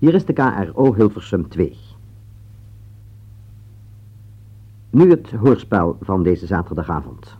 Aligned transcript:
Hier 0.00 0.14
is 0.14 0.24
de 0.24 0.32
KRO 0.32 0.94
Hilversum 0.94 1.48
2. 1.48 1.76
Nu 4.90 5.10
het 5.10 5.30
hoorspel 5.30 5.96
van 6.00 6.22
deze 6.22 6.46
zaterdagavond. 6.46 7.36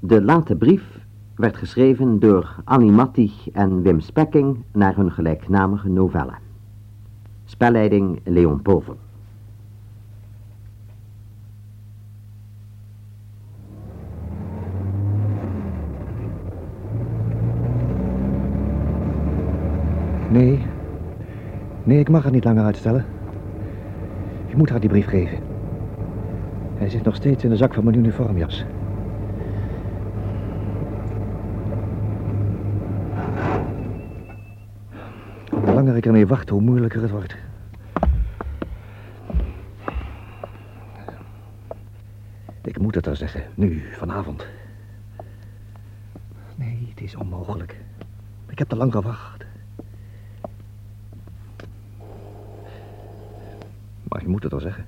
De 0.00 0.22
late 0.22 0.56
brief 0.56 0.98
werd 1.34 1.56
geschreven 1.56 2.18
door 2.18 2.56
Annie 2.64 2.90
Mattig 2.90 3.50
en 3.50 3.82
Wim 3.82 4.00
Spekking 4.00 4.64
naar 4.72 4.96
hun 4.96 5.12
gelijknamige 5.12 5.88
novelle. 5.88 6.34
Spelleiding 7.44 8.20
Leon 8.24 8.62
Povel. 8.62 8.96
Nee. 20.30 20.72
Nee, 21.92 22.00
ik 22.00 22.08
mag 22.08 22.22
het 22.22 22.32
niet 22.32 22.44
langer 22.44 22.64
uitstellen. 22.64 23.04
Je 24.46 24.56
moet 24.56 24.70
haar 24.70 24.80
die 24.80 24.88
brief 24.88 25.06
geven. 25.06 25.38
Hij 26.74 26.88
zit 26.88 27.02
nog 27.02 27.14
steeds 27.14 27.44
in 27.44 27.50
de 27.50 27.56
zak 27.56 27.74
van 27.74 27.84
mijn 27.84 27.96
uniformjas. 27.96 28.64
Hoe 35.50 35.72
langer 35.74 35.96
ik 35.96 36.06
ermee 36.06 36.26
wacht, 36.26 36.48
hoe 36.48 36.60
moeilijker 36.60 37.02
het 37.02 37.10
wordt. 37.10 37.36
Ik 42.62 42.78
moet 42.78 42.94
het 42.94 43.06
haar 43.06 43.16
zeggen, 43.16 43.42
nu, 43.54 43.82
vanavond. 43.92 44.46
Nee, 46.54 46.86
het 46.90 47.00
is 47.00 47.16
onmogelijk. 47.16 47.76
Ik 48.48 48.58
heb 48.58 48.68
te 48.68 48.76
lang 48.76 48.92
gewacht. 48.92 49.41
Je 54.22 54.28
moet 54.28 54.42
het 54.42 54.52
al 54.52 54.60
zeggen. 54.60 54.84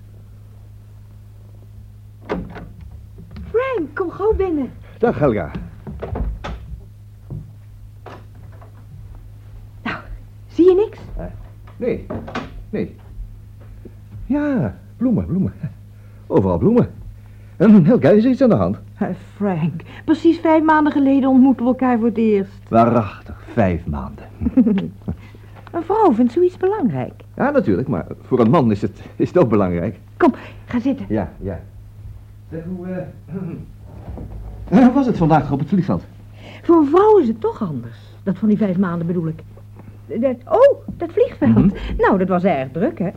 Frank, 3.50 3.94
kom 3.94 4.10
gauw 4.10 4.34
binnen. 4.34 4.72
Dag, 4.98 5.18
Helga. 5.18 5.50
Nou, 9.82 9.96
zie 10.46 10.64
je 10.64 10.74
niks? 10.74 10.98
Nee, 11.76 12.06
nee. 12.70 12.96
Ja, 14.26 14.78
bloemen, 14.96 15.26
bloemen. 15.26 15.52
Overal 16.26 16.58
bloemen. 16.58 16.90
En 17.56 17.84
Helga, 17.84 18.08
is 18.08 18.24
er 18.24 18.30
iets 18.30 18.42
aan 18.42 18.48
de 18.48 18.54
hand? 18.54 18.80
Frank, 19.34 19.82
precies 20.04 20.38
vijf 20.38 20.62
maanden 20.64 20.92
geleden 20.92 21.28
ontmoeten 21.28 21.64
we 21.64 21.70
elkaar 21.70 21.98
voor 21.98 22.06
het 22.06 22.16
eerst. 22.16 22.68
Waarachtig, 22.68 23.42
vijf 23.52 23.86
maanden. 23.86 24.24
Een 25.72 25.82
vrouw 25.82 26.12
vindt 26.12 26.32
zoiets 26.32 26.56
belangrijk. 26.56 27.23
Ja, 27.36 27.50
natuurlijk, 27.50 27.88
maar 27.88 28.06
voor 28.22 28.40
een 28.40 28.50
man 28.50 28.70
is 28.70 28.82
het, 28.82 29.00
is 29.16 29.28
het 29.28 29.38
ook 29.38 29.48
belangrijk. 29.48 29.98
Kom, 30.16 30.34
ga 30.64 30.80
zitten. 30.80 31.06
Ja, 31.08 31.32
ja. 31.40 31.60
Zeg, 32.50 32.62
hoe, 32.76 32.86
eh... 32.86 33.34
Hoe 34.82 34.92
was 34.92 35.06
het 35.06 35.16
vandaag 35.16 35.52
op 35.52 35.58
het 35.58 35.68
vliegveld? 35.68 36.04
Voor 36.62 36.76
een 36.76 36.86
vrouw 36.86 37.18
is 37.18 37.28
het 37.28 37.40
toch 37.40 37.62
anders. 37.62 37.98
Dat 38.22 38.38
van 38.38 38.48
die 38.48 38.56
vijf 38.56 38.78
maanden 38.78 39.06
bedoel 39.06 39.26
ik. 39.26 39.42
Dat, 40.06 40.36
oh, 40.44 40.78
dat 40.86 41.12
vliegveld. 41.12 41.54
Mhm. 41.54 41.68
Nou, 41.98 42.18
dat 42.18 42.28
was 42.28 42.44
erg 42.44 42.70
druk, 42.72 42.98
hè? 42.98 43.10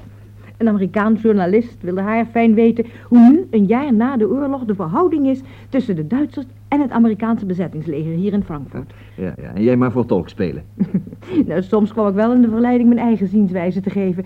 Een 0.58 0.68
Amerikaans 0.68 1.22
journalist 1.22 1.82
wilde 1.82 2.02
haar 2.02 2.26
fijn 2.26 2.54
weten 2.54 2.86
hoe 3.04 3.30
nu, 3.30 3.48
een 3.52 3.66
jaar 3.66 3.94
na 3.94 4.18
de 4.18 4.30
oorlog, 4.30 4.66
de 4.66 4.76
verhouding 4.76 5.28
is 5.28 5.42
tussen 5.70 5.96
de 5.96 6.08
Duitsers 6.08 6.46
en 6.68 6.82
het 6.82 6.92
Amerikaanse 6.92 7.46
bezettingsleger 7.46 8.12
hier 8.12 8.34
in 8.34 8.44
Frankfurt. 8.44 8.94
Ja, 9.16 9.34
ja, 9.42 9.54
en 9.54 9.64
jij 9.64 9.76
maar 9.76 9.92
voor 9.92 10.06
tolk 10.06 10.30
spelen. 10.30 10.64
Nou, 11.46 11.62
soms 11.62 11.92
kwam 11.92 12.08
ik 12.08 12.14
wel 12.14 12.34
in 12.34 12.42
de 12.42 12.50
verleiding 12.50 12.90
mijn 12.90 13.08
eigen 13.08 13.28
zienswijze 13.28 13.82
te 13.82 13.90
geven. 13.90 14.26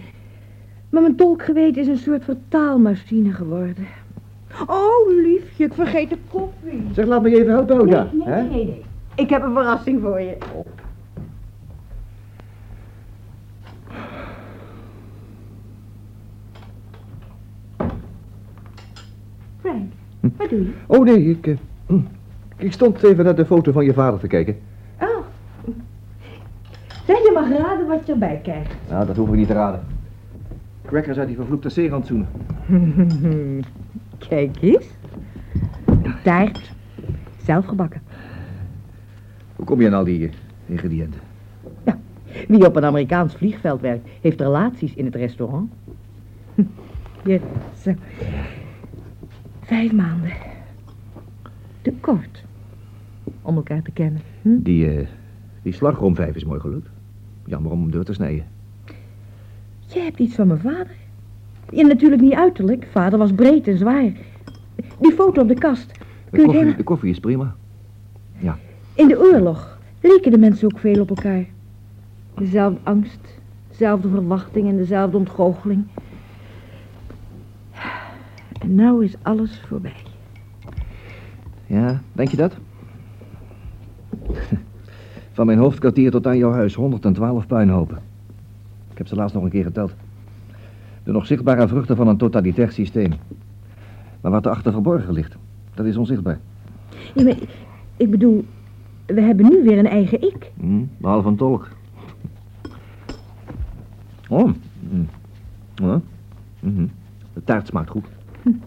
Maar 0.89 1.01
mijn 1.01 1.15
tolkgeweten 1.15 1.81
is 1.81 1.87
een 1.87 1.97
soort 1.97 2.23
vertaalmachine 2.23 3.31
geworden. 3.31 3.85
Oh, 4.67 5.23
liefje, 5.23 5.63
ik 5.63 5.73
vergeet 5.73 6.09
de 6.09 6.17
koffie. 6.29 6.83
Zeg, 6.91 7.05
laat 7.05 7.21
me 7.21 7.29
je 7.29 7.35
even 7.37 7.51
helpen, 7.51 7.75
Helga. 7.75 8.07
Nee, 8.13 8.25
nee, 8.25 8.43
nee, 8.43 8.65
nee. 8.65 8.81
Ik 9.15 9.29
heb 9.29 9.43
een 9.43 9.53
verrassing 9.53 10.01
voor 10.01 10.19
je. 10.19 10.37
Wat 20.21 20.49
doe 20.49 20.59
je? 20.59 20.71
Oh, 20.87 21.03
nee, 21.05 21.29
ik... 21.29 21.47
eh, 21.47 21.57
hm. 21.85 21.99
Ik 22.57 22.71
stond 22.71 23.03
even 23.03 23.23
naar 23.25 23.35
de 23.35 23.45
foto 23.45 23.71
van 23.71 23.85
je 23.85 23.93
vader 23.93 24.19
te 24.19 24.27
kijken. 24.27 24.57
Oh. 24.99 25.25
Zeg, 27.05 27.17
je 27.17 27.31
mag 27.33 27.49
raden 27.49 27.87
wat 27.87 28.05
je 28.05 28.11
erbij 28.11 28.39
krijgt. 28.43 28.75
Nou, 28.89 29.05
dat 29.05 29.15
hoef 29.15 29.29
ik 29.29 29.35
niet 29.35 29.47
te 29.47 29.53
raden. 29.53 29.83
Crackers 30.85 31.17
uit 31.17 31.27
die 31.27 31.35
vervloekte 31.35 31.69
zeerantsoenen. 31.69 32.27
Kijk 34.29 34.61
eens. 34.61 34.85
Een 35.85 36.15
taart. 36.23 36.71
Zelf 37.43 37.65
gebakken. 37.65 38.01
Hoe 39.55 39.65
kom 39.65 39.81
je 39.81 39.87
aan 39.87 39.93
al 39.93 40.03
die 40.03 40.27
eh, 40.27 40.33
ingrediënten? 40.65 41.19
Wie 42.47 42.65
op 42.65 42.75
een 42.75 42.85
Amerikaans 42.85 43.35
vliegveld 43.35 43.81
werkt, 43.81 44.07
heeft 44.21 44.41
relaties 44.41 44.93
in 44.93 45.05
het 45.05 45.15
restaurant. 45.15 45.71
Ja, 47.23 47.39
zo. 47.81 47.91
Vijf 49.71 49.91
maanden. 49.91 50.31
Te 51.81 51.93
kort. 51.99 52.43
Om 53.41 53.55
elkaar 53.55 53.81
te 53.81 53.91
kennen. 53.91 54.21
Hm? 54.41 54.61
Die, 54.61 54.89
eh 54.89 55.07
die 55.61 55.73
slagroomvijf 55.73 56.35
is 56.35 56.45
mooi 56.45 56.59
gelukt. 56.59 56.89
Jammer 57.45 57.71
om 57.71 57.81
hem 57.81 57.91
door 57.91 58.03
te 58.03 58.13
snijden. 58.13 58.45
Je 59.87 59.99
hebt 59.99 60.19
iets 60.19 60.35
van 60.35 60.47
mijn 60.47 60.59
vader. 60.59 60.95
Ja, 61.69 61.87
natuurlijk 61.87 62.21
niet 62.21 62.33
uiterlijk. 62.33 62.87
Vader 62.91 63.19
was 63.19 63.33
breed 63.33 63.67
en 63.67 63.77
zwaar. 63.77 64.11
Die 64.99 65.11
foto 65.11 65.41
op 65.41 65.47
de 65.47 65.53
kast. 65.53 65.87
De 65.87 65.93
Kun 66.31 66.45
koffie, 66.45 66.75
de 66.75 66.83
koffie 66.83 67.09
is 67.09 67.19
prima. 67.19 67.55
In 68.95 69.07
de 69.07 69.19
oorlog 69.19 69.79
leken 70.01 70.31
de 70.31 70.37
mensen 70.37 70.71
ook 70.71 70.79
veel 70.79 71.01
op 71.01 71.09
elkaar. 71.09 71.45
Dezelfde 72.35 72.79
angst, 72.83 73.39
dezelfde 73.69 74.09
verwachting 74.09 74.67
en 74.67 74.77
dezelfde 74.77 75.17
ontgoocheling. 75.17 75.83
En 78.61 78.75
nou 78.75 79.03
is 79.03 79.15
alles 79.21 79.61
voorbij. 79.67 79.95
Ja, 81.65 82.01
denk 82.11 82.29
je 82.29 82.37
dat? 82.37 82.55
Van 85.33 85.45
mijn 85.45 85.57
hoofdkwartier 85.57 86.11
tot 86.11 86.27
aan 86.27 86.37
jouw 86.37 86.51
huis 86.51 86.75
112 86.75 87.47
puinhopen. 87.47 87.97
Ik 88.91 88.97
heb 88.97 89.07
ze 89.07 89.15
laatst 89.15 89.35
nog 89.35 89.43
een 89.43 89.49
keer 89.49 89.63
geteld. 89.63 89.93
De 91.03 91.11
nog 91.11 91.25
zichtbare 91.25 91.67
vruchten 91.67 91.95
van 91.95 92.07
een 92.07 92.17
totalitair 92.17 92.71
systeem. 92.71 93.13
Maar 94.21 94.31
wat 94.31 94.45
erachter 94.45 94.71
verborgen 94.71 95.13
ligt, 95.13 95.35
dat 95.73 95.85
is 95.85 95.97
onzichtbaar. 95.97 96.39
Ja, 97.15 97.23
maar 97.23 97.37
ik 97.97 98.11
bedoel, 98.11 98.45
we 99.05 99.21
hebben 99.21 99.49
nu 99.49 99.63
weer 99.63 99.77
een 99.77 99.87
eigen 99.87 100.21
ik. 100.21 100.51
Hm, 100.59 100.83
behalve 100.97 101.27
een 101.27 101.35
tolk. 101.35 101.67
Oh. 104.29 104.51
hm. 104.89 105.03
Ja. 105.75 106.01
De 107.33 107.43
taart 107.43 107.67
smaakt 107.67 107.89
goed. 107.89 108.05
Een 108.43 108.61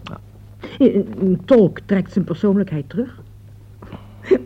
een 1.19 1.41
tolk 1.45 1.79
trekt 1.79 2.11
zijn 2.11 2.25
persoonlijkheid 2.25 2.89
terug. 2.89 3.21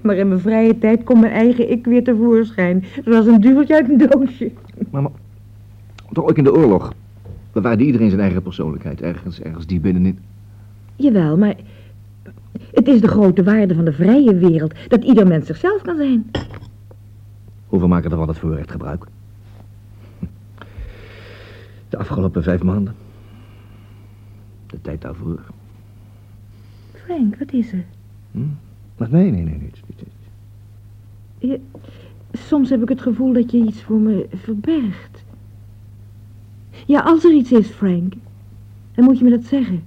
Maar 0.02 0.16
in 0.16 0.28
mijn 0.28 0.40
vrije 0.40 0.78
tijd 0.78 1.04
komt 1.04 1.22
mijn 1.22 1.34
eigen 1.34 1.72
ik 1.72 1.86
weer 1.86 2.04
tevoorschijn. 2.04 2.84
Zoals 3.06 3.26
een 3.26 3.42
duveltje 3.42 3.74
uit 3.74 3.90
een 3.90 3.98
doosje. 3.98 4.52
Maar, 4.90 5.02
maar 5.02 5.12
toch 6.12 6.30
ook 6.30 6.38
in 6.38 6.44
de 6.44 6.54
oorlog 6.54 6.94
bewaarde 7.52 7.84
iedereen 7.84 8.10
zijn 8.10 8.22
eigen 8.22 8.42
persoonlijkheid. 8.42 9.02
Ergens, 9.02 9.42
ergens 9.42 9.66
die 9.66 9.80
binnenin. 9.80 10.20
Jawel, 10.96 11.38
maar 11.38 11.56
het 12.72 12.88
is 12.88 13.02
de 13.02 13.08
grote 13.08 13.44
waarde 13.44 13.76
van 13.76 13.86
de 13.86 13.94
vrije 13.94 14.36
wereld 14.36 14.74
dat 14.88 15.04
ieder 15.04 15.28
mens 15.28 15.46
zichzelf 15.46 15.82
kan 15.82 15.98
zijn. 15.98 16.32
Hoeveel 17.68 17.88
maken 17.88 18.12
er 18.12 18.18
van 18.18 18.28
het 18.28 18.38
voorrecht 18.38 18.72
gebruik? 18.72 19.06
De 21.90 21.98
afgelopen 21.98 22.44
vijf 22.44 22.64
maanden. 22.64 22.96
De 24.70 24.82
tijd 24.82 25.02
daarvoor. 25.02 25.40
Frank, 26.94 27.36
wat 27.36 27.52
is 27.52 27.72
er? 27.72 27.86
Hm? 28.32 28.40
Maar 28.98 29.10
nee, 29.12 29.32
nee, 29.32 29.44
nee, 29.44 29.58
niets, 29.58 29.82
niets, 29.88 30.02
niets. 30.04 30.28
Je, 31.38 31.60
soms 32.32 32.70
heb 32.70 32.82
ik 32.82 32.90
het 32.90 33.02
gevoel 33.02 33.34
dat 33.34 33.52
je 33.52 33.58
iets 33.58 33.82
voor 33.82 34.00
me 34.00 34.28
verbergt. 34.34 35.24
Ja, 36.86 37.00
als 37.00 37.24
er 37.24 37.34
iets 37.34 37.52
is, 37.52 37.68
Frank, 37.68 38.14
dan 38.96 39.06
moet 39.06 39.18
je 39.18 39.24
me 39.24 39.30
dat 39.30 39.44
zeggen. 39.44 39.84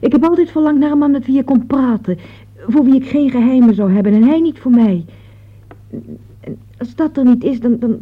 Ik 0.00 0.12
heb 0.12 0.24
altijd 0.24 0.50
verlangd 0.50 0.80
naar 0.80 0.90
een 0.90 0.98
man 0.98 1.10
met 1.10 1.26
wie 1.26 1.34
je 1.34 1.44
kon 1.44 1.66
praten, 1.66 2.18
voor 2.66 2.84
wie 2.84 2.94
ik 2.94 3.08
geen 3.08 3.30
geheimen 3.30 3.74
zou 3.74 3.92
hebben 3.92 4.12
en 4.12 4.22
hij 4.22 4.40
niet 4.40 4.58
voor 4.58 4.70
mij. 4.70 5.04
En 6.40 6.58
als 6.78 6.94
dat 6.94 7.16
er 7.16 7.24
niet 7.24 7.44
is, 7.44 7.60
dan, 7.60 7.78
dan, 7.78 7.98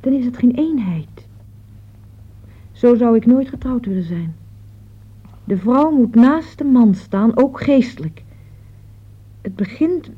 dan 0.00 0.12
is 0.12 0.24
het 0.24 0.36
geen 0.36 0.54
eenheid. 0.54 1.26
Zo 2.72 2.94
zou 2.94 3.16
ik 3.16 3.26
nooit 3.26 3.48
getrouwd 3.48 3.86
willen 3.86 4.04
zijn. 4.04 4.34
De 5.46 5.56
vrouw 5.56 5.90
moet 5.90 6.14
naast 6.14 6.58
de 6.58 6.64
man 6.64 6.94
staan, 6.94 7.36
ook 7.36 7.62
geestelijk. 7.62 8.22
Het 9.42 9.56
begint 9.56 10.10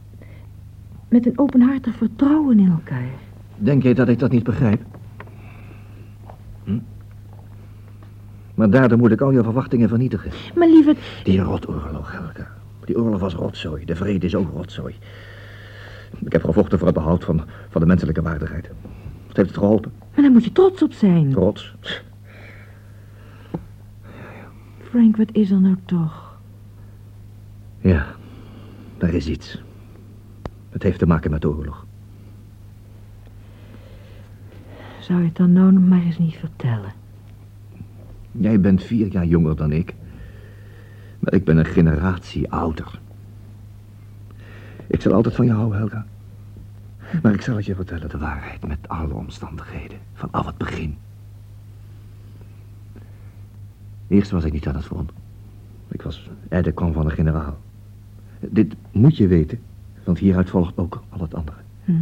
met 1.08 1.26
een 1.26 1.38
openhartig 1.38 1.94
vertrouwen 1.94 2.58
in 2.58 2.70
elkaar. 2.70 3.10
Denk 3.56 3.82
jij 3.82 3.94
dat 3.94 4.08
ik 4.08 4.19
dat 4.19 4.30
niet 4.30 4.44
begrijp? 4.44 4.82
Maar 8.54 8.70
daardoor 8.70 8.98
moet 8.98 9.10
ik 9.10 9.20
al 9.20 9.30
je 9.30 9.42
verwachtingen 9.42 9.88
vernietigen. 9.88 10.30
Maar 10.54 10.69
lieve... 10.69 10.96
Die 11.25 11.40
rotoorlog, 11.40 12.12
Helga. 12.12 12.48
Die 12.84 12.98
oorlog 12.98 13.20
was 13.20 13.34
rotzooi. 13.34 13.84
De 13.84 13.96
vrede 13.96 14.26
is 14.26 14.34
ook 14.34 14.50
rotzooi. 14.54 14.94
Ik 16.24 16.32
heb 16.32 16.44
gevochten 16.44 16.78
voor 16.78 16.86
het 16.86 16.96
behoud 16.96 17.24
van, 17.24 17.42
van 17.69 17.81
de 17.81 17.86
menselijke 17.86 18.22
waardigheid. 18.22 18.70
Wat 19.26 19.36
heeft 19.36 19.48
het 19.48 19.58
geholpen? 19.58 19.92
Maar 20.14 20.22
daar 20.22 20.32
moet 20.32 20.44
je 20.44 20.52
trots 20.52 20.82
op 20.82 20.92
zijn. 20.92 21.31
Trots. 21.31 21.74
Frank, 24.88 25.17
wat 25.17 25.29
is 25.32 25.50
er 25.50 25.61
nou 25.61 25.76
toch? 25.85 26.38
Ja, 27.81 28.06
daar 28.99 29.14
is 29.14 29.26
iets. 29.26 29.62
Het 30.69 30.82
heeft 30.82 30.99
te 30.99 31.06
maken 31.06 31.31
met 31.31 31.40
de 31.40 31.49
oorlog. 31.49 31.87
Zou 35.00 35.19
je 35.19 35.25
het 35.25 35.37
dan 35.37 35.52
nou 35.52 35.73
maar 35.73 36.02
eens 36.02 36.19
niet 36.19 36.37
vertellen? 36.37 36.93
Jij 38.32 38.61
bent 38.61 38.82
vier 38.82 39.06
jaar 39.06 39.26
jonger 39.26 39.56
dan 39.56 39.73
ik. 39.73 39.94
Maar 41.19 41.34
ik 41.34 41.44
ben 41.44 41.56
een 41.56 41.64
generatie 41.64 42.50
ouder. 42.50 43.00
Ik 44.87 45.00
zal 45.00 45.12
altijd 45.12 45.34
van 45.34 45.46
je 45.46 45.52
houden, 45.52 45.79
Helga. 45.79 46.06
Maar 47.23 47.34
ik 47.34 47.43
zal 47.43 47.56
het 47.56 47.64
je 47.64 47.75
vertellen, 47.75 48.08
de 48.08 48.19
waarheid, 48.19 48.67
met 48.67 48.88
alle 48.88 49.14
omstandigheden. 49.14 49.99
Vanaf 50.14 50.46
het 50.46 50.58
begin. 50.58 50.96
Eerst 54.08 54.31
was 54.31 54.44
ik 54.44 54.52
niet 54.52 54.66
aan 54.66 54.75
het 54.75 54.84
front. 54.84 55.10
Ik 55.88 56.02
was 56.02 56.31
de 56.49 56.72
kwam 56.72 56.93
van 56.93 57.05
een 57.05 57.10
generaal. 57.10 57.56
Dit 58.40 58.75
moet 58.90 59.16
je 59.16 59.26
weten, 59.26 59.60
want 60.05 60.19
hieruit 60.19 60.50
volgt 60.50 60.76
ook 60.76 61.02
al 61.08 61.20
het 61.20 61.34
andere. 61.34 61.56
Hm. 61.84 61.93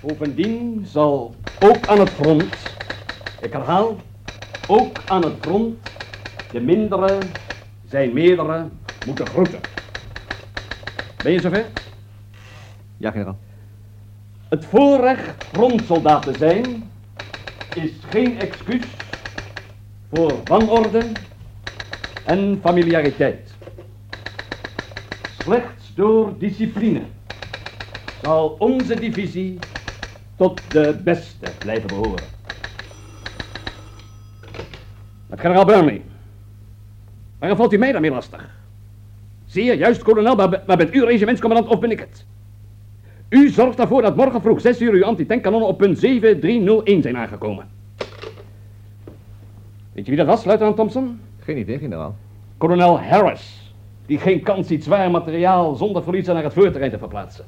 Bovendien 0.00 0.86
zal 0.86 1.34
ook 1.60 1.86
aan 1.86 1.98
het 1.98 2.10
front, 2.10 2.74
ik 3.40 3.52
herhaal, 3.52 3.96
ook 4.66 4.98
aan 5.06 5.22
het 5.22 5.34
front, 5.40 5.74
de 6.52 6.60
mindere 6.60 7.18
zijn 7.88 8.12
meerdere 8.12 8.68
moeten 9.06 9.26
groeten. 9.26 9.60
Ben 11.22 11.32
je 11.32 11.40
zover? 11.40 11.66
Ja, 12.96 13.10
generaal. 13.10 13.38
Het 14.48 14.64
voorrecht 14.64 15.44
frontsoldaat 15.44 16.22
te 16.22 16.34
zijn 16.38 16.90
is 17.76 17.90
geen 18.08 18.40
excuus 18.40 18.84
voor 20.14 20.32
wanorde 20.44 21.02
en 22.24 22.58
familiariteit. 22.62 23.54
Slechts 25.38 25.94
door 25.94 26.38
discipline 26.38 27.02
zal 28.22 28.56
onze 28.58 28.94
divisie 28.94 29.58
tot 30.36 30.60
de 30.70 31.00
beste 31.04 31.46
blijven 31.58 31.86
behoren. 31.86 32.24
Met 35.26 35.40
generaal 35.40 35.64
Burnley. 35.64 36.02
Waarom 37.38 37.58
valt 37.58 37.72
u 37.72 37.78
mij 37.78 37.92
daarmee 37.92 38.10
lastig? 38.10 38.50
Zeer 39.46 39.74
juist, 39.74 40.02
kolonel, 40.02 40.36
maar, 40.36 40.62
maar 40.66 40.76
bent 40.76 40.94
u 40.94 41.04
regimentscommandant 41.04 41.72
of 41.72 41.80
ben 41.80 41.90
ik 41.90 41.98
het? 41.98 42.24
U 43.28 43.48
zorgt 43.48 43.78
ervoor 43.78 44.02
dat 44.02 44.16
morgen 44.16 44.40
vroeg 44.40 44.60
6 44.60 44.80
uur 44.80 44.92
uw 44.92 45.04
antitankanonnen 45.04 45.68
op 45.68 45.78
punt 45.78 45.98
7301 45.98 47.02
zijn 47.02 47.16
aangekomen. 47.16 47.68
Weet 49.92 50.04
je 50.04 50.10
wie 50.10 50.16
dat 50.16 50.26
was, 50.26 50.44
luitenant 50.44 50.76
Thompson? 50.76 51.20
Geen 51.38 51.58
idee, 51.58 51.78
generaal. 51.78 52.16
Kolonel 52.56 53.00
Harris, 53.00 53.74
die 54.06 54.18
geen 54.18 54.42
kans 54.42 54.66
ziet 54.66 54.84
zwaar 54.84 55.10
materiaal 55.10 55.74
zonder 55.74 56.02
verliezen 56.02 56.34
naar 56.34 56.42
het 56.42 56.52
voorterrein 56.52 56.90
te 56.90 56.98
verplaatsen. 56.98 57.44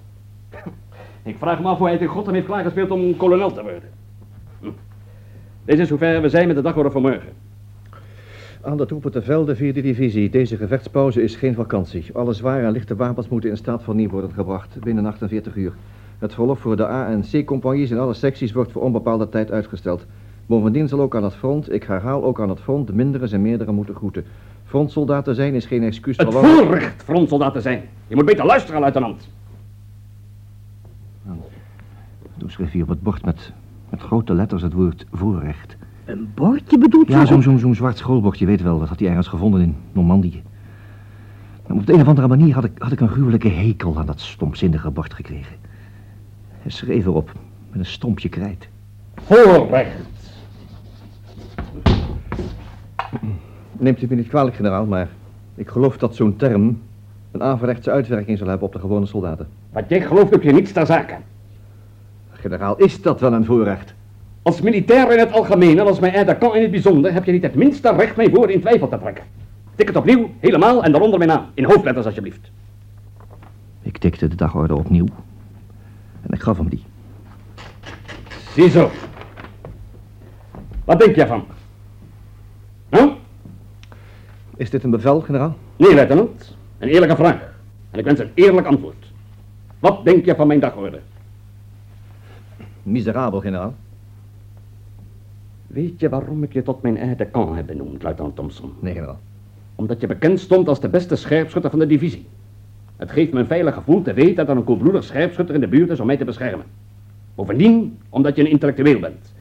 Ik 1.22 1.36
vraag 1.38 1.60
me 1.60 1.68
af 1.68 1.76
hoe 1.76 1.86
hij 1.86 1.94
het 1.94 2.02
in 2.02 2.08
Gotham 2.08 2.34
heeft 2.34 2.46
klaargespeeld 2.46 2.90
om 2.90 3.16
kolonel 3.16 3.52
te 3.52 3.62
worden. 3.62 3.90
Hm. 4.60 4.70
Deze 5.64 5.82
is 5.82 5.88
zover 5.88 6.22
we 6.22 6.28
zijn 6.28 6.46
met 6.46 6.56
de 6.56 6.62
dagorde 6.62 6.90
van 6.90 7.02
morgen. 7.02 7.32
Aan 8.62 8.76
de 8.76 8.86
troepen 8.86 9.10
te 9.10 9.22
velden, 9.22 9.56
vierde 9.56 9.80
divisie. 9.80 10.30
Deze 10.30 10.56
gevechtspauze 10.56 11.22
is 11.22 11.36
geen 11.36 11.54
vakantie. 11.54 12.04
Alle 12.12 12.32
zware 12.32 12.66
en 12.66 12.72
lichte 12.72 12.96
wapens 12.96 13.28
moeten 13.28 13.50
in 13.50 13.56
staat 13.56 13.82
van 13.82 13.96
nieuw 13.96 14.08
worden 14.08 14.32
gebracht 14.32 14.80
binnen 14.80 15.06
48 15.06 15.56
uur. 15.56 15.72
Het 16.18 16.34
verlof 16.34 16.58
voor 16.58 16.76
de 16.76 16.86
A- 16.86 17.08
en 17.08 17.20
C-compagnies 17.20 17.90
in 17.90 17.98
alle 17.98 18.14
secties 18.14 18.52
wordt 18.52 18.72
voor 18.72 18.82
onbepaalde 18.82 19.28
tijd 19.28 19.50
uitgesteld. 19.50 20.06
Bovendien 20.46 20.88
zal 20.88 21.00
ook 21.00 21.16
aan 21.16 21.24
het 21.24 21.34
front, 21.34 21.72
ik 21.72 21.82
herhaal 21.82 22.24
ook 22.24 22.40
aan 22.40 22.48
het 22.48 22.60
front, 22.60 22.86
de 22.86 22.94
mindere 22.94 23.28
en 23.30 23.42
meerdere 23.42 23.72
moeten 23.72 23.94
groeten. 23.94 24.24
Frontsoldaten 24.64 25.34
zijn 25.34 25.54
is 25.54 25.66
geen 25.66 25.82
excuus 25.82 26.16
Het 26.16 26.32
voor... 26.32 26.44
voorrecht 26.44 27.02
frontsoldaat 27.02 27.52
te 27.52 27.60
zijn. 27.60 27.82
Je 28.06 28.14
moet 28.14 28.24
beter 28.24 28.46
luisteren, 28.46 28.80
luitenant. 28.80 29.28
Toen 32.38 32.50
schreef 32.50 32.72
hij 32.72 32.82
op 32.82 32.88
het 32.88 33.02
bord 33.02 33.24
met, 33.24 33.52
met 33.90 34.00
grote 34.00 34.34
letters 34.34 34.62
het 34.62 34.72
woord 34.72 35.06
voorrecht. 35.12 35.76
Een 36.08 36.30
bordje 36.34 36.78
bedoelt 36.78 37.08
Ja, 37.08 37.20
je? 37.20 37.26
zo'n 37.26 37.42
zo'n 37.42 37.58
zo'n 37.58 37.74
zwart 37.74 37.98
schoolbord, 37.98 38.38
je 38.38 38.46
weet 38.46 38.62
wel, 38.62 38.78
dat 38.78 38.88
had 38.88 38.98
hij 39.00 39.08
ergens 39.08 39.28
gevonden 39.28 39.60
in 39.60 39.76
Normandië. 39.92 40.42
Maar 41.66 41.76
op 41.76 41.86
de 41.86 41.92
een 41.92 42.00
of 42.00 42.06
andere 42.08 42.28
manier 42.28 42.54
had 42.54 42.64
ik, 42.64 42.72
had 42.78 42.92
ik 42.92 43.00
een 43.00 43.08
gruwelijke 43.08 43.48
hekel 43.48 43.98
aan 43.98 44.06
dat 44.06 44.20
stomzinnige 44.20 44.90
bord 44.90 45.14
gekregen. 45.14 45.56
Hij 46.50 46.70
schreef 46.70 47.04
erop, 47.06 47.32
met 47.70 47.78
een 47.78 47.86
stompje 47.86 48.28
krijt. 48.28 48.68
Voorrecht. 49.14 50.06
Neemt 53.78 54.02
u 54.02 54.06
me 54.08 54.14
niet 54.14 54.28
kwalijk, 54.28 54.56
generaal, 54.56 54.86
maar 54.86 55.08
ik 55.54 55.68
geloof 55.68 55.98
dat 55.98 56.14
zo'n 56.16 56.36
term 56.36 56.80
een 57.30 57.42
averechtse 57.42 57.90
uitwerking 57.90 58.38
zal 58.38 58.48
hebben 58.48 58.66
op 58.66 58.72
de 58.72 58.78
gewone 58.78 59.06
soldaten. 59.06 59.48
Wat 59.72 59.84
jij 59.88 60.00
gelooft 60.00 60.30
heb 60.30 60.42
je 60.42 60.52
niets 60.52 60.72
ter 60.72 60.86
zake. 60.86 61.16
Generaal, 62.30 62.76
is 62.76 63.02
dat 63.02 63.20
wel 63.20 63.32
een 63.32 63.44
voorrecht? 63.44 63.94
Als 64.48 64.60
militair 64.60 65.12
in 65.12 65.18
het 65.18 65.32
algemeen 65.32 65.78
en 65.78 65.86
als 65.86 65.98
mijn 65.98 66.16
aide 66.16 66.38
kan 66.38 66.54
in 66.54 66.62
het 66.62 66.70
bijzonder, 66.70 67.12
heb 67.12 67.24
je 67.24 67.32
niet 67.32 67.42
het 67.42 67.54
minste 67.54 67.92
recht 67.92 68.16
mijn 68.16 68.30
woorden 68.30 68.54
in 68.54 68.60
twijfel 68.60 68.88
te 68.88 68.98
trekken. 68.98 69.24
Tik 69.74 69.86
het 69.86 69.96
opnieuw, 69.96 70.30
helemaal 70.38 70.84
en 70.84 70.92
daaronder 70.92 71.18
mijn 71.18 71.30
naam. 71.30 71.46
In 71.54 71.64
hoofdletters 71.64 72.06
alsjeblieft. 72.06 72.50
Ik 73.82 73.98
tikte 73.98 74.28
de 74.28 74.36
dagorde 74.36 74.74
opnieuw. 74.74 75.06
En 76.20 76.30
ik 76.30 76.40
gaf 76.40 76.56
hem 76.56 76.68
die. 76.68 76.84
Ziezo. 78.54 78.90
Wat 80.84 80.98
denk 80.98 81.14
jij 81.14 81.26
van? 81.26 81.44
Nou? 82.88 83.12
Is 84.56 84.70
dit 84.70 84.84
een 84.84 84.90
bevel, 84.90 85.20
generaal? 85.20 85.56
Nee, 85.76 85.94
luitenant. 85.94 86.56
Een 86.78 86.88
eerlijke 86.88 87.16
vraag. 87.16 87.54
En 87.90 87.98
ik 87.98 88.04
wens 88.04 88.18
een 88.18 88.30
eerlijk 88.34 88.66
antwoord. 88.66 89.12
Wat 89.78 90.04
denk 90.04 90.24
je 90.24 90.34
van 90.34 90.46
mijn 90.46 90.60
dagorde? 90.60 91.00
Miserabel, 92.82 93.40
generaal. 93.40 93.74
Weet 95.68 96.00
je 96.00 96.08
waarom 96.08 96.42
ik 96.42 96.52
je 96.52 96.62
tot 96.62 96.82
mijn 96.82 96.98
aide 96.98 97.16
de 97.16 97.30
camp 97.30 97.54
heb 97.54 97.66
benoemd, 97.66 98.02
luitenant 98.02 98.36
Thompson? 98.36 98.72
Nee, 98.80 98.94
generaal. 98.94 99.18
Omdat 99.74 100.00
je 100.00 100.06
bekend 100.06 100.40
stond 100.40 100.68
als 100.68 100.80
de 100.80 100.88
beste 100.88 101.16
scherpschutter 101.16 101.70
van 101.70 101.78
de 101.78 101.86
divisie. 101.86 102.26
Het 102.96 103.10
geeft 103.10 103.32
me 103.32 103.40
een 103.40 103.46
veilig 103.46 103.74
gevoel 103.74 104.02
te 104.02 104.12
weten 104.12 104.34
dat 104.34 104.48
er 104.48 104.56
een 104.56 104.64
koelbloedig 104.64 105.04
scherpschutter 105.04 105.54
in 105.54 105.60
de 105.60 105.68
buurt 105.68 105.90
is 105.90 106.00
om 106.00 106.06
mij 106.06 106.16
te 106.16 106.24
beschermen. 106.24 106.66
Bovendien, 107.34 107.98
omdat 108.08 108.36
je 108.36 108.42
een 108.42 108.50
intellectueel 108.50 109.00
bent. 109.00 109.34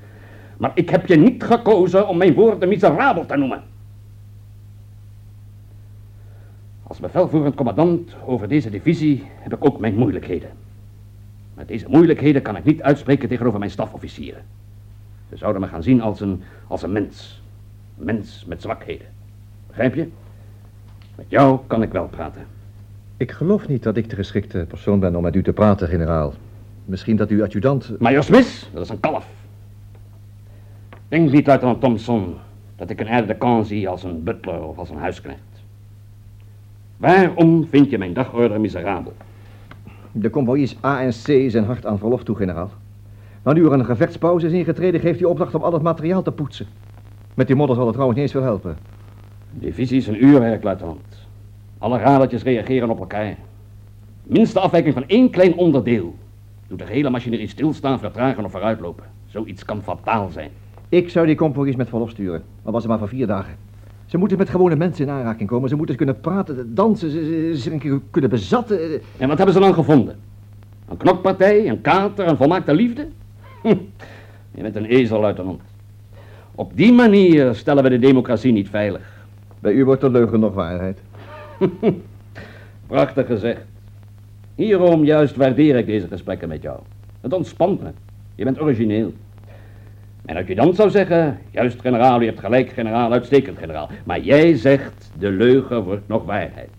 Maar 0.57 0.71
ik 0.73 0.89
heb 0.89 1.05
je 1.05 1.15
niet 1.15 1.43
gekozen 1.43 2.07
om 2.07 2.17
mijn 2.17 2.33
woorden 2.33 2.69
miserabel 2.69 3.25
te 3.25 3.37
noemen. 3.37 3.63
Als 6.83 6.99
bevelvoerend 6.99 7.55
commandant 7.55 8.15
over 8.25 8.47
deze 8.47 8.69
divisie 8.69 9.23
heb 9.39 9.53
ik 9.53 9.65
ook 9.65 9.79
mijn 9.79 9.95
moeilijkheden. 9.95 10.49
Met 11.53 11.67
deze 11.67 11.85
moeilijkheden 11.89 12.41
kan 12.41 12.55
ik 12.55 12.63
niet 12.63 12.81
uitspreken 12.81 13.29
tegenover 13.29 13.59
mijn 13.59 13.71
stafofficieren. 13.71 14.41
Ze 15.29 15.37
zouden 15.37 15.61
me 15.61 15.67
gaan 15.67 15.83
zien 15.83 16.01
als 16.01 16.19
een, 16.19 16.41
als 16.67 16.83
een 16.83 16.91
mens. 16.91 17.41
Een 17.99 18.05
mens 18.05 18.45
met 18.47 18.61
zwakheden. 18.61 19.07
Begrijp 19.67 19.95
je? 19.95 20.07
Met 21.15 21.25
jou 21.29 21.59
kan 21.67 21.81
ik 21.81 21.91
wel 21.91 22.07
praten. 22.07 22.45
Ik 23.17 23.31
geloof 23.31 23.67
niet 23.67 23.83
dat 23.83 23.97
ik 23.97 24.09
de 24.09 24.15
geschikte 24.15 24.65
persoon 24.67 24.99
ben 24.99 25.15
om 25.15 25.23
met 25.23 25.35
u 25.35 25.43
te 25.43 25.53
praten, 25.53 25.87
generaal. 25.87 26.33
Misschien 26.85 27.15
dat 27.15 27.29
uw 27.29 27.43
adjudant... 27.43 27.99
Major 27.99 28.23
Smith, 28.23 28.69
dat 28.73 28.83
is 28.83 28.89
een 28.89 28.99
kalf. 28.99 29.27
Denk 31.07 31.31
niet, 31.31 31.47
luitenant 31.47 31.81
Thompson, 31.81 32.35
dat 32.75 32.89
ik 32.89 32.99
een 32.99 33.07
aide 33.07 33.27
de 33.27 33.37
camp 33.37 33.65
zie 33.65 33.89
als 33.89 34.03
een 34.03 34.23
butler 34.23 34.63
of 34.63 34.77
als 34.77 34.89
een 34.89 34.97
huisknecht. 34.97 35.39
Waarom 36.97 37.67
vind 37.67 37.89
je 37.89 37.97
mijn 37.97 38.13
dagorder 38.13 38.59
miserabel? 38.59 39.13
De 40.11 40.29
convoïs 40.29 40.77
A 40.83 41.01
en 41.01 41.09
C 41.09 41.51
zijn 41.51 41.65
hard 41.65 41.85
aan 41.85 41.99
verlof 41.99 42.23
toe, 42.23 42.35
generaal. 42.35 42.71
Maar 43.47 43.55
nu 43.55 43.65
er 43.65 43.71
een 43.71 43.85
gevechtspauze 43.85 44.45
is 44.45 44.53
ingetreden, 44.53 44.99
geeft 44.99 45.19
hij 45.19 45.29
opdracht 45.29 45.55
om 45.55 45.61
al 45.61 45.73
het 45.73 45.81
materiaal 45.81 46.21
te 46.21 46.31
poetsen. 46.31 46.67
Met 47.33 47.47
die 47.47 47.55
modder 47.55 47.75
zal 47.75 47.85
het 47.85 47.93
trouwens 47.93 48.19
niet 48.19 48.29
eens 48.29 48.37
veel 48.37 48.49
helpen. 48.49 48.77
Divisie 49.51 49.97
is 49.97 50.07
een 50.07 50.25
uurwerk, 50.25 50.63
luitenant. 50.63 51.27
Alle 51.77 51.97
radertjes 51.97 52.43
reageren 52.43 52.89
op 52.89 52.99
elkaar. 52.99 53.37
Minste 54.23 54.59
afwijking 54.59 54.93
van 54.93 55.07
één 55.07 55.29
klein 55.29 55.55
onderdeel 55.55 56.15
doet 56.67 56.79
de 56.79 56.85
hele 56.85 57.09
machinerie 57.09 57.47
stilstaan, 57.47 57.99
vertragen 57.99 58.45
of 58.45 58.51
vooruitlopen. 58.51 59.03
Zoiets 59.25 59.65
kan 59.65 59.81
fataal 59.81 60.29
zijn. 60.29 60.49
Ik 60.89 61.09
zou 61.09 61.25
die 61.25 61.35
convoïs 61.35 61.75
met 61.75 61.89
verlof 61.89 62.09
sturen, 62.09 62.43
al 62.63 62.71
was 62.71 62.81
het 62.81 62.91
maar 62.91 62.99
voor 62.99 63.07
vier 63.07 63.27
dagen. 63.27 63.55
Ze 64.05 64.17
moeten 64.17 64.37
met 64.37 64.49
gewone 64.49 64.75
mensen 64.75 65.05
in 65.05 65.11
aanraking 65.11 65.49
komen. 65.49 65.69
Ze 65.69 65.75
moeten 65.75 65.95
kunnen 65.95 66.19
praten, 66.19 66.75
dansen, 66.75 67.11
ze, 67.11 67.51
ze, 67.55 67.99
kunnen 68.11 68.29
bezatten. 68.29 69.01
En 69.17 69.27
wat 69.27 69.37
hebben 69.37 69.55
ze 69.55 69.61
dan 69.61 69.73
gevonden? 69.73 70.15
Een 70.89 70.97
knokpartij, 70.97 71.69
een 71.69 71.81
kater, 71.81 72.27
een 72.27 72.37
volmaakte 72.37 72.73
liefde? 72.73 73.07
Je 74.55 74.61
bent 74.61 74.75
een 74.75 74.85
ezel, 74.85 75.19
luitenant. 75.19 75.61
Op 76.55 76.71
die 76.75 76.93
manier 76.93 77.55
stellen 77.55 77.83
we 77.83 77.89
de 77.89 77.99
democratie 77.99 78.51
niet 78.51 78.69
veilig. 78.69 79.25
Bij 79.59 79.73
u 79.73 79.85
wordt 79.85 80.01
de 80.01 80.09
leugen 80.09 80.39
nog 80.39 80.53
waarheid. 80.53 80.99
Prachtig 82.87 83.25
gezegd. 83.25 83.65
Hierom 84.55 85.05
juist 85.05 85.35
waardeer 85.35 85.75
ik 85.75 85.85
deze 85.85 86.07
gesprekken 86.07 86.47
met 86.47 86.61
jou. 86.61 86.79
Het 87.21 87.33
ontspant 87.33 87.81
me. 87.81 87.89
Je 88.35 88.43
bent 88.43 88.61
origineel. 88.61 89.13
Mijn 90.21 90.37
adjudant 90.37 90.75
zou 90.75 90.89
zeggen, 90.89 91.39
juist 91.51 91.81
generaal, 91.81 92.21
u 92.21 92.25
hebt 92.25 92.39
gelijk 92.39 92.69
generaal, 92.69 93.11
uitstekend 93.11 93.57
generaal. 93.57 93.89
Maar 94.03 94.19
jij 94.19 94.55
zegt, 94.55 95.11
de 95.19 95.29
leugen 95.29 95.83
wordt 95.83 96.07
nog 96.07 96.25
waarheid. 96.25 96.69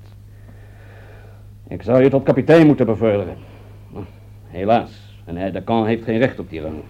Ik 1.69 1.83
zou 1.83 2.03
je 2.03 2.11
tot 2.11 2.23
kapitein 2.23 2.67
moeten 2.67 2.87
bevorderen. 2.87 3.37
Helaas, 4.47 5.08
een 5.37 5.53
de 5.53 5.65
Camp 5.65 5.87
heeft 5.87 6.05
geen 6.05 6.19
recht 6.19 6.39
op 6.39 6.51
die 6.51 6.61
rang. 6.61 6.83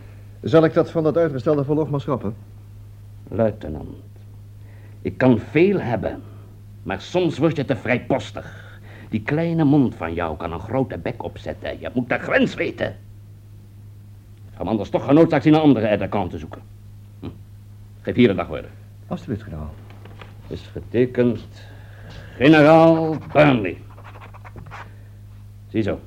Zal 0.42 0.64
ik 0.64 0.75
dat 0.75 0.90
van 0.90 1.02
dat 1.02 1.16
uitgestelde 1.16 1.64
verlof 1.64 1.90
maar 1.90 2.00
schrappen? 2.00 2.35
Luitenant, 3.28 3.97
ik 5.02 5.18
kan 5.18 5.38
veel 5.38 5.80
hebben, 5.80 6.23
maar 6.83 7.00
soms 7.00 7.38
word 7.38 7.57
je 7.57 7.64
te 7.64 7.76
vrijpostig. 7.76 8.78
Die 9.09 9.23
kleine 9.23 9.64
mond 9.64 9.95
van 9.95 10.14
jou 10.14 10.37
kan 10.37 10.52
een 10.52 10.61
grote 10.61 10.99
bek 10.99 11.23
opzetten. 11.23 11.80
Je 11.80 11.90
moet 11.95 12.09
de 12.09 12.18
grens 12.18 12.54
weten. 12.54 12.97
Ga 14.50 14.59
hem 14.59 14.68
anders 14.68 14.88
toch 14.88 15.04
genoodzaakt 15.04 15.42
zien 15.42 15.54
een 15.54 15.61
andere 15.61 15.88
aide 15.88 16.09
te 16.28 16.38
zoeken. 16.38 16.62
Hm. 17.21 17.28
Geef 18.00 18.14
hier 18.14 18.30
een 18.30 18.37
dagwoorden. 18.37 18.71
Alsjeblieft, 19.07 19.42
generaal. 19.42 19.75
Is 20.47 20.71
getekend 20.73 21.66
generaal 22.37 23.16
Burnley. 23.33 23.76
Ziezo. 25.68 25.99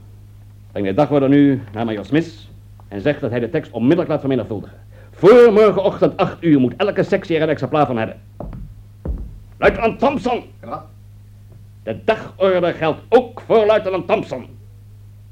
Breng 0.72 0.86
de 0.86 0.94
dagwoorden 0.94 1.30
nu 1.30 1.62
naar 1.74 1.86
major 1.86 2.06
Smith 2.06 2.48
en 2.88 3.02
zeg 3.02 3.20
dat 3.20 3.30
hij 3.30 3.40
de 3.40 3.50
tekst 3.50 3.72
onmiddellijk 3.72 4.10
laat 4.10 4.20
vermenigvuldigen. 4.20 4.78
Voor 5.12 5.54
morgenochtend 5.54 6.18
8 6.18 6.44
uur 6.44 6.60
moet 6.60 6.76
elke 6.78 7.04
sectie 7.04 7.36
er 7.36 7.42
een 7.42 7.50
exemplaar 7.50 7.86
van 7.86 7.98
hebben. 7.98 8.22
Luitenant 9.58 10.00
Thompson! 10.00 10.44
Ja. 10.62 10.86
De 11.84 12.04
dagorde 12.06 12.74
geldt 12.74 13.02
ook 13.10 13.42
voor 13.42 13.66
luitenant 13.66 14.08
Thompson. 14.08 14.46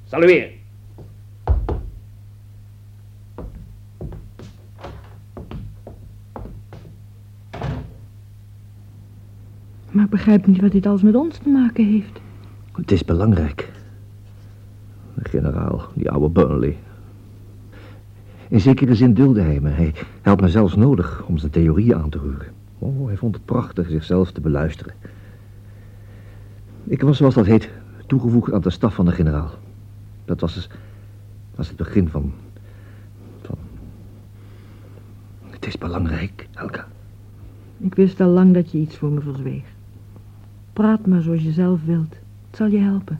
Salueer. 0.06 0.52
Maar 9.92 10.04
ik 10.04 10.10
begrijp 10.10 10.48
niet 10.48 10.62
wat 10.62 10.72
dit 10.72 10.86
alles 10.86 11.02
met 11.02 11.16
ons 11.16 11.38
te 11.38 11.50
maken 11.50 11.86
heeft. 11.86 12.20
Het 12.74 12.92
is 12.92 13.06
belangrijk. 13.06 13.79
Generaal, 15.24 15.88
die 15.94 16.12
oude 16.12 16.30
Burnley. 16.30 16.78
In 18.48 18.60
zekere 18.60 18.96
zin 18.96 19.14
dulde 19.14 19.42
hij 19.42 19.60
me. 19.60 19.70
Hij 19.70 19.94
had 20.22 20.42
me 20.42 20.50
zelfs 20.50 20.76
nodig 20.76 21.24
om 21.26 21.38
zijn 21.38 21.52
theorieën 21.52 21.96
aan 21.96 22.10
te 22.10 22.18
roeren. 22.18 22.48
Oh, 22.80 23.08
hij 23.08 23.18
vond 23.18 23.36
het 23.36 23.46
prachtig 23.46 23.90
zichzelf 23.90 24.32
te 24.32 24.42
beluisteren. 24.42 24.94
Ik 26.84 27.02
was, 27.02 27.18
zoals 27.18 27.34
dat 27.34 27.46
heet, 27.46 27.70
toegevoegd 28.08 28.54
aan 28.54 28.62
de 28.62 28.70
staf 28.70 28.94
van 28.94 29.06
de 29.06 29.12
generaal. 29.12 29.52
Dat 30.26 30.40
was, 30.40 30.54
dus, 30.54 30.70
was 31.56 31.68
het 31.68 31.78
begin 31.78 32.10
van, 32.10 32.34
van... 33.42 33.58
Het 35.50 35.66
is 35.66 35.78
belangrijk, 35.78 36.48
Elka. 36.54 36.88
Ik 37.78 37.96
wist 37.96 38.22
al 38.22 38.30
lang 38.30 38.54
dat 38.54 38.72
je 38.72 38.78
iets 38.78 38.98
voor 38.98 39.12
me 39.12 39.22
verzweeg. 39.22 39.64
Praat 40.74 41.06
maar 41.06 41.22
zoals 41.22 41.44
je 41.44 41.52
zelf 41.52 41.86
wilt. 41.86 42.16
Het 42.48 42.58
zal 42.58 42.68
je 42.68 42.80
helpen. 42.80 43.20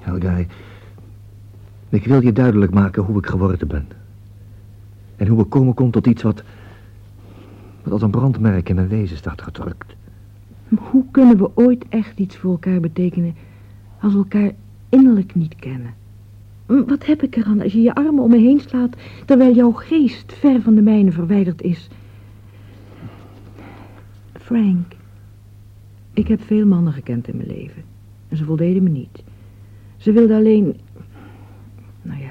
Helga, 0.00 0.44
ik 1.88 2.04
wil 2.04 2.22
je 2.22 2.32
duidelijk 2.32 2.72
maken 2.72 3.02
hoe 3.02 3.18
ik 3.18 3.26
geworden 3.26 3.68
ben. 3.68 3.86
En 5.16 5.26
hoe 5.26 5.40
ik 5.40 5.50
komen 5.50 5.74
kon 5.74 5.90
tot 5.90 6.06
iets 6.06 6.22
wat... 6.22 6.42
wat 7.82 7.92
als 7.92 8.02
een 8.02 8.10
brandmerk 8.10 8.68
in 8.68 8.74
mijn 8.74 8.88
wezen 8.88 9.16
staat 9.16 9.42
gedrukt. 9.42 9.96
Hoe 10.78 11.04
kunnen 11.10 11.38
we 11.38 11.50
ooit 11.54 11.84
echt 11.88 12.18
iets 12.18 12.36
voor 12.36 12.50
elkaar 12.50 12.80
betekenen... 12.80 13.34
als 14.00 14.12
we 14.12 14.18
elkaar 14.18 14.52
innerlijk 14.88 15.34
niet 15.34 15.54
kennen? 15.54 15.94
Wat 16.66 17.06
heb 17.06 17.22
ik 17.22 17.36
eraan 17.36 17.62
als 17.62 17.72
je 17.72 17.80
je 17.80 17.94
armen 17.94 18.22
om 18.22 18.30
me 18.30 18.38
heen 18.38 18.60
slaat... 18.60 18.96
terwijl 19.24 19.54
jouw 19.54 19.72
geest 19.72 20.32
ver 20.32 20.62
van 20.62 20.74
de 20.74 20.82
mijne 20.82 21.12
verwijderd 21.12 21.62
is? 21.62 21.88
Frank, 24.32 24.92
ik 26.12 26.28
heb 26.28 26.42
veel 26.42 26.66
mannen 26.66 26.92
gekend 26.92 27.28
in 27.28 27.36
mijn 27.36 27.48
leven. 27.48 27.82
En 28.28 28.36
ze 28.36 28.44
voldeden 28.44 28.82
me 28.82 28.88
niet. 28.88 29.22
Ze 29.98 30.12
wilden 30.12 30.36
alleen... 30.36 30.76
Nou 32.02 32.20
ja... 32.20 32.30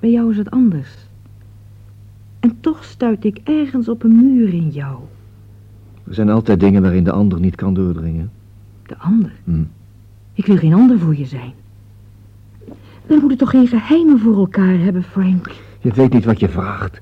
Bij 0.00 0.10
jou 0.10 0.30
is 0.30 0.36
het 0.36 0.50
anders. 0.50 1.08
En 2.40 2.56
toch 2.60 2.84
stuit 2.84 3.24
ik 3.24 3.40
ergens 3.44 3.88
op 3.88 4.02
een 4.02 4.16
muur 4.16 4.54
in 4.54 4.68
jou. 4.68 4.98
Er 6.06 6.14
zijn 6.14 6.28
altijd 6.28 6.60
dingen 6.60 6.82
waarin 6.82 7.04
de 7.04 7.12
ander 7.12 7.40
niet 7.40 7.54
kan 7.54 7.74
doordringen. 7.74 8.30
De 8.86 8.98
ander? 8.98 9.32
Hm. 9.44 9.62
Ik 10.32 10.46
wil 10.46 10.56
geen 10.56 10.74
ander 10.74 10.98
voor 10.98 11.16
je 11.16 11.24
zijn. 11.24 11.52
We 13.06 13.18
moeten 13.20 13.38
toch 13.38 13.50
geen 13.50 13.66
geheimen 13.66 14.18
voor 14.18 14.36
elkaar 14.36 14.78
hebben, 14.78 15.02
Frank? 15.02 15.50
Je 15.80 15.92
weet 15.92 16.12
niet 16.12 16.24
wat 16.24 16.40
je 16.40 16.48
vraagt. 16.48 17.00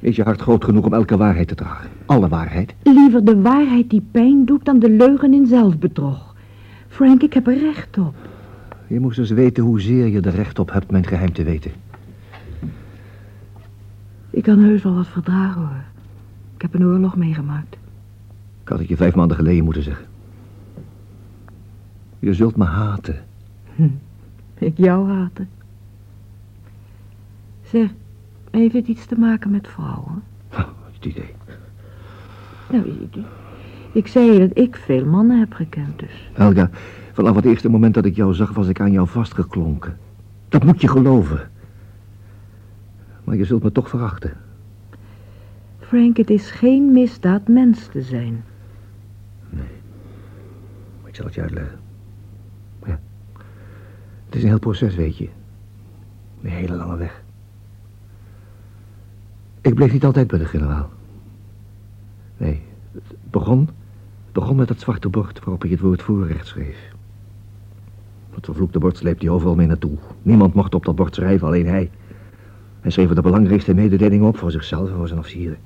Is 0.00 0.16
je 0.16 0.22
hart 0.22 0.40
groot 0.40 0.64
genoeg 0.64 0.84
om 0.84 0.94
elke 0.94 1.16
waarheid 1.16 1.48
te 1.48 1.54
dragen? 1.54 1.90
Alle 2.06 2.28
waarheid? 2.28 2.74
Liever 2.82 3.24
de 3.24 3.40
waarheid 3.40 3.90
die 3.90 4.02
pijn 4.10 4.44
doet 4.44 4.64
dan 4.64 4.78
de 4.78 4.90
leugen 4.90 5.34
in 5.34 5.46
zelfbedrog. 5.46 6.33
Frank, 6.94 7.22
ik 7.22 7.32
heb 7.32 7.46
er 7.46 7.58
recht 7.58 7.98
op. 7.98 8.14
Je 8.86 9.00
moest 9.00 9.18
eens 9.18 9.30
weten 9.30 9.62
hoezeer 9.62 10.06
je 10.06 10.20
er 10.20 10.34
recht 10.34 10.58
op 10.58 10.72
hebt 10.72 10.90
mijn 10.90 11.06
geheim 11.06 11.32
te 11.32 11.42
weten. 11.42 11.72
Ik 14.30 14.42
kan 14.42 14.58
heus 14.58 14.82
wel 14.82 14.94
wat 14.94 15.06
verdragen, 15.06 15.60
hoor. 15.60 15.84
Ik 16.54 16.62
heb 16.62 16.74
een 16.74 16.84
oorlog 16.84 17.16
meegemaakt. 17.16 17.76
Ik 18.62 18.68
had 18.68 18.78
het 18.78 18.88
je 18.88 18.96
vijf 18.96 19.14
maanden 19.14 19.36
geleden 19.36 19.64
moeten 19.64 19.82
zeggen. 19.82 20.06
Je 22.18 22.34
zult 22.34 22.56
me 22.56 22.64
haten. 22.64 23.24
Hm, 23.74 23.88
ik 24.58 24.76
jou 24.76 25.10
haten. 25.10 25.48
Zeg, 27.62 27.90
heeft 28.50 28.74
het 28.74 28.86
iets 28.86 29.06
te 29.06 29.18
maken 29.18 29.50
met 29.50 29.68
vrouwen? 29.68 30.22
Oh, 30.52 30.68
het 30.92 31.04
idee. 31.04 31.34
Nou, 32.70 33.08
ik, 33.94 34.06
zei 34.06 34.32
je 34.32 34.38
dat 34.38 34.58
ik 34.58 34.76
veel 34.76 35.04
mannen 35.04 35.38
heb 35.38 35.52
gekend, 35.52 35.98
dus. 35.98 36.30
Helga, 36.32 36.70
vanaf 37.12 37.36
het 37.36 37.44
eerste 37.44 37.68
moment 37.68 37.94
dat 37.94 38.04
ik 38.04 38.16
jou 38.16 38.34
zag, 38.34 38.52
was 38.52 38.68
ik 38.68 38.80
aan 38.80 38.92
jou 38.92 39.08
vastgeklonken. 39.08 39.98
Dat 40.48 40.64
moet 40.64 40.80
je 40.80 40.88
geloven. 40.88 41.50
Maar 43.24 43.36
je 43.36 43.44
zult 43.44 43.62
me 43.62 43.72
toch 43.72 43.88
verachten. 43.88 44.32
Frank, 45.80 46.16
het 46.16 46.30
is 46.30 46.50
geen 46.50 46.92
misdaad 46.92 47.48
mens 47.48 47.86
te 47.86 48.02
zijn. 48.02 48.44
Nee. 49.50 49.64
Ik 51.04 51.14
zal 51.14 51.24
het 51.24 51.34
je 51.34 51.40
uitleggen. 51.40 51.78
Ja. 52.86 53.00
Het 54.24 54.34
is 54.34 54.42
een 54.42 54.48
heel 54.48 54.58
proces, 54.58 54.94
weet 54.94 55.16
je. 55.16 55.28
Een 56.42 56.50
hele 56.50 56.74
lange 56.74 56.96
weg. 56.96 57.22
Ik 59.60 59.74
bleef 59.74 59.92
niet 59.92 60.04
altijd 60.04 60.26
bij 60.26 60.38
de 60.38 60.44
generaal. 60.44 60.90
Nee, 62.36 62.62
het 62.92 63.02
begon, 63.30 63.68
het 64.34 64.42
begon 64.42 64.58
met 64.58 64.68
dat 64.68 64.80
zwarte 64.80 65.08
bord 65.08 65.38
waarop 65.38 65.64
ik 65.64 65.70
het 65.70 65.80
woord 65.80 66.02
voorrecht 66.02 66.46
schreef. 66.46 66.92
Dat 68.34 68.44
vervloekte 68.44 68.78
bord 68.78 68.96
sleepte 68.96 69.24
hij 69.24 69.34
overal 69.34 69.54
mee 69.54 69.66
naartoe. 69.66 69.98
Niemand 70.22 70.54
mocht 70.54 70.74
op 70.74 70.84
dat 70.84 70.94
bord 70.94 71.14
schrijven, 71.14 71.46
alleen 71.46 71.66
hij. 71.66 71.90
Hij 72.80 72.90
schreef 72.90 73.08
de 73.08 73.22
belangrijkste 73.22 73.74
mededelingen 73.74 74.28
op 74.28 74.38
voor 74.38 74.50
zichzelf 74.50 74.88
en 74.88 74.96
voor 74.96 75.06
zijn 75.06 75.18
officieren. 75.18 75.56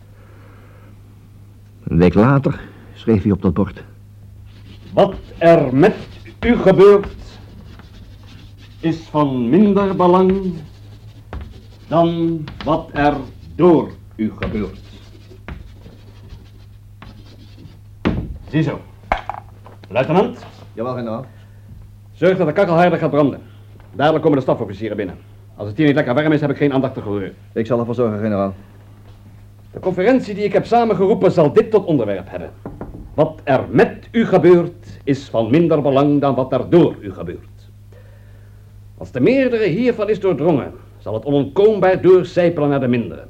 Een 1.84 1.98
week 1.98 2.14
later 2.14 2.60
schreef 2.94 3.22
hij 3.22 3.32
op 3.32 3.42
dat 3.42 3.54
bord. 3.54 3.84
Wat 4.92 5.14
er 5.38 5.74
met 5.74 5.96
u 6.46 6.56
gebeurt 6.56 7.38
is 8.80 8.98
van 8.98 9.48
minder 9.48 9.96
belang 9.96 10.52
dan 11.86 12.40
wat 12.64 12.90
er 12.92 13.16
door 13.54 13.90
u 14.16 14.32
gebeurt. 14.38 14.87
Ziezo. 18.48 18.80
Luitenant, 19.88 20.46
Jawel, 20.72 20.94
generaal. 20.94 21.26
zorg 22.12 22.36
dat 22.36 22.46
de 22.46 22.52
kakkel 22.52 22.74
harder 22.74 22.98
gaat 22.98 23.10
branden. 23.10 23.40
Dadelijk 23.94 24.22
komen 24.22 24.38
de 24.38 24.44
stafofficieren 24.44 24.96
binnen. 24.96 25.16
Als 25.56 25.68
het 25.68 25.76
hier 25.76 25.86
niet 25.86 25.94
lekker 25.94 26.14
warm 26.14 26.32
is, 26.32 26.40
heb 26.40 26.50
ik 26.50 26.56
geen 26.56 26.72
aandacht 26.72 26.94
te 26.94 27.02
gehoor. 27.02 27.30
Ik 27.52 27.66
zal 27.66 27.78
ervoor 27.78 27.94
zorgen, 27.94 28.18
generaal. 28.18 28.54
De 29.72 29.80
conferentie 29.80 30.34
die 30.34 30.44
ik 30.44 30.52
heb 30.52 30.66
samengeroepen 30.66 31.32
zal 31.32 31.52
dit 31.52 31.70
tot 31.70 31.84
onderwerp 31.84 32.30
hebben. 32.30 32.50
Wat 33.14 33.40
er 33.44 33.64
met 33.70 34.08
u 34.12 34.26
gebeurt 34.26 34.98
is 35.04 35.28
van 35.28 35.50
minder 35.50 35.82
belang 35.82 36.20
dan 36.20 36.34
wat 36.34 36.52
er 36.52 36.70
door 36.70 36.96
u 37.00 37.12
gebeurt. 37.12 37.70
Als 38.98 39.10
de 39.10 39.20
meerdere 39.20 39.66
hiervan 39.66 40.08
is 40.08 40.20
doordrongen, 40.20 40.72
zal 40.98 41.14
het 41.14 41.24
onontkoombaar 41.24 42.00
doorcijpelen 42.00 42.68
naar 42.68 42.80
de 42.80 42.88
mindere. 42.88 43.26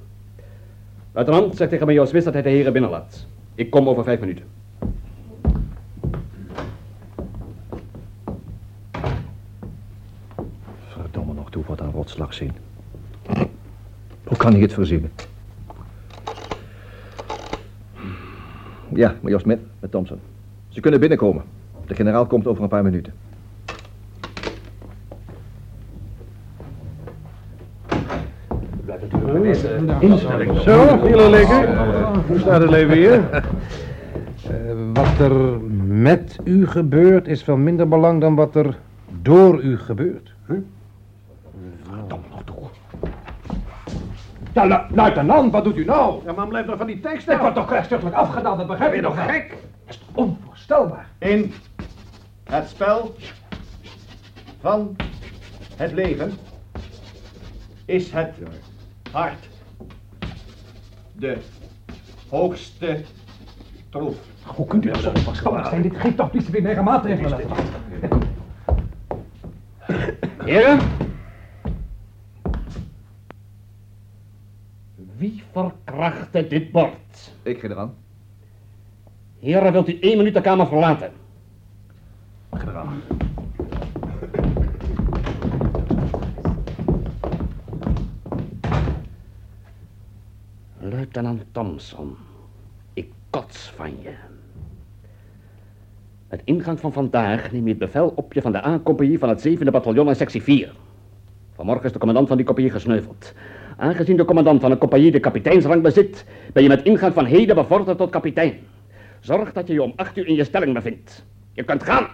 Luitenant, 1.12 1.56
zeg 1.56 1.68
tegen 1.68 1.86
major 1.86 2.06
Smith 2.06 2.24
dat 2.24 2.32
hij 2.32 2.42
de 2.42 2.48
heren 2.48 2.72
binnenlaat. 2.72 3.26
Ik 3.54 3.70
kom 3.70 3.88
over 3.88 4.04
vijf 4.04 4.20
minuten. 4.20 4.57
Rotslag 12.08 12.34
zien. 12.34 12.52
kan 14.36 14.52
hij 14.52 14.60
het 14.60 14.72
verzinnen? 14.72 15.10
Ja, 18.94 19.14
major 19.20 19.40
Smith 19.40 19.58
met 19.80 19.90
Thompson. 19.90 20.18
Ze 20.68 20.80
kunnen 20.80 21.00
binnenkomen. 21.00 21.42
De 21.86 21.94
generaal 21.94 22.26
komt 22.26 22.46
over 22.46 22.62
een 22.62 22.68
paar 22.68 22.82
minuten. 22.82 23.12
Zo, 30.64 31.08
jullie 31.08 31.30
lekker. 31.30 31.68
Hoe 32.26 32.38
staat 32.38 32.60
het 32.60 32.70
leven 32.70 32.96
hier? 32.96 33.30
Eh, 33.30 33.42
wat 34.92 35.18
er 35.18 35.60
met 35.86 36.38
u 36.44 36.66
gebeurt 36.66 37.28
is 37.28 37.44
van 37.44 37.62
minder 37.62 37.88
belang 37.88 38.20
dan 38.20 38.34
wat 38.34 38.54
er 38.54 38.78
door 39.22 39.62
u 39.62 39.78
gebeurt. 39.78 40.34
Huh? 40.46 40.56
Ja, 44.52 44.64
lu 44.64 44.94
luitenant, 44.94 45.52
wat 45.52 45.64
doet 45.64 45.76
u 45.76 45.84
nou? 45.84 46.24
Ja, 46.24 46.32
man, 46.32 46.48
blijf 46.48 46.66
nog 46.66 46.76
van 46.76 46.86
die 46.86 47.00
tekst 47.00 47.28
Ik 47.28 47.38
word 47.38 47.54
toch 47.54 47.70
rechtsstuchtelijk 47.70 48.16
afgedaan, 48.16 48.58
dat 48.58 48.66
begrijp 48.66 48.94
je 48.94 49.00
nog 49.00 49.24
gek? 49.26 49.48
Dat 49.50 49.58
is 49.94 49.98
toch 49.98 50.08
onvoorstelbaar? 50.14 51.08
In 51.18 51.52
het 52.44 52.68
spel 52.68 53.14
van 54.60 54.96
het 55.76 55.92
leven 55.92 56.32
is 57.84 58.10
het 58.10 58.34
hart 59.12 59.48
de 61.12 61.36
hoogste 62.28 63.00
troef. 63.88 64.16
Hoe 64.44 64.66
kunt 64.66 64.84
u 64.84 64.90
dat 64.90 65.00
zo 65.00 65.08
onverschillig 65.08 65.68
zijn? 65.68 65.82
Dit 65.82 65.96
geeft 65.96 66.16
toch 66.16 66.30
disciplinaire 66.30 66.82
maatregelen. 66.82 67.40
Heren? 70.44 70.78
Wie 75.16 75.42
verkrachtte 75.58 76.46
dit 76.46 76.70
bord? 76.72 77.32
Ik, 77.42 77.60
generaal. 77.60 77.94
Heren, 79.38 79.72
wilt 79.72 79.88
u 79.88 79.98
één 80.00 80.16
minuut 80.16 80.34
de 80.34 80.40
kamer 80.40 80.66
verlaten? 80.66 81.12
Generaal. 82.50 82.86
Luitenant 90.78 91.44
Thompson, 91.52 92.16
ik 92.92 93.12
kots 93.30 93.72
van 93.76 93.90
je. 94.02 94.14
Met 96.28 96.40
ingang 96.44 96.80
van 96.80 96.92
vandaag 96.92 97.52
neem 97.52 97.62
je 97.62 97.68
het 97.68 97.78
bevel 97.78 98.12
op 98.16 98.32
je 98.32 98.42
van 98.42 98.52
de 98.52 98.66
A-compagnie 98.66 99.18
van 99.18 99.28
het 99.28 99.48
7e 99.48 99.70
bataljon 99.70 100.08
in 100.08 100.16
sectie 100.16 100.42
4. 100.42 100.72
Vanmorgen 101.54 101.84
is 101.84 101.92
de 101.92 101.98
commandant 101.98 102.28
van 102.28 102.36
die 102.36 102.46
compagnie 102.46 102.72
gesneuveld. 102.72 103.34
Aangezien 103.80 104.16
de 104.16 104.24
commandant 104.24 104.60
van 104.60 104.70
een 104.70 104.78
compagnie 104.78 105.10
de 105.10 105.20
kapiteinsrang 105.20 105.82
bezit, 105.82 106.24
ben 106.52 106.62
je 106.62 106.68
met 106.68 106.82
ingang 106.84 107.14
van 107.14 107.24
heden 107.24 107.54
bevorderd 107.54 107.98
tot 107.98 108.10
kapitein. 108.10 108.58
Zorg 109.20 109.52
dat 109.52 109.66
je 109.66 109.72
je 109.72 109.82
om 109.82 109.92
acht 109.96 110.16
uur 110.16 110.26
in 110.26 110.34
je 110.34 110.44
stelling 110.44 110.74
bevindt. 110.74 111.24
Je 111.52 111.64
kunt 111.64 111.82
gaan. 111.82 112.08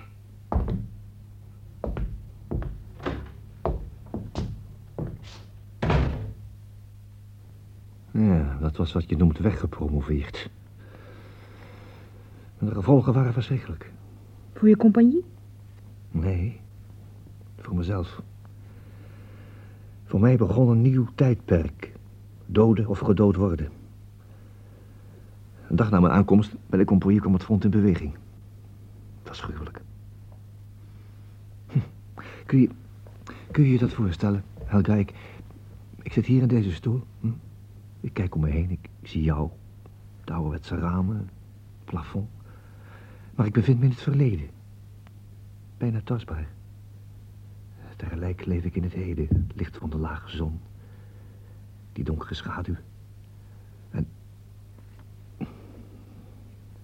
Ja, 8.11 8.59
dat 8.61 8.76
was 8.76 8.92
wat 8.92 9.09
je 9.09 9.16
noemt 9.16 9.38
weggepromoveerd. 9.38 10.50
En 12.59 12.66
de 12.66 12.75
gevolgen 12.75 13.12
waren 13.12 13.33
verschrikkelijk. 13.33 13.92
Voor 14.52 14.68
je 14.68 14.76
compagnie? 14.76 15.25
Nee, 16.11 16.61
voor 17.56 17.76
mezelf. 17.76 18.23
Voor 20.14 20.23
mij 20.23 20.37
begon 20.37 20.68
een 20.68 20.82
nieuw 20.82 21.06
tijdperk. 21.15 21.93
Doden 22.47 22.86
of 22.86 22.99
gedood 22.99 23.36
worden. 23.36 23.69
Een 25.69 25.76
dag 25.76 25.91
na 25.91 26.00
mijn 26.00 26.12
aankomst 26.12 26.54
bij 26.67 26.78
de 26.78 26.84
compagnie 26.84 27.21
kwam 27.21 27.32
het 27.32 27.43
front 27.43 27.65
in 27.65 27.71
beweging. 27.71 28.12
Het 29.19 29.28
was 29.28 29.41
gruwelijk. 29.41 29.82
Hm. 31.67 31.78
Kun 32.47 32.60
je, 32.60 32.69
kun 33.50 33.65
je 33.65 33.71
je 33.71 33.78
dat 33.78 33.93
voorstellen, 33.93 34.45
Helga? 34.65 34.95
Ik, 34.95 35.12
zit 36.02 36.26
hier 36.26 36.43
in 36.43 36.49
deze 36.49 36.73
stoel. 36.73 37.02
Hm? 37.21 37.28
Ik 38.00 38.12
kijk 38.12 38.34
om 38.34 38.41
me 38.41 38.50
heen, 38.50 38.71
ik, 38.71 38.89
ik 39.00 39.08
zie 39.08 39.23
jou. 39.23 39.50
De 40.25 40.32
ouderwetse 40.32 40.76
ramen, 40.76 41.17
het 41.17 41.84
plafond. 41.84 42.28
Maar 43.34 43.47
ik 43.47 43.52
bevind 43.52 43.78
me 43.78 43.84
in 43.84 43.91
het 43.91 44.02
verleden. 44.02 44.49
Bijna 45.78 46.00
tastbaar. 46.04 46.49
Tegelijk 48.04 48.45
leef 48.45 48.64
ik 48.64 48.76
in 48.76 48.82
het 48.82 48.93
heden, 48.93 49.26
het 49.28 49.56
licht 49.56 49.76
van 49.76 49.90
de 49.90 49.97
lage 49.97 50.36
zon. 50.36 50.60
Die 51.93 52.04
donkere 52.04 52.34
schaduw. 52.34 52.75
En... 53.90 54.06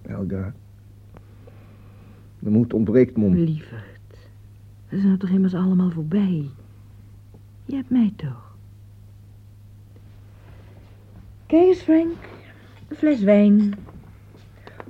Helga. 0.02 0.54
De 2.38 2.50
moed 2.50 2.72
ontbreekt 2.72 3.16
me 3.16 3.24
om... 3.24 3.34
Lieverd. 3.34 4.28
We 4.88 5.00
zijn 5.00 5.18
toch 5.18 5.30
immers 5.30 5.54
allemaal 5.54 5.90
voorbij. 5.90 6.50
Je 7.64 7.74
hebt 7.74 7.90
mij 7.90 8.12
toch. 8.16 8.56
Kijk 11.46 11.62
eens, 11.62 11.82
Frank. 11.82 12.16
Een 12.88 12.96
fles 12.96 13.22
wijn. 13.22 13.74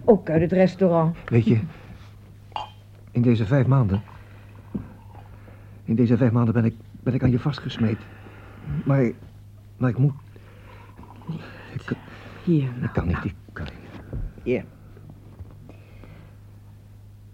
Ook 0.04 0.30
uit 0.30 0.40
het 0.40 0.52
restaurant. 0.52 1.16
Weet 1.28 1.44
je, 1.44 1.60
in 3.10 3.22
deze 3.22 3.46
vijf 3.46 3.66
maanden... 3.66 4.02
In 5.90 5.96
deze 5.96 6.16
vijf 6.16 6.32
maanden 6.32 6.54
ben 6.54 6.64
ik, 6.64 6.74
ben 7.02 7.14
ik 7.14 7.22
aan 7.22 7.30
je 7.30 7.38
vastgesmeed. 7.38 7.98
Maar, 8.84 9.12
maar 9.76 9.90
ik 9.90 9.98
moet... 9.98 10.12
Ik, 11.74 11.96
Hier, 12.44 12.68
ik 12.68 12.80
nou. 12.80 12.92
kan 12.92 13.06
niet, 13.06 13.24
ik 13.24 13.34
kan 13.52 13.64
niet. 13.64 14.02
Hier. 14.42 14.64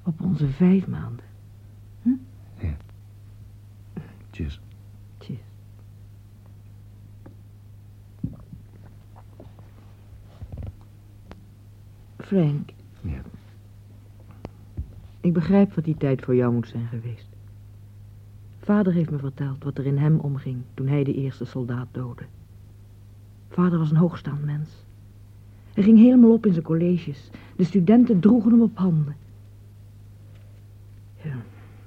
Op 0.03 0.21
onze 0.21 0.49
vijf 0.49 0.87
maanden. 0.87 1.25
Cheers. 4.31 4.61
Cheers. 5.19 5.41
Frank. 12.19 12.71
Ja. 13.01 13.23
Ik 15.21 15.33
begrijp 15.33 15.75
wat 15.75 15.85
die 15.85 15.97
tijd 15.97 16.23
voor 16.23 16.35
jou 16.35 16.53
moet 16.53 16.69
zijn 16.69 16.87
geweest. 16.87 17.26
Vader 18.67 18.93
heeft 18.93 19.11
me 19.11 19.19
verteld 19.19 19.65
wat 19.65 19.79
er 19.79 19.87
in 19.87 19.97
hem 19.97 20.19
omging 20.19 20.63
toen 20.75 20.87
hij 20.87 21.05
de 21.05 21.15
eerste 21.15 21.45
soldaat 21.45 21.89
doodde. 21.91 22.25
Vader 23.49 23.79
was 23.79 23.91
een 23.91 23.97
hoogstaand 23.97 24.45
mens. 24.45 24.71
Hij 25.75 25.83
ging 25.83 25.99
helemaal 25.99 26.33
op 26.33 26.47
in 26.47 26.53
zijn 26.53 26.65
colleges. 26.65 27.31
De 27.57 27.65
studenten 27.65 28.21
droegen 28.21 28.51
hem 28.51 28.63
op 28.63 28.77
handen. 28.79 29.17
Ja, 31.23 31.37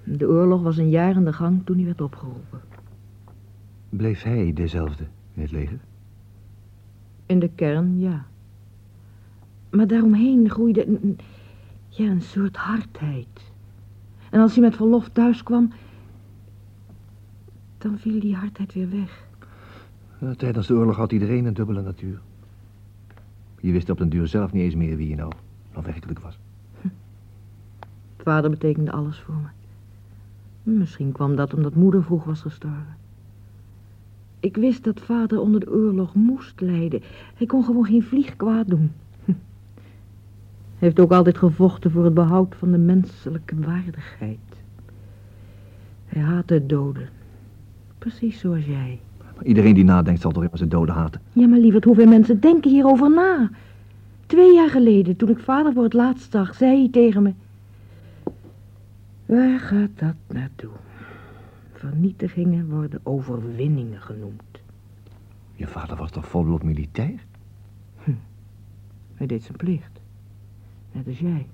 de 0.04 0.28
oorlog 0.28 0.62
was 0.62 0.78
een 0.78 0.90
jaar 0.90 1.16
in 1.16 1.26
de 1.26 1.34
gang 1.34 1.66
toen 1.66 1.76
hij 1.76 1.86
werd 1.86 2.02
opgeroepen. 2.02 2.62
Bleef 3.90 4.24
hij 4.24 4.54
dezelfde 4.54 5.04
in 5.34 5.42
het 5.42 5.52
leger? 5.52 5.80
In 7.26 7.40
de 7.40 7.50
kern, 7.56 8.00
ja. 8.00 8.26
Maar 9.70 9.88
daaromheen 9.88 10.50
groeide 10.50 10.88
een, 10.88 11.18
ja, 11.88 12.10
een 12.10 12.22
soort 12.22 12.56
hardheid. 12.56 13.52
En 14.30 14.42
als 14.42 14.54
hij 14.54 14.64
met 14.64 14.76
verlof 14.76 15.10
thuis 15.10 15.44
kwam, 15.44 15.72
dan 17.80 17.98
viel 17.98 18.20
die 18.20 18.36
hardheid 18.36 18.74
weer 18.74 18.90
weg. 18.90 19.28
Tijdens 20.38 20.68
de 20.68 20.74
oorlog 20.74 20.96
had 20.96 21.12
iedereen 21.12 21.46
een 21.46 21.54
dubbele 21.54 21.82
natuur. 21.82 22.20
Je 23.60 23.72
wist 23.72 23.90
op 23.90 23.98
den 23.98 24.10
duur 24.10 24.28
zelf 24.28 24.52
niet 24.52 24.64
eens 24.64 24.76
meer 24.76 24.98
wie 24.98 25.10
je 25.10 25.16
nou, 25.16 25.32
nou 25.72 25.86
werkelijk 25.86 26.20
was. 26.20 26.40
Vader 28.18 28.50
betekende 28.50 28.92
alles 28.92 29.20
voor 29.20 29.36
me. 29.36 29.48
Misschien 30.78 31.12
kwam 31.12 31.36
dat 31.36 31.54
omdat 31.54 31.76
moeder 31.76 32.04
vroeg 32.04 32.24
was 32.24 32.42
gestorven. 32.42 32.98
Ik 34.40 34.56
wist 34.56 34.84
dat 34.84 35.00
vader 35.00 35.40
onder 35.40 35.60
de 35.60 35.72
oorlog 35.72 36.16
moest 36.16 36.62
lijden. 36.62 37.02
Hij 37.36 37.48
kon 37.48 37.64
gewoon 37.64 37.86
geen 37.86 38.04
vlieg 38.04 38.36
kwaad 38.36 38.68
doen. 38.68 38.92
Hij 39.26 40.88
heeft 40.88 41.00
ook 41.00 41.12
altijd 41.12 41.38
gevochten 41.38 41.92
voor 41.92 42.04
het 42.04 42.14
behoud 42.14 42.56
van 42.56 42.72
de 42.72 42.78
menselijke 42.78 43.60
waardigheid. 43.60 44.40
Hij 46.06 46.22
haatte 46.22 46.54
het 46.54 46.70
doden. 46.70 47.10
Precies 48.00 48.40
zoals 48.40 48.66
jij. 48.66 49.00
Iedereen 49.44 49.74
die 49.74 49.84
nadenkt 49.84 50.22
zal 50.22 50.32
toch 50.32 50.44
immers 50.44 50.62
de 50.62 50.68
doden 50.68 50.96
haten. 50.96 51.22
Ja, 51.34 51.48
maar 51.48 51.60
lieverd, 51.60 51.84
hoeveel 51.84 52.08
mensen 52.08 52.40
denken 52.40 52.72
hierover 52.72 53.12
na? 53.12 53.50
Twee 54.26 54.54
jaar 54.54 54.70
geleden, 54.70 55.16
toen 55.16 55.30
ik 55.30 55.40
vader 55.40 55.74
voor 55.74 55.84
het 55.84 55.94
laatst 55.94 56.32
zag, 56.32 56.56
zei 56.56 56.80
hij 56.80 56.90
tegen 56.92 57.24
me... 57.24 57.34
Waar 59.26 59.60
gaat 59.60 59.90
dat 59.96 60.16
naartoe? 60.28 60.70
Vernietigingen 61.74 62.70
worden 62.70 63.00
overwinningen 63.04 64.02
genoemd. 64.02 64.62
Je 65.56 65.68
vader 65.68 65.98
was 65.98 66.12
toch 66.12 66.28
volop 66.28 66.64
militair? 66.64 67.20
Hij 69.16 69.28
deed 69.28 69.44
zijn 69.44 69.58
plicht. 69.58 70.00
Net 70.92 71.08
als 71.08 71.20
jij. 71.20 71.48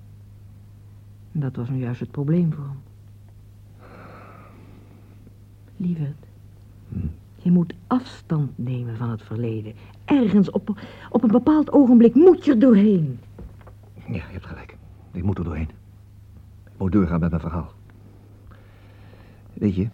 En 1.31 1.39
dat 1.39 1.55
was 1.55 1.69
nu 1.69 1.77
juist 1.77 1.99
het 1.99 2.11
probleem 2.11 2.53
voor 2.53 2.63
hem. 2.63 2.79
Lieverd, 5.77 6.24
Je 7.45 7.51
moet 7.51 7.73
afstand 7.87 8.51
nemen 8.55 8.97
van 8.97 9.09
het 9.09 9.21
verleden. 9.21 9.73
Ergens 10.05 10.49
op, 10.49 10.81
op 11.09 11.23
een 11.23 11.31
bepaald 11.31 11.71
ogenblik 11.71 12.15
moet 12.15 12.45
je 12.45 12.51
er 12.51 12.59
doorheen. 12.59 13.19
Ja, 14.07 14.13
je 14.13 14.21
hebt 14.21 14.45
gelijk. 14.45 14.77
Ik 15.11 15.23
moet 15.23 15.37
er 15.37 15.43
doorheen. 15.43 15.69
Ik 16.63 16.77
moet 16.77 16.91
doorgaan 16.91 17.19
met 17.19 17.29
mijn 17.29 17.41
verhaal. 17.41 17.71
Weet 19.53 19.75
je, 19.75 19.87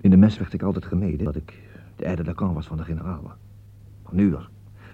in 0.00 0.10
de 0.10 0.16
mes 0.16 0.38
werd 0.38 0.52
ik 0.52 0.62
altijd 0.62 0.84
gemeden 0.84 1.24
dat 1.24 1.36
ik 1.36 1.62
de 1.96 2.06
aide 2.06 2.22
de 2.22 2.34
was 2.34 2.66
van 2.66 2.76
de 2.76 2.84
generaal. 2.84 3.22
Maar 4.02 4.14
nu 4.14 4.30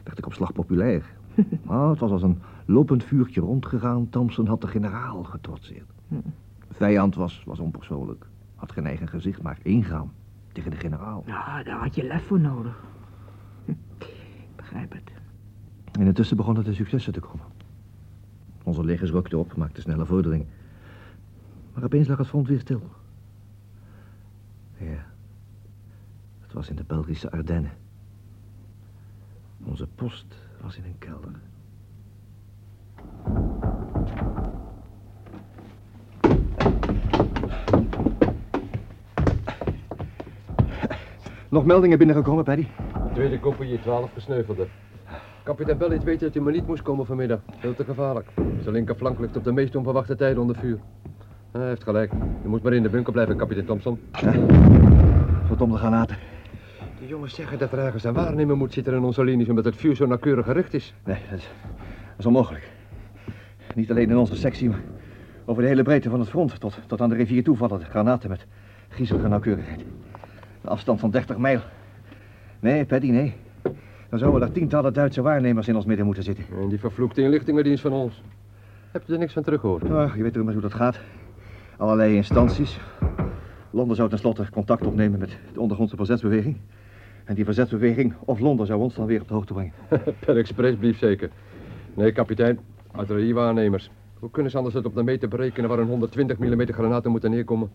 werd 0.05 0.19
ik 0.19 0.27
op 0.27 0.33
slag 0.33 0.53
populair. 0.53 1.05
Maar 1.67 1.89
het 1.89 1.99
was 1.99 2.11
als 2.11 2.23
een 2.23 2.39
lopend 2.65 3.05
vuurtje 3.05 3.41
rondgegaan. 3.41 4.09
Thompson 4.11 4.47
had 4.47 4.61
de 4.61 4.67
generaal 4.67 5.23
getrotseerd. 5.23 5.91
Vijand 6.71 7.15
was, 7.15 7.43
was 7.47 7.59
onpersoonlijk. 7.59 8.27
Had 8.55 8.73
geen 8.73 8.87
eigen 8.87 9.09
gezicht, 9.09 9.43
maar 9.43 9.59
ingaan 9.63 10.13
tegen 10.55 10.71
de 10.71 10.77
generaal. 10.77 11.23
Nou, 11.27 11.63
daar 11.65 11.79
had 11.79 11.95
je 11.95 12.05
lef 12.07 12.27
voor 12.27 12.41
nodig. 12.41 12.85
Hm, 13.65 13.71
Ik 13.99 14.57
begrijp 14.57 14.93
het. 14.93 15.13
En 15.93 16.07
intussen 16.07 16.37
begonnen 16.37 16.65
de 16.65 16.75
successen 16.75 17.13
te 17.13 17.21
komen. 17.21 17.47
Onze 18.63 18.85
legers 18.85 19.11
rukten 19.11 19.39
op, 19.39 19.57
maakten 19.57 19.83
snelle 19.83 20.07
vordering. 20.07 20.47
Maar 21.75 21.85
opeens 21.85 22.09
lag 22.09 22.19
het 22.19 22.27
front 22.27 22.49
weer 22.49 22.61
stil. 22.61 22.83
Ja, 24.77 25.07
het 26.41 26.53
was 26.53 26.69
in 26.69 26.77
de 26.77 26.85
Belgische 26.85 27.31
Ardennen. 27.31 27.73
Onze 29.65 29.87
post 29.87 30.35
was 30.61 30.77
in 30.77 30.85
een 30.85 30.99
kelder. 30.99 31.33
Nog 41.55 41.65
meldingen 41.65 41.99
binnengekomen, 41.99 42.45
Paddy? 42.45 42.67
Tweede 43.13 43.41
compagnie 43.41 43.81
12 43.81 44.13
gesneuvelde. 44.13 44.67
Kapitein 45.43 45.79
Bell 45.79 45.89
liet 45.89 46.03
weten 46.03 46.21
dat 46.21 46.35
hij 46.35 46.43
maar 46.43 46.53
niet 46.53 46.67
moest 46.67 46.83
komen 46.83 47.07
vanmiddag. 47.07 47.41
Veel 47.59 47.75
te 47.75 47.85
gevaarlijk. 47.85 48.27
Zijn 48.61 48.75
linkerflank 48.75 49.19
ligt 49.19 49.37
op 49.37 49.45
de 49.45 49.53
meest 49.53 49.77
onverwachte 49.77 50.17
tijden 50.17 50.41
onder 50.41 50.57
vuur. 50.57 50.79
Hij 51.53 51.67
heeft 51.67 51.83
gelijk. 51.83 52.13
Je 52.43 52.49
moet 52.49 52.63
maar 52.63 52.73
in 52.73 52.83
de 52.83 52.89
bunker 52.89 53.13
blijven, 53.13 53.37
kapitein 53.37 53.67
Thompson. 53.67 54.01
Verdomde 55.47 55.77
granaten. 55.77 56.17
De 57.01 57.07
jongens 57.07 57.35
zeggen 57.35 57.59
dat 57.59 57.73
er 57.73 57.79
ergens 57.79 58.05
een 58.05 58.15
waarnemer 58.15 58.57
moet 58.57 58.73
zitten 58.73 58.95
in 58.95 59.03
onze 59.03 59.25
linies... 59.25 59.49
omdat 59.49 59.65
het 59.65 59.77
vuur 59.77 59.97
zo 59.97 60.07
nauwkeurig 60.07 60.45
gericht 60.45 60.75
is. 60.75 60.95
Nee, 61.05 61.19
dat 61.31 61.39
is, 61.39 61.51
dat 61.85 62.19
is 62.19 62.27
onmogelijk. 62.27 62.71
Niet 63.75 63.91
alleen 63.91 64.11
in 64.11 64.17
onze 64.17 64.37
sectie, 64.37 64.69
maar 64.69 64.83
over 65.45 65.63
de 65.63 65.69
hele 65.69 65.83
breedte 65.83 66.11
van 66.11 66.21
het 66.21 66.29
front. 66.29 66.61
Tot, 66.61 66.79
tot 66.87 67.01
aan 67.01 67.09
de 67.09 67.15
rivier 67.15 67.45
toe 67.45 67.57
vallen 67.57 67.79
de 67.79 67.85
granaten 67.85 68.31
met 68.31 68.47
griezelige 68.89 69.29
nauwkeurigheid. 69.29 69.85
Een 70.65 70.71
afstand 70.71 71.01
van 71.01 71.11
30 71.11 71.39
mijl. 71.39 71.61
Nee, 72.61 72.85
Paddy, 72.85 73.11
nee. 73.11 73.35
Dan 74.09 74.19
zouden 74.19 74.43
er 74.43 74.53
tientallen 74.53 74.93
Duitse 74.93 75.23
waarnemers 75.23 75.69
in 75.69 75.77
ons 75.77 75.85
midden 75.85 76.07
moeten 76.07 76.25
zitten. 76.25 76.45
En 76.61 76.69
die 76.69 76.79
vervloekte 76.79 77.23
inlichtingendienst 77.23 77.83
van 77.83 77.93
ons. 77.93 78.23
Heb 78.91 79.03
je 79.07 79.13
er 79.13 79.19
niks 79.19 79.33
van 79.33 79.43
teruggehoord? 79.43 79.83
Je 80.17 80.23
weet 80.23 80.33
toch 80.33 80.53
hoe 80.53 80.61
dat 80.61 80.75
gaat. 80.75 81.01
Allerlei 81.77 82.15
instanties. 82.15 82.81
Londen 83.71 83.97
zou 83.97 84.09
tenslotte 84.09 84.47
contact 84.51 84.87
opnemen 84.87 85.19
met 85.19 85.37
de 85.53 85.61
ondergrondse 85.61 85.97
verzetsbeweging. 85.97 86.57
En 87.25 87.35
die 87.35 87.45
verzetsbeweging 87.45 88.15
of 88.25 88.41
Londen 88.41 88.67
zou 88.67 88.81
ons 88.81 88.95
dan 88.95 89.07
weer 89.07 89.21
op 89.21 89.29
de 89.29 89.35
hoogte 89.35 89.53
brengen. 89.53 89.73
per 90.27 90.37
expressbrief 90.37 90.99
zeker. 90.99 91.31
Nee, 91.95 92.13
kapitein. 92.13 92.59
Artilleriewaarnemers. 92.91 93.91
Hoe 94.19 94.31
kunnen 94.31 94.51
ze 94.51 94.57
anders 94.57 94.75
het 94.75 94.87
op 94.87 94.95
de 94.95 95.03
meter 95.03 95.29
berekenen 95.29 95.69
waar 95.69 95.79
een 95.79 95.89
120 95.89 96.39
mm 96.39 96.67
granaten 96.67 97.11
moeten 97.11 97.31
neerkomen? 97.31 97.71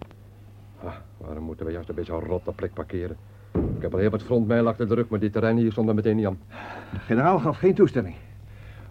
Ah, 0.83 0.93
waarom 1.17 1.43
moeten 1.43 1.65
we 1.65 1.71
juist 1.71 1.89
een 1.89 1.95
beetje 1.95 2.13
een 2.13 2.19
rotte 2.19 2.51
plek 2.51 2.73
parkeren? 2.73 3.17
Ik 3.53 3.81
heb 3.81 3.93
al 3.93 3.99
heel 3.99 4.09
wat 4.09 4.23
frontmijl 4.23 4.67
achter 4.67 4.87
de 4.87 4.95
rug, 4.95 5.07
maar 5.07 5.19
dit 5.19 5.33
terrein 5.33 5.57
hier 5.57 5.71
stond 5.71 5.89
er 5.89 5.95
meteen 5.95 6.15
niet 6.15 6.25
aan. 6.25 6.39
De 6.91 6.99
generaal 6.99 7.39
gaf 7.39 7.57
geen 7.57 7.73
toestemming. 7.73 8.15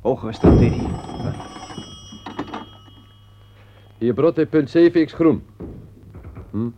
Hogere 0.01 0.33
strategie. 0.33 0.89
Hier 3.99 4.15
brotte 4.15 4.47
punt 4.47 4.77
7x 4.79 5.15
groen. 5.15 5.43
Hm? 6.51 6.69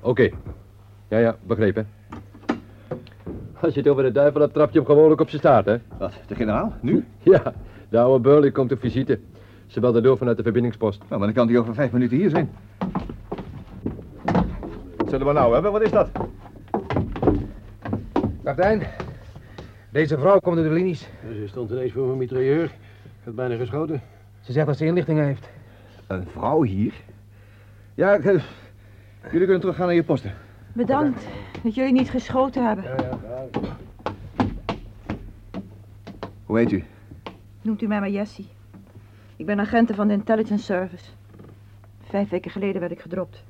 Oké. 0.00 0.30
Ja, 1.08 1.18
ja, 1.18 1.36
begrepen. 1.46 1.88
Als 3.60 3.74
je 3.74 3.80
het 3.80 3.88
over 3.88 4.02
de 4.02 4.12
duivel 4.12 4.40
hebt, 4.40 4.54
trap 4.54 4.70
je 4.70 4.78
hem 4.78 4.86
gewoonlijk 4.86 5.20
op 5.20 5.28
zijn 5.28 5.40
staart, 5.40 5.66
hè? 5.66 5.76
Wat, 5.98 6.12
de 6.26 6.34
generaal? 6.34 6.72
Nu? 6.80 7.04
Ja, 7.22 7.52
de 7.88 7.98
oude 7.98 8.20
Burley 8.20 8.50
komt 8.50 8.72
op 8.72 8.80
visite. 8.80 9.18
Ze 9.66 9.80
belde 9.80 10.00
door 10.00 10.16
vanuit 10.16 10.36
de 10.36 10.42
verbindingspost. 10.42 10.98
Nou, 10.98 11.10
maar 11.10 11.32
dan 11.32 11.32
kan 11.32 11.48
hij 11.48 11.58
over 11.58 11.74
vijf 11.74 11.92
minuten 11.92 12.16
hier 12.16 12.30
zijn. 12.30 12.50
Zullen 15.10 15.26
we 15.26 15.32
nou 15.32 15.52
hebben? 15.52 15.72
Wat 15.72 15.82
is 15.82 15.90
dat? 15.90 16.10
Kapitein, 18.44 18.82
deze 19.90 20.18
vrouw 20.18 20.38
komt 20.38 20.56
uit 20.56 20.66
de 20.66 20.72
linies. 20.72 21.08
Ze 21.32 21.44
stond 21.48 21.70
ineens 21.70 21.92
voor 21.92 22.06
mijn 22.06 22.18
mitrailleur. 22.18 22.64
Ik 22.64 23.24
had 23.24 23.34
bijna 23.34 23.56
geschoten. 23.56 24.02
Ze 24.40 24.52
zegt 24.52 24.66
dat 24.66 24.76
ze 24.76 24.84
inlichtingen 24.84 25.24
heeft. 25.24 25.48
Een 26.06 26.26
vrouw 26.26 26.62
hier? 26.62 26.94
Ja, 27.94 28.14
ik, 28.14 28.24
eh, 28.24 28.42
jullie 29.22 29.40
kunnen 29.40 29.60
teruggaan 29.60 29.86
naar 29.86 29.94
je 29.94 30.04
posten. 30.04 30.34
Bedankt 30.72 31.26
dat 31.62 31.74
jullie 31.74 31.92
niet 31.92 32.10
geschoten 32.10 32.66
hebben. 32.66 32.84
Hoe 36.44 36.58
heet 36.58 36.72
u? 36.72 36.84
Noemt 37.62 37.82
u 37.82 37.86
mij 37.86 38.00
maar 38.00 38.10
Jessie. 38.10 38.48
Ik 39.36 39.46
ben 39.46 39.60
agente 39.60 39.94
van 39.94 40.08
de 40.08 40.14
Intelligence 40.14 40.64
Service. 40.64 41.10
Vijf 42.02 42.28
weken 42.28 42.50
geleden 42.50 42.80
werd 42.80 42.92
ik 42.92 43.00
gedropt. 43.00 43.44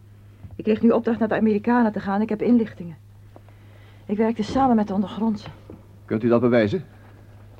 Ik 0.61 0.67
kreeg 0.67 0.83
nu 0.83 0.91
opdracht 0.91 1.19
naar 1.19 1.29
de 1.29 1.35
Amerikanen 1.35 1.93
te 1.93 2.01
gaan. 2.01 2.21
Ik 2.21 2.29
heb 2.29 2.43
inlichtingen. 2.43 2.97
Ik 4.07 4.17
werkte 4.17 4.43
samen 4.43 4.77
met 4.77 4.87
de 4.89 4.95
ondergrondse. 4.95 5.49
Kunt 6.05 6.23
u 6.23 6.29
dat 6.29 6.41
bewijzen? 6.41 6.85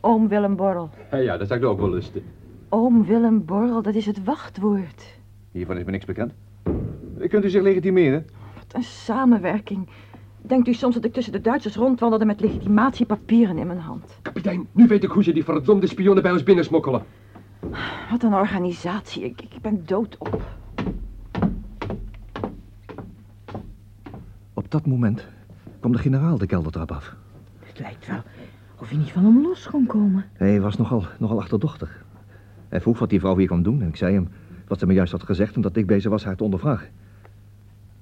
Oom 0.01 0.29
Willem 0.29 0.57
Borrel. 0.57 0.91
Ja, 1.11 1.17
ja, 1.19 1.37
dat 1.37 1.49
zou 1.49 1.61
ik 1.61 1.67
ook 1.67 1.79
wel 1.79 1.91
lusten. 1.91 2.23
Oom 2.69 3.05
Willem 3.05 3.45
Borrel, 3.45 3.83
dat 3.83 3.95
is 3.95 4.07
het 4.07 4.25
wachtwoord. 4.25 5.19
Hiervan 5.51 5.77
is 5.77 5.85
me 5.85 5.91
niks 5.91 6.05
bekend. 6.05 6.33
Kunt 7.29 7.45
u 7.45 7.51
zich 7.51 7.63
legitimeren? 7.63 8.27
Wat 8.55 8.75
een 8.75 8.83
samenwerking. 8.83 9.89
Denkt 10.43 10.69
u 10.69 10.73
soms 10.73 10.95
dat 10.95 11.05
ik 11.05 11.13
tussen 11.13 11.33
de 11.33 11.41
Duitsers 11.41 11.77
rondwandelde 11.77 12.25
met 12.25 12.41
legitimatiepapieren 12.41 13.59
in 13.59 13.67
mijn 13.67 13.79
hand? 13.79 14.19
Kapitein, 14.23 14.67
nu 14.73 14.87
weet 14.87 15.05
ik 15.05 15.11
hoe 15.11 15.23
ze 15.23 15.33
die 15.33 15.45
verdomde 15.45 15.87
spionnen 15.87 16.23
bij 16.23 16.33
ons 16.33 16.43
binnensmokkelen. 16.43 17.03
Wat 18.11 18.23
een 18.23 18.35
organisatie. 18.35 19.25
Ik, 19.25 19.41
ik 19.41 19.61
ben 19.63 19.83
doodop. 19.87 20.21
Op 20.21 20.43
dat 24.71 24.87
moment 24.87 25.27
kwam 25.81 25.93
de 25.93 25.99
generaal 25.99 26.39
de 26.39 26.47
keldertrap 26.47 26.93
af. 26.93 27.15
Het 27.59 27.79
lijkt 27.79 28.07
wel 28.07 28.23
of 28.79 28.89
hij 28.89 28.99
niet 28.99 29.13
van 29.13 29.25
hem 29.25 29.43
los 29.43 29.67
kon 29.67 29.87
komen. 29.87 30.25
Hij 30.33 30.61
was 30.61 30.77
nogal, 30.77 31.05
nogal 31.19 31.41
achterdochtig. 31.41 32.05
Hij 32.69 32.81
vroeg 32.81 32.99
wat 32.99 33.11
die 33.11 33.21
vrouw 33.21 33.37
hier 33.37 33.47
kwam 33.47 33.63
doen 33.63 33.83
en 33.83 33.89
ik 33.89 33.97
zei 33.97 34.15
hem 34.15 34.29
wat 34.67 34.79
ze 34.79 34.87
me 34.87 34.93
juist 34.93 35.13
had 35.13 35.23
gezegd 35.23 35.55
en 35.55 35.61
dat 35.61 35.77
ik 35.77 35.87
bezig 35.87 36.11
was 36.11 36.25
haar 36.25 36.37
te 36.37 36.45
ondervragen. 36.45 36.89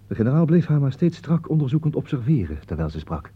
De 0.07 0.15
generaal 0.15 0.45
bleef 0.45 0.67
haar 0.67 0.81
maar 0.81 0.93
steeds 0.93 1.17
strak 1.17 1.51
onderzoekend 1.51 1.97
observeren 1.97 2.59
terwijl 2.67 2.91
ze 2.91 2.99
sprak. 2.99 3.31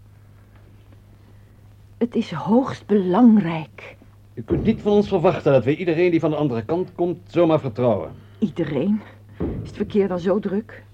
Het 1.98 2.14
is 2.14 2.32
hoogst 2.32 2.86
belangrijk. 2.86 3.96
U 4.34 4.42
kunt 4.42 4.64
niet 4.64 4.80
van 4.80 4.92
ons 4.92 5.08
verwachten 5.08 5.52
dat 5.52 5.64
we 5.64 5.76
iedereen 5.76 6.10
die 6.10 6.20
van 6.20 6.30
de 6.30 6.36
andere 6.36 6.64
kant 6.64 6.92
komt 6.94 7.18
zomaar 7.26 7.60
vertrouwen. 7.60 8.10
Iedereen? 8.38 9.00
Is 9.38 9.68
het 9.68 9.76
verkeer 9.76 10.08
dan 10.08 10.18
zo 10.18 10.38
druk? 10.38 10.84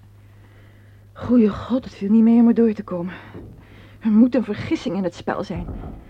Goeie 1.18 1.48
god, 1.48 1.84
het 1.84 1.94
viel 1.94 2.10
niet 2.10 2.22
mee 2.22 2.40
om 2.40 2.48
er 2.48 2.54
door 2.54 2.72
te 2.72 2.82
komen. 2.82 3.14
Er 4.00 4.10
moet 4.10 4.34
een 4.34 4.44
vergissing 4.44 4.96
in 4.96 5.04
het 5.04 5.14
spel 5.14 5.44
zijn. 5.44 5.66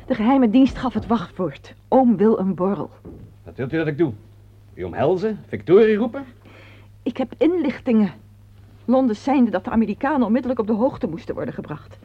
De 0.07 0.14
geheime 0.14 0.51
dienst 0.51 0.77
gaf 0.77 0.94
het 0.94 1.07
wachtwoord. 1.07 1.75
Oom 1.88 2.16
wil 2.16 2.38
een 2.38 2.55
borrel. 2.55 2.90
Wat 3.44 3.57
wilt 3.57 3.73
u 3.73 3.77
dat 3.77 3.87
ik 3.87 3.99
doe? 3.99 4.12
U 4.75 4.83
omhelzen? 4.83 5.38
Victorie 5.47 5.97
roepen? 5.97 6.25
Ik 7.03 7.16
heb 7.16 7.33
inlichtingen. 7.38 8.12
Londen 8.85 9.16
zijnde 9.16 9.51
dat 9.51 9.64
de 9.64 9.71
Amerikanen 9.71 10.27
onmiddellijk 10.27 10.61
op 10.61 10.66
de 10.66 10.73
hoogte 10.73 11.07
moesten 11.07 11.35
worden 11.35 11.55
gebracht. 11.55 11.99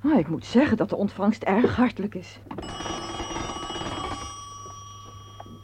Maar 0.00 0.18
ik 0.18 0.28
moet 0.28 0.44
zeggen 0.44 0.76
dat 0.76 0.88
de 0.88 0.96
ontvangst 0.96 1.42
erg 1.42 1.76
hartelijk 1.76 2.14
is. 2.14 2.38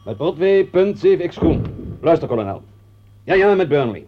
Met 0.05 0.17
Broadway, 0.17 0.63
punt 0.63 1.05
7x 1.05 1.33
groen. 1.33 1.65
Luister, 2.01 2.27
kolonel. 2.27 2.61
Ja, 3.23 3.33
ja, 3.33 3.55
met 3.55 3.67
Burnley. 3.67 4.05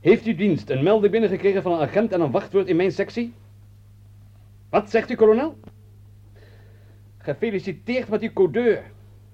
Heeft 0.00 0.24
uw 0.24 0.34
dienst 0.34 0.70
een 0.70 0.82
melding 0.82 1.12
binnengekregen 1.12 1.62
van 1.62 1.72
een 1.72 1.80
agent 1.88 2.12
en 2.12 2.20
een 2.20 2.30
wachtwoord 2.30 2.66
in 2.66 2.76
mijn 2.76 2.92
sectie? 2.92 3.34
Wat 4.68 4.90
zegt 4.90 5.10
u, 5.10 5.14
kolonel? 5.14 5.58
Gefeliciteerd 7.18 8.08
met 8.08 8.22
uw 8.22 8.32
codeur. 8.32 8.82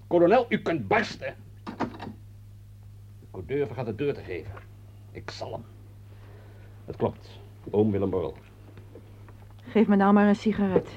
Kolonel, 0.07 0.47
u 0.49 0.59
kunt 0.59 0.89
barsten. 0.89 1.35
De 3.21 3.27
codeur 3.31 3.67
vergat 3.67 3.87
de 3.87 3.95
deur 3.95 4.15
te 4.15 4.21
geven. 4.21 4.53
Ik 5.13 5.31
zal 5.31 5.53
hem. 5.53 5.65
Het 6.85 6.97
klopt. 6.97 7.41
Oom 7.71 7.91
Willem 7.91 8.11
Borrel. 8.11 8.37
Geef 9.63 9.87
me 9.87 9.97
nou 9.97 10.13
maar 10.13 10.29
een 10.29 10.37
sigaret. 10.37 10.89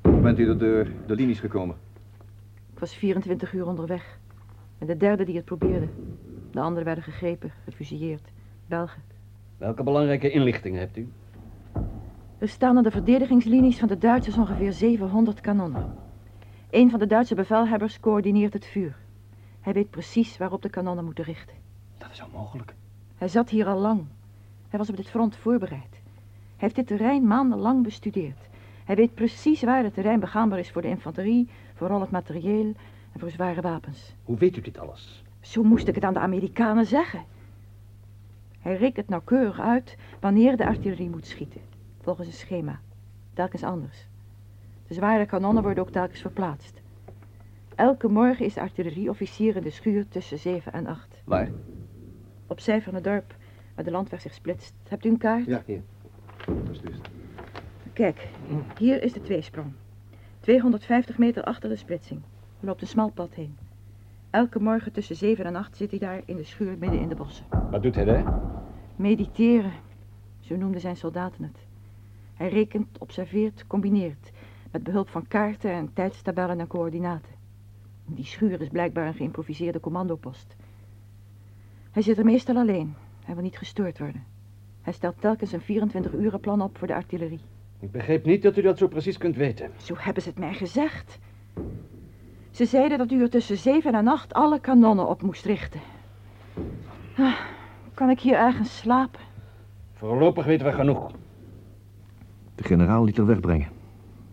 Hoe 0.00 0.20
bent 0.20 0.38
u 0.38 0.44
door 0.46 0.58
de, 0.58 0.92
de 1.06 1.14
linies 1.14 1.40
gekomen? 1.40 1.85
Ik 2.76 2.82
was 2.82 2.94
24 2.94 3.52
uur 3.52 3.66
onderweg. 3.66 4.18
En 4.78 4.86
de 4.86 4.96
derde 4.96 5.24
die 5.24 5.36
het 5.36 5.44
probeerde. 5.44 5.88
De 6.50 6.60
anderen 6.60 6.84
werden 6.84 7.04
gegrepen, 7.04 7.52
gefusilleerd. 7.64 8.28
Belgen. 8.66 9.02
Welke 9.58 9.82
belangrijke 9.82 10.30
inlichtingen 10.30 10.80
hebt 10.80 10.96
u? 10.96 11.08
Er 12.38 12.48
staan 12.48 12.76
aan 12.76 12.82
de 12.82 12.90
verdedigingslinies 12.90 13.78
van 13.78 13.88
de 13.88 13.98
Duitsers 13.98 14.36
ongeveer 14.36 14.72
700 14.72 15.40
kanonnen. 15.40 15.94
Een 16.70 16.90
van 16.90 16.98
de 16.98 17.06
Duitse 17.06 17.34
bevelhebbers 17.34 18.00
coördineert 18.00 18.52
het 18.52 18.66
vuur. 18.66 18.96
Hij 19.60 19.72
weet 19.72 19.90
precies 19.90 20.36
waarop 20.36 20.62
de 20.62 20.70
kanonnen 20.70 21.04
moeten 21.04 21.24
richten. 21.24 21.56
Dat 21.98 22.10
is 22.10 22.24
onmogelijk. 22.24 22.74
Hij 23.16 23.28
zat 23.28 23.50
hier 23.50 23.66
al 23.66 23.78
lang. 23.78 24.04
Hij 24.68 24.78
was 24.78 24.90
op 24.90 24.96
dit 24.96 25.08
front 25.08 25.36
voorbereid. 25.36 25.90
Hij 25.90 26.00
heeft 26.56 26.74
dit 26.74 26.86
terrein 26.86 27.26
maandenlang 27.26 27.82
bestudeerd. 27.82 28.48
Hij 28.84 28.96
weet 28.96 29.14
precies 29.14 29.62
waar 29.62 29.84
het 29.84 29.94
terrein 29.94 30.20
begaanbaar 30.20 30.58
is 30.58 30.70
voor 30.70 30.82
de 30.82 30.88
infanterie, 30.88 31.48
voor 31.76 31.90
al 31.90 32.00
het 32.00 32.10
materieel 32.10 32.72
en 33.12 33.20
voor 33.20 33.30
zware 33.30 33.60
wapens. 33.60 34.14
Hoe 34.24 34.38
weet 34.38 34.56
u 34.56 34.60
dit 34.60 34.78
alles? 34.78 35.24
Zo 35.40 35.62
moest 35.62 35.88
ik 35.88 35.94
het 35.94 36.04
aan 36.04 36.12
de 36.12 36.20
Amerikanen 36.20 36.86
zeggen. 36.86 37.24
Hij 38.60 38.76
rekent 38.76 39.08
nauwkeurig 39.08 39.60
uit 39.60 39.96
wanneer 40.20 40.56
de 40.56 40.66
artillerie 40.66 41.10
moet 41.10 41.26
schieten. 41.26 41.60
Volgens 42.00 42.26
een 42.26 42.32
schema. 42.32 42.80
Telkens 43.34 43.62
anders. 43.62 44.06
De 44.86 44.94
zware 44.94 45.26
kanonnen 45.26 45.62
worden 45.62 45.82
ook 45.82 45.90
telkens 45.90 46.20
verplaatst. 46.20 46.80
Elke 47.74 48.08
morgen 48.08 48.44
is 48.44 48.54
de 48.54 48.60
artillerieofficier 48.60 49.56
in 49.56 49.62
de 49.62 49.70
schuur 49.70 50.08
tussen 50.08 50.38
7 50.38 50.72
en 50.72 50.86
8. 50.86 51.22
Waar? 51.24 51.50
Opzij 52.46 52.82
van 52.82 52.94
het 52.94 53.04
dorp, 53.04 53.34
waar 53.74 53.84
de 53.84 53.90
landweg 53.90 54.20
zich 54.20 54.34
splitst. 54.34 54.74
Hebt 54.88 55.04
u 55.04 55.08
een 55.08 55.18
kaart? 55.18 55.46
Ja, 55.46 55.62
hier. 55.66 55.82
Alsjeblieft. 56.68 57.08
Kijk, 57.92 58.28
hier 58.78 59.02
is 59.02 59.12
de 59.12 59.22
tweesprong. 59.22 59.72
250 60.46 61.18
meter 61.18 61.44
achter 61.44 61.68
de 61.68 61.76
splitsing. 61.76 62.20
Er 62.60 62.66
loopt 62.66 62.80
een 62.80 62.86
smal 62.86 63.10
pad 63.10 63.34
heen. 63.34 63.56
Elke 64.30 64.60
morgen 64.60 64.92
tussen 64.92 65.16
7 65.16 65.44
en 65.44 65.56
8 65.56 65.76
zit 65.76 65.90
hij 65.90 65.98
daar 65.98 66.22
in 66.24 66.36
de 66.36 66.44
schuur 66.44 66.78
midden 66.78 67.00
in 67.00 67.08
de 67.08 67.14
bossen. 67.14 67.46
Wat 67.70 67.82
doet 67.82 67.94
hij 67.94 68.04
daar? 68.04 68.40
Mediteren, 68.96 69.72
zo 70.40 70.56
noemden 70.56 70.80
zijn 70.80 70.96
soldaten 70.96 71.42
het. 71.42 71.66
Hij 72.34 72.48
rekent, 72.48 72.98
observeert, 72.98 73.66
combineert, 73.66 74.30
met 74.72 74.82
behulp 74.82 75.08
van 75.08 75.28
kaarten 75.28 75.70
en 75.70 75.92
tijdstabellen 75.92 76.60
en 76.60 76.66
coördinaten. 76.66 77.32
Die 78.04 78.24
schuur 78.24 78.60
is 78.60 78.68
blijkbaar 78.68 79.06
een 79.06 79.14
geïmproviseerde 79.14 79.80
commandopost. 79.80 80.56
Hij 81.90 82.02
zit 82.02 82.18
er 82.18 82.24
meestal 82.24 82.56
alleen. 82.56 82.94
Hij 83.24 83.34
wil 83.34 83.44
niet 83.44 83.58
gestoord 83.58 83.98
worden. 83.98 84.24
Hij 84.82 84.92
stelt 84.92 85.20
telkens 85.20 85.52
een 85.52 85.60
24 85.60 86.40
plan 86.40 86.60
op 86.60 86.78
voor 86.78 86.86
de 86.86 86.94
artillerie. 86.94 87.40
Ik 87.80 87.90
begreep 87.90 88.24
niet 88.24 88.42
dat 88.42 88.56
u 88.56 88.62
dat 88.62 88.78
zo 88.78 88.88
precies 88.88 89.18
kunt 89.18 89.36
weten. 89.36 89.70
Zo 89.76 89.94
hebben 89.98 90.22
ze 90.22 90.28
het 90.28 90.38
mij 90.38 90.54
gezegd. 90.54 91.18
Ze 92.50 92.64
zeiden 92.64 92.98
dat 92.98 93.10
u 93.10 93.20
er 93.20 93.30
tussen 93.30 93.56
7 93.56 93.94
en 93.94 94.08
8 94.08 94.34
alle 94.34 94.60
kanonnen 94.60 95.08
op 95.08 95.22
moest 95.22 95.44
richten. 95.44 95.80
Ah, 97.16 97.34
kan 97.94 98.10
ik 98.10 98.20
hier 98.20 98.34
ergens 98.34 98.76
slapen? 98.76 99.20
Voorlopig 99.92 100.44
weten 100.44 100.66
we 100.66 100.72
genoeg. 100.72 101.10
De 102.54 102.64
generaal 102.64 103.04
liet 103.04 103.18
er 103.18 103.26
wegbrengen. 103.26 103.68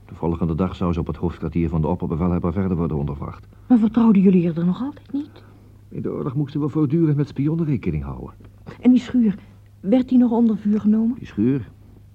De 0.06 0.16
volgende 0.16 0.56
dag 0.56 0.76
zou 0.76 0.94
ze 0.94 1.00
op 1.00 1.08
het 1.08 1.16
hoofdkwartier 1.16 1.70
van 1.70 1.82
de 1.82 1.88
opperbevelhebber 1.88 2.54
verder 2.54 2.78
worden 2.78 2.98
ondervraagd. 2.98 3.48
Maar 3.68 3.78
vertrouwden 3.78 4.22
jullie 4.22 4.54
er 4.54 4.66
nog 4.66 4.82
altijd 4.82 5.12
niet? 5.12 5.44
In 5.90 6.02
de 6.02 6.12
oorlog 6.12 6.36
moesten 6.36 6.62
we 6.62 6.70
voortdurend 6.70 7.18
met 7.18 7.28
spionnen 7.28 7.66
rekening 7.66 8.04
houden. 8.04 8.34
En 8.82 8.92
die 8.92 9.00
schuur, 9.00 9.36
werd 9.80 10.10
die 10.10 10.18
nog 10.18 10.32
onder 10.32 10.58
vuur 10.58 10.80
genomen? 10.80 11.16
Die 11.18 11.28
schuur, 11.28 11.72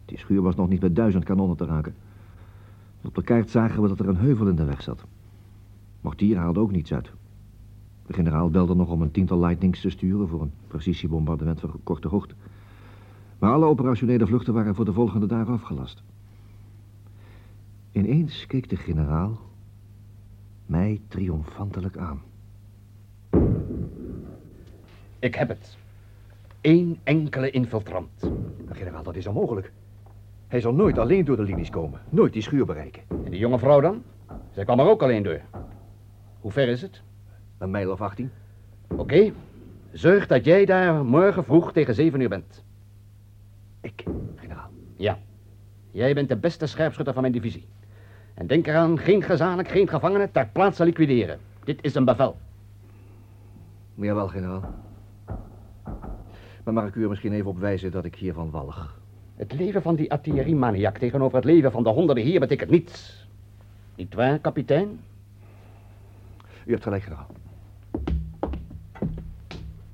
die 0.08 0.18
schuur 0.18 0.42
was 0.42 0.54
nog 0.54 0.68
niet 0.68 0.80
met 0.80 0.96
duizend 0.96 1.24
kanonnen 1.24 1.56
te 1.56 1.64
raken. 1.64 1.94
Op 3.04 3.14
de 3.14 3.22
kaart 3.22 3.50
zagen 3.50 3.82
we 3.82 3.88
dat 3.88 4.00
er 4.00 4.08
een 4.08 4.16
heuvel 4.16 4.48
in 4.48 4.56
de 4.56 4.64
weg 4.64 4.82
zat. 4.82 5.04
Mortier 6.00 6.36
haalde 6.36 6.60
ook 6.60 6.70
niets 6.70 6.92
uit. 6.92 7.10
De 8.06 8.12
generaal 8.12 8.50
belde 8.50 8.74
nog 8.74 8.90
om 8.90 9.02
een 9.02 9.10
tiental 9.10 9.38
lightnings 9.38 9.80
te 9.80 9.90
sturen 9.90 10.28
voor 10.28 10.42
een 10.42 10.52
precisiebombardement 10.66 11.60
van 11.60 11.80
korte 11.82 12.08
hoogte. 12.08 12.34
Maar 13.38 13.52
alle 13.52 13.66
operationele 13.66 14.26
vluchten 14.26 14.54
waren 14.54 14.74
voor 14.74 14.84
de 14.84 14.92
volgende 14.92 15.26
dagen 15.26 15.52
afgelast. 15.52 16.02
Ineens 17.92 18.46
keek 18.46 18.68
de 18.68 18.76
generaal 18.76 19.38
mij 20.66 21.00
triomfantelijk 21.08 21.96
aan. 21.96 22.20
Ik 25.18 25.34
heb 25.34 25.48
het. 25.48 25.76
Eén 26.60 26.98
enkele 27.02 27.50
infiltrant. 27.50 28.30
Maar 28.66 28.76
generaal, 28.76 29.02
dat 29.02 29.16
is 29.16 29.26
onmogelijk. 29.26 29.72
Hij 30.48 30.60
zal 30.60 30.74
nooit 30.74 30.98
alleen 30.98 31.24
door 31.24 31.36
de 31.36 31.42
linies 31.42 31.70
komen. 31.70 32.00
Nooit 32.08 32.32
die 32.32 32.42
schuur 32.42 32.66
bereiken. 32.66 33.02
En 33.08 33.30
die 33.30 33.38
jonge 33.38 33.58
vrouw 33.58 33.80
dan? 33.80 34.02
Zij 34.50 34.64
kwam 34.64 34.80
er 34.80 34.88
ook 34.88 35.02
alleen 35.02 35.22
door. 35.22 35.40
Hoe 36.40 36.52
ver 36.52 36.68
is 36.68 36.82
het? 36.82 37.02
Een 37.58 37.70
mijl 37.70 37.90
of 37.90 38.00
18. 38.00 38.30
Oké. 38.96 39.32
Zorg 39.92 40.26
dat 40.26 40.44
jij 40.44 40.64
daar 40.64 41.04
morgen 41.04 41.44
vroeg 41.44 41.72
tegen 41.72 41.94
zeven 41.94 42.20
uur 42.20 42.28
bent. 42.28 42.64
Ik, 43.80 44.04
generaal. 44.34 44.70
Ja. 44.96 45.18
Jij 45.90 46.14
bent 46.14 46.28
de 46.28 46.36
beste 46.36 46.66
scherpschutter 46.66 47.14
van 47.14 47.22
mijn 47.22 47.34
divisie. 47.34 47.66
En 48.34 48.46
denk 48.46 48.66
eraan, 48.66 48.98
geen 48.98 49.22
gezamenlijk, 49.22 49.68
geen 49.68 49.88
gevangenen 49.88 50.30
ter 50.32 50.48
plaatse 50.48 50.84
liquideren. 50.84 51.38
Dit 51.64 51.78
is 51.82 51.94
een 51.94 52.04
bevel. 52.04 52.36
Jawel, 53.94 54.28
generaal. 54.28 54.74
Maar 56.64 56.74
mag 56.74 56.86
ik 56.86 56.94
u 56.94 57.02
er 57.02 57.08
misschien 57.08 57.32
even 57.32 57.50
op 57.50 57.58
wijzen 57.58 57.90
dat 57.90 58.04
ik 58.04 58.14
hiervan 58.14 58.50
walg? 58.50 58.97
Het 59.38 59.52
leven 59.52 59.82
van 59.82 59.94
die 59.94 60.10
artilleriemaniak 60.10 60.98
tegenover 60.98 61.36
het 61.36 61.44
leven 61.44 61.72
van 61.72 61.82
de 61.82 61.88
honderden 61.88 62.24
hier 62.24 62.40
betekent 62.40 62.70
niets. 62.70 63.26
Niet 63.94 64.14
waar, 64.14 64.38
kapitein? 64.38 65.00
U 66.66 66.70
hebt 66.70 66.82
gelijk, 66.82 67.02
generaal. 67.02 67.26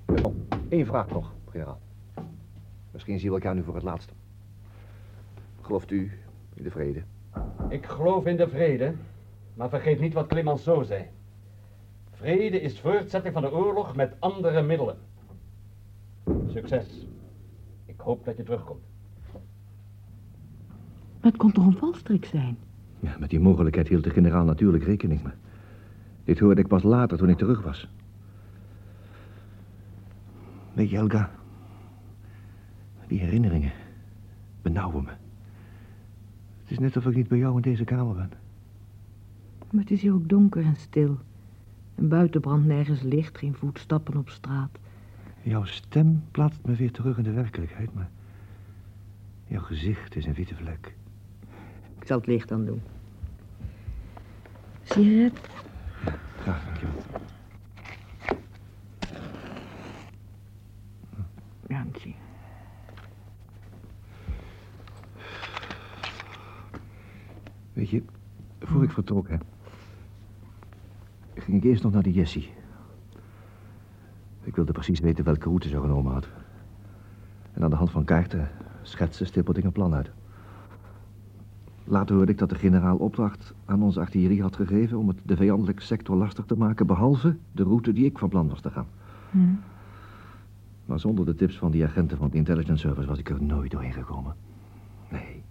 Oh, 0.06 0.34
één 0.68 0.86
vraag 0.86 1.08
nog, 1.08 1.32
generaal. 1.50 1.80
Misschien 2.90 3.18
zien 3.18 3.28
we 3.28 3.34
elkaar 3.34 3.54
nu 3.54 3.62
voor 3.62 3.74
het 3.74 3.82
laatst. 3.82 4.12
Gelooft 5.60 5.90
u 5.90 6.12
in 6.54 6.62
de 6.62 6.70
vrede? 6.70 7.02
Ik 7.68 7.86
geloof 7.86 8.26
in 8.26 8.36
de 8.36 8.48
vrede, 8.48 8.94
maar 9.54 9.68
vergeet 9.68 10.00
niet 10.00 10.14
wat 10.14 10.26
Clemenceau 10.26 10.84
zei. 10.84 11.06
Vrede 12.10 12.60
is 12.60 12.80
voortzetting 12.80 13.32
van 13.32 13.42
de 13.42 13.52
oorlog 13.52 13.96
met 13.96 14.14
andere 14.18 14.62
middelen. 14.62 14.96
Succes. 16.46 17.06
Ik 17.86 18.00
hoop 18.00 18.24
dat 18.24 18.36
je 18.36 18.42
terugkomt. 18.42 18.93
Maar 21.24 21.32
het 21.32 21.42
kon 21.42 21.52
toch 21.52 21.66
een 21.66 21.78
valstrik 21.78 22.24
zijn? 22.24 22.56
Ja, 23.00 23.16
met 23.18 23.30
die 23.30 23.40
mogelijkheid 23.40 23.88
hield 23.88 24.04
de 24.04 24.10
generaal 24.10 24.44
natuurlijk 24.44 24.84
rekening. 24.84 25.22
Maar 25.22 25.36
dit 26.24 26.38
hoorde 26.38 26.60
ik 26.60 26.66
pas 26.66 26.82
later 26.82 27.18
toen 27.18 27.28
ik 27.28 27.38
terug 27.38 27.62
was. 27.62 27.88
Weet 30.72 30.90
je, 30.90 30.96
Helga, 30.96 31.30
die 33.06 33.20
herinneringen 33.20 33.72
benauwen 34.62 35.04
me. 35.04 35.10
Het 36.62 36.70
is 36.70 36.78
net 36.78 36.96
of 36.96 37.06
ik 37.06 37.14
niet 37.14 37.28
bij 37.28 37.38
jou 37.38 37.56
in 37.56 37.62
deze 37.62 37.84
kamer 37.84 38.14
ben. 38.14 38.30
Maar 39.70 39.82
het 39.82 39.90
is 39.90 40.02
hier 40.02 40.14
ook 40.14 40.28
donker 40.28 40.64
en 40.64 40.76
stil. 40.76 41.18
En 41.94 42.08
buiten 42.08 42.40
brandt 42.40 42.66
nergens 42.66 43.02
licht, 43.02 43.38
geen 43.38 43.54
voetstappen 43.54 44.16
op 44.16 44.28
straat. 44.28 44.78
Jouw 45.42 45.64
stem 45.64 46.22
plaatst 46.30 46.60
me 46.64 46.74
weer 46.74 46.92
terug 46.92 47.18
in 47.18 47.24
de 47.24 47.32
werkelijkheid, 47.32 47.94
maar... 47.94 48.10
Jouw 49.46 49.62
gezicht 49.62 50.16
is 50.16 50.26
een 50.26 50.34
witte 50.34 50.54
vlek. 50.54 50.94
Ik 52.04 52.10
zal 52.10 52.18
het 52.18 52.28
licht 52.28 52.52
aan 52.52 52.64
doen. 52.64 52.82
Sigaret? 54.82 55.40
Graag, 56.40 56.64
dankjewel. 56.64 57.02
Dank 61.66 61.96
je. 61.96 62.12
Weet 67.72 67.90
je, 67.90 68.02
voor 68.60 68.82
ik 68.82 68.90
vertrok, 68.90 69.28
hè, 69.28 69.36
ging 71.34 71.56
ik 71.56 71.64
eerst 71.64 71.82
nog 71.82 71.92
naar 71.92 72.02
de 72.02 72.12
Jessie. 72.12 72.52
Ik 74.42 74.56
wilde 74.56 74.72
precies 74.72 75.00
weten 75.00 75.24
welke 75.24 75.44
route 75.44 75.68
ze 75.68 75.80
genomen 75.80 76.12
had. 76.12 76.28
En 77.52 77.62
aan 77.62 77.70
de 77.70 77.76
hand 77.76 77.90
van 77.90 78.04
kaarten, 78.04 78.50
schetsen, 78.82 79.26
stippelde 79.26 79.58
ik 79.58 79.64
een 79.64 79.72
plan 79.72 79.94
uit. 79.94 80.10
Later 81.84 82.16
hoorde 82.16 82.32
ik 82.32 82.38
dat 82.38 82.48
de 82.48 82.54
generaal 82.54 82.96
opdracht 82.96 83.54
aan 83.64 83.82
onze 83.82 84.00
artillerie 84.00 84.42
had 84.42 84.56
gegeven... 84.56 84.98
om 84.98 85.08
het 85.08 85.18
de 85.22 85.36
vijandelijke 85.36 85.82
sector 85.82 86.16
lastig 86.16 86.44
te 86.44 86.56
maken... 86.56 86.86
behalve 86.86 87.36
de 87.52 87.62
route 87.62 87.92
die 87.92 88.04
ik 88.04 88.18
van 88.18 88.28
plan 88.28 88.48
was 88.48 88.60
te 88.60 88.70
gaan. 88.70 88.86
Hm. 89.30 89.38
Maar 90.84 91.00
zonder 91.00 91.24
de 91.24 91.34
tips 91.34 91.58
van 91.58 91.70
die 91.70 91.84
agenten 91.84 92.16
van 92.18 92.30
de 92.30 92.36
intelligence 92.36 92.86
service... 92.86 93.08
was 93.08 93.18
ik 93.18 93.30
er 93.30 93.42
nooit 93.42 93.70
doorheen 93.70 93.92
gekomen. 93.92 94.34
Nee. 95.10 95.42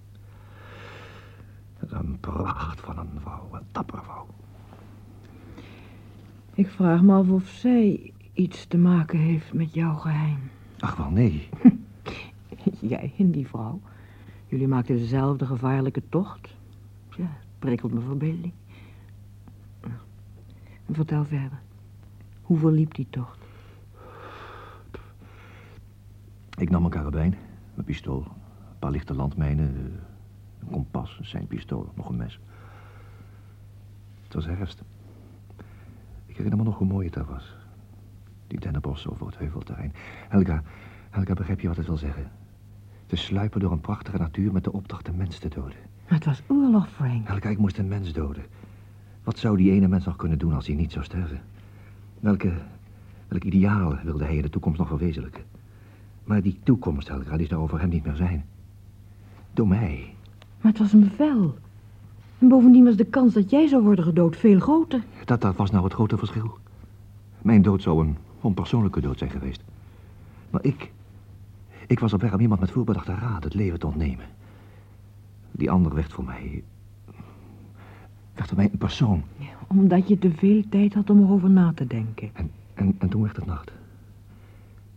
Het 1.78 1.92
is 1.92 1.98
een 1.98 2.18
pracht 2.20 2.80
van 2.80 2.98
een 2.98 3.20
vrouw, 3.20 3.48
een 3.52 3.66
dappere 3.72 4.02
vrouw. 4.02 4.28
Ik 6.54 6.70
vraag 6.70 7.02
me 7.02 7.14
af 7.14 7.30
of 7.30 7.48
zij 7.48 8.14
iets 8.34 8.66
te 8.66 8.78
maken 8.78 9.20
heeft 9.20 9.54
met 9.54 9.74
jouw 9.74 9.96
geheim. 9.96 10.40
Ach, 10.80 10.96
wel 10.96 11.10
nee. 11.10 11.50
Jij 12.80 13.14
en 13.18 13.32
die 13.32 13.48
vrouw. 13.48 13.80
Jullie 14.54 14.68
maakten 14.68 14.98
dezelfde 14.98 15.46
gevaarlijke 15.46 16.02
tocht. 16.10 16.56
Ja, 17.18 17.38
prikkelt 17.60 17.94
mijn 17.94 18.06
verbeelding. 18.06 18.54
Vertel 20.92 21.26
verder. 21.26 21.62
Hoe 22.42 22.58
verliep 22.58 22.94
die 22.94 23.08
tocht? 23.10 23.40
Ik 26.58 26.70
nam 26.70 26.84
een 26.84 26.90
karabijn, 26.90 27.36
mijn 27.74 27.86
pistool, 27.86 28.22
een 28.22 28.80
paar 28.80 28.92
lichte 28.92 29.14
landmijnen, 29.14 29.76
een 30.60 30.70
kompas, 30.72 31.18
een 31.20 31.26
seinpistool, 31.26 31.92
nog 31.96 32.10
een 32.10 32.18
mes. 32.18 32.40
Het 34.24 34.34
was 34.34 34.46
herfst. 34.46 34.84
Ik 36.26 36.36
herinner 36.36 36.58
me 36.58 36.64
nog 36.64 36.78
hoe 36.78 36.88
mooi 36.88 37.06
het 37.06 37.16
daar 37.16 37.26
was. 37.26 37.56
Die 38.48 38.60
dennenbossen 38.60 39.12
over 39.12 39.26
het 39.26 39.38
heuvelterrein. 39.38 39.94
Helga, 40.30 40.64
Helga, 41.10 41.34
begrijp 41.34 41.60
je 41.60 41.68
wat 41.68 41.78
het 41.78 41.88
wil 41.88 41.98
zeggen? 41.98 42.43
Te 43.14 43.20
sluipen 43.20 43.60
door 43.60 43.72
een 43.72 43.80
prachtige 43.80 44.18
natuur 44.18 44.52
met 44.52 44.64
de 44.64 44.72
opdracht 44.72 45.08
een 45.08 45.16
mens 45.16 45.40
te 45.40 45.48
doden. 45.50 45.78
Maar 46.04 46.18
het 46.18 46.26
was 46.26 46.42
oorlog, 46.48 46.90
Frank. 46.90 47.30
Ik 47.30 47.58
moest 47.58 47.78
een 47.78 47.88
mens 47.88 48.14
doden. 48.14 48.44
Wat 49.24 49.38
zou 49.38 49.58
die 49.58 49.72
ene 49.72 49.88
mens 49.88 50.06
nog 50.06 50.16
kunnen 50.16 50.38
doen 50.38 50.54
als 50.54 50.68
hij 50.68 50.76
niet 50.76 50.92
zou 50.92 51.06
sterven? 51.06 51.42
Welke, 52.20 52.54
welk 53.28 53.44
ideaal 53.44 53.98
wilde 54.04 54.24
hij 54.24 54.36
in 54.36 54.42
de 54.42 54.50
toekomst 54.50 54.80
nog 54.80 54.88
verwezenlijken? 54.88 55.44
Maar 56.24 56.42
die 56.42 56.60
toekomst, 56.64 57.08
Helga, 57.08 57.38
die 57.38 57.48
zou 57.48 57.70
voor 57.70 57.80
hem 57.80 57.90
niet 57.90 58.06
meer 58.06 58.16
zijn. 58.16 58.46
Door 59.54 59.68
mij. 59.68 60.16
Maar 60.62 60.72
het 60.72 60.82
was 60.82 60.94
een 60.94 61.04
bevel. 61.04 61.58
En 62.40 62.48
bovendien 62.48 62.84
was 62.84 62.96
de 62.96 63.06
kans 63.06 63.34
dat 63.34 63.50
jij 63.50 63.68
zou 63.68 63.84
worden 63.84 64.06
gedood 64.06 64.38
veel 64.38 64.60
groter. 64.60 65.04
Dat, 65.26 65.42
dat 65.42 65.56
was 65.56 65.72
nou 65.72 65.84
het 65.84 65.94
grote 65.94 66.18
verschil. 66.18 66.58
Mijn 67.42 67.62
dood 67.62 67.82
zou 67.82 68.06
een 68.06 68.18
onpersoonlijke 68.42 69.02
dood 69.02 69.18
zijn 69.18 69.32
geweest. 69.32 69.62
Maar 70.50 70.64
ik... 70.64 70.92
Ik 71.88 72.00
was 72.00 72.14
op 72.14 72.22
weg 72.22 72.34
om 72.34 72.40
iemand 72.40 72.60
met 72.60 72.72
voorbedachte 72.72 73.16
raad 73.16 73.44
het 73.44 73.54
leven 73.54 73.80
te 73.80 73.88
ontnemen. 73.88 74.26
Die 75.52 75.72
ander 75.72 75.94
werd 75.94 76.14
voor 76.14 76.24
mij... 76.24 76.64
werd 78.34 78.48
voor 78.48 78.58
mij 78.58 78.70
een 78.72 78.78
persoon. 78.78 79.24
Omdat 79.68 80.08
je 80.08 80.20
te 80.20 80.32
veel 80.32 80.64
tijd 80.70 80.94
had 80.94 81.10
om 81.10 81.24
erover 81.24 81.50
na 81.50 81.74
te 81.74 81.88
denken. 81.88 82.30
En, 82.34 82.52
en, 82.74 82.96
en 82.98 83.10
toen 83.10 83.22
werd 83.22 83.36
het 83.36 83.46
nacht. 83.46 83.72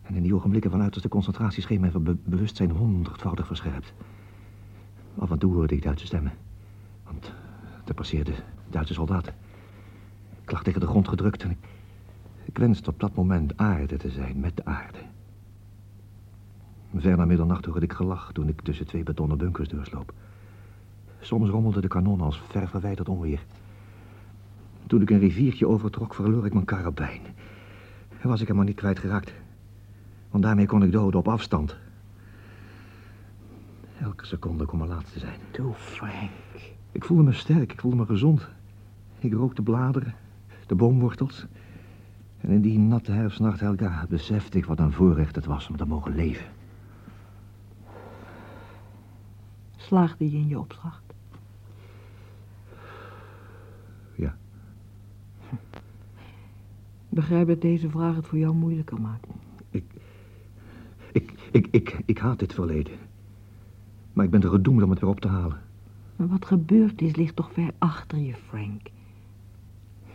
En 0.01 0.15
in 0.15 0.23
die 0.23 0.35
ogenblikken 0.35 0.71
van 0.71 0.81
uiterste 0.81 1.09
concentratie 1.09 1.61
scheen 1.61 1.79
mijn 1.79 2.03
be 2.03 2.15
bewustzijn 2.23 2.71
honderdvoudig 2.71 3.47
verscherpt. 3.47 3.93
Af 5.17 5.31
en 5.31 5.39
toe 5.39 5.53
hoorde 5.53 5.75
ik 5.75 5.83
Duitse 5.83 6.05
stemmen. 6.05 6.33
Want 7.03 7.33
er 7.85 7.93
passeerden 7.93 8.35
Duitse 8.69 8.93
soldaten. 8.93 9.33
Ik 10.43 10.51
lag 10.51 10.63
tegen 10.63 10.79
de 10.79 10.87
grond 10.87 11.07
gedrukt 11.07 11.43
en 11.43 11.49
ik, 11.49 11.57
ik 12.45 12.57
wenste 12.57 12.89
op 12.89 12.99
dat 12.99 13.15
moment 13.15 13.57
aarde 13.57 13.97
te 13.97 14.09
zijn 14.09 14.39
met 14.39 14.55
de 14.55 14.65
aarde. 14.65 14.99
Ver 16.99 17.17
na 17.17 17.25
middernacht 17.25 17.65
hoorde 17.65 17.85
ik 17.85 17.93
gelach 17.93 18.31
toen 18.31 18.47
ik 18.47 18.61
tussen 18.61 18.85
twee 18.85 19.03
betonnen 19.03 19.37
bunkers 19.37 19.69
doorsloop. 19.69 20.13
Soms 21.19 21.49
rommelde 21.49 21.81
de 21.81 21.87
kanon 21.87 22.21
als 22.21 22.41
ver 22.47 22.67
verwijderd 22.67 23.09
onweer. 23.09 23.45
Toen 24.87 25.01
ik 25.01 25.09
een 25.09 25.19
riviertje 25.19 25.67
overtrok, 25.67 26.13
verloor 26.13 26.45
ik 26.45 26.53
mijn 26.53 26.65
karabijn. 26.65 27.21
En 28.21 28.29
was 28.29 28.41
ik 28.41 28.47
hem 28.47 28.55
maar 28.55 28.65
niet 28.65 28.75
kwijtgeraakt. 28.75 29.33
Want 30.29 30.43
daarmee 30.43 30.65
kon 30.65 30.83
ik 30.83 30.91
doden 30.91 31.19
op 31.19 31.27
afstand. 31.27 31.77
Elke 34.01 34.25
seconde 34.25 34.65
kon 34.65 34.77
mijn 34.77 34.89
laatste 34.89 35.19
zijn. 35.19 35.39
Doe, 35.51 35.73
Frank. 35.73 36.31
Ik 36.91 37.05
voelde 37.05 37.23
me 37.23 37.33
sterk, 37.33 37.71
ik 37.71 37.79
voelde 37.79 37.97
me 37.97 38.05
gezond. 38.05 38.47
Ik 39.19 39.33
rook 39.33 39.55
de 39.55 39.61
bladeren, 39.61 40.13
de 40.67 40.75
boomwortels. 40.75 41.45
En 42.41 42.49
in 42.49 42.61
die 42.61 42.79
natte 42.79 43.11
herfstnacht, 43.11 43.59
Helga, 43.59 44.05
besefte 44.09 44.57
ik 44.57 44.65
wat 44.65 44.79
een 44.79 44.91
voorrecht 44.91 45.35
het 45.35 45.45
was 45.45 45.69
om 45.69 45.77
te 45.77 45.85
mogen 45.85 46.15
leven. 46.15 46.45
Slaagde 49.87 50.31
je 50.31 50.37
in 50.37 50.47
je 50.47 50.59
opdracht? 50.59 51.13
Ja. 54.15 54.37
Ik 57.09 57.15
begrijp 57.15 57.47
dat 57.47 57.61
deze 57.61 57.89
vraag 57.89 58.15
het 58.15 58.27
voor 58.27 58.37
jou 58.37 58.55
moeilijker 58.55 59.01
maakt. 59.01 59.27
Ik, 59.69 59.83
ik, 61.11 61.33
ik, 61.51 61.67
ik, 61.71 62.01
ik 62.05 62.17
haat 62.17 62.39
dit 62.39 62.53
verleden. 62.53 62.93
Maar 64.13 64.25
ik 64.25 64.31
ben 64.31 64.41
er 64.41 64.49
gedoemd 64.49 64.83
om 64.83 64.89
het 64.89 64.99
weer 64.99 65.09
op 65.09 65.19
te 65.19 65.27
halen. 65.27 65.61
Maar 66.15 66.27
wat 66.27 66.45
gebeurd 66.45 67.01
is, 67.01 67.15
ligt 67.15 67.35
toch 67.35 67.51
ver 67.51 67.71
achter 67.77 68.17
je, 68.17 68.33
Frank. 68.33 68.81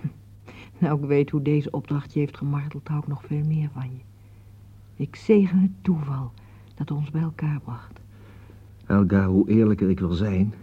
Nou, 0.78 1.02
ik 1.02 1.08
weet 1.08 1.30
hoe 1.30 1.42
deze 1.42 1.70
opdracht 1.70 2.12
je 2.12 2.18
heeft 2.18 2.36
gemarteld, 2.36 2.88
hou 2.88 3.00
ik 3.00 3.08
nog 3.08 3.24
veel 3.24 3.44
meer 3.44 3.70
van 3.72 3.90
je. 3.90 4.02
Ik 4.96 5.16
zegen 5.16 5.58
het 5.58 5.72
toeval 5.82 6.32
dat 6.74 6.90
ons 6.90 7.10
bij 7.10 7.22
elkaar 7.22 7.60
bracht. 7.60 8.01
Helga, 8.84 9.26
hoe 9.26 9.48
eerlijker 9.48 9.90
ik 9.90 10.00
wil 10.00 10.12
zijn, 10.12 10.54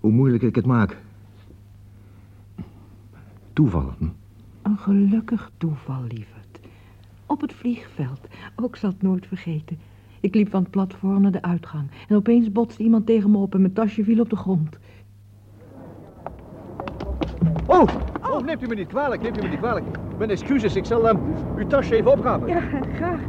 hoe 0.00 0.12
moeilijker 0.12 0.48
ik 0.48 0.54
het 0.54 0.66
maak. 0.66 0.96
Toeval. 3.52 3.94
Hm? 3.98 4.04
Een 4.62 4.78
gelukkig 4.78 5.50
toeval, 5.56 6.02
lieverd. 6.02 6.60
Op 7.26 7.40
het 7.40 7.52
vliegveld. 7.52 8.20
Ook 8.56 8.76
zal 8.76 8.90
het 8.90 9.02
nooit 9.02 9.26
vergeten. 9.26 9.78
Ik 10.20 10.34
liep 10.34 10.50
van 10.50 10.62
het 10.62 10.70
platform 10.70 11.22
naar 11.22 11.32
de 11.32 11.42
uitgang. 11.42 11.90
En 12.08 12.16
opeens 12.16 12.52
botste 12.52 12.82
iemand 12.82 13.06
tegen 13.06 13.30
me 13.30 13.36
op 13.36 13.54
en 13.54 13.60
mijn 13.60 13.72
tasje 13.72 14.04
viel 14.04 14.20
op 14.20 14.30
de 14.30 14.36
grond. 14.36 14.78
Oh, 17.66 17.86
oh, 18.22 18.40
neemt 18.40 18.62
u 18.62 18.66
me 18.66 18.74
niet 18.74 18.88
kwalijk, 18.88 19.22
neemt 19.22 19.38
u 19.38 19.42
me 19.42 19.48
niet 19.48 19.58
kwalijk. 19.58 19.86
Mijn 20.18 20.30
excuses, 20.30 20.76
ik 20.76 20.84
zal 20.84 21.08
um, 21.08 21.18
uw 21.56 21.66
tasje 21.66 21.94
even 21.94 22.12
opgraven. 22.12 22.48
Ja, 22.48 22.60
graag. 22.94 23.20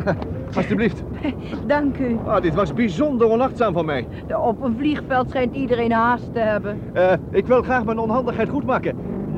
Alsjeblieft. 0.56 1.02
Dank 1.66 1.98
u. 1.98 2.18
Ah, 2.24 2.42
dit 2.42 2.54
was 2.54 2.74
bijzonder 2.74 3.28
onachtzaam 3.28 3.72
van 3.72 3.84
mij. 3.84 4.06
Op 4.42 4.62
een 4.62 4.76
vliegveld 4.76 5.28
schijnt 5.28 5.54
iedereen 5.54 5.92
haast 5.92 6.32
te 6.32 6.38
hebben. 6.38 6.80
Uh, 6.94 7.12
ik 7.30 7.46
wil 7.46 7.62
graag 7.62 7.84
mijn 7.84 7.98
onhandigheid 7.98 8.48
goedmaken. 8.48 8.96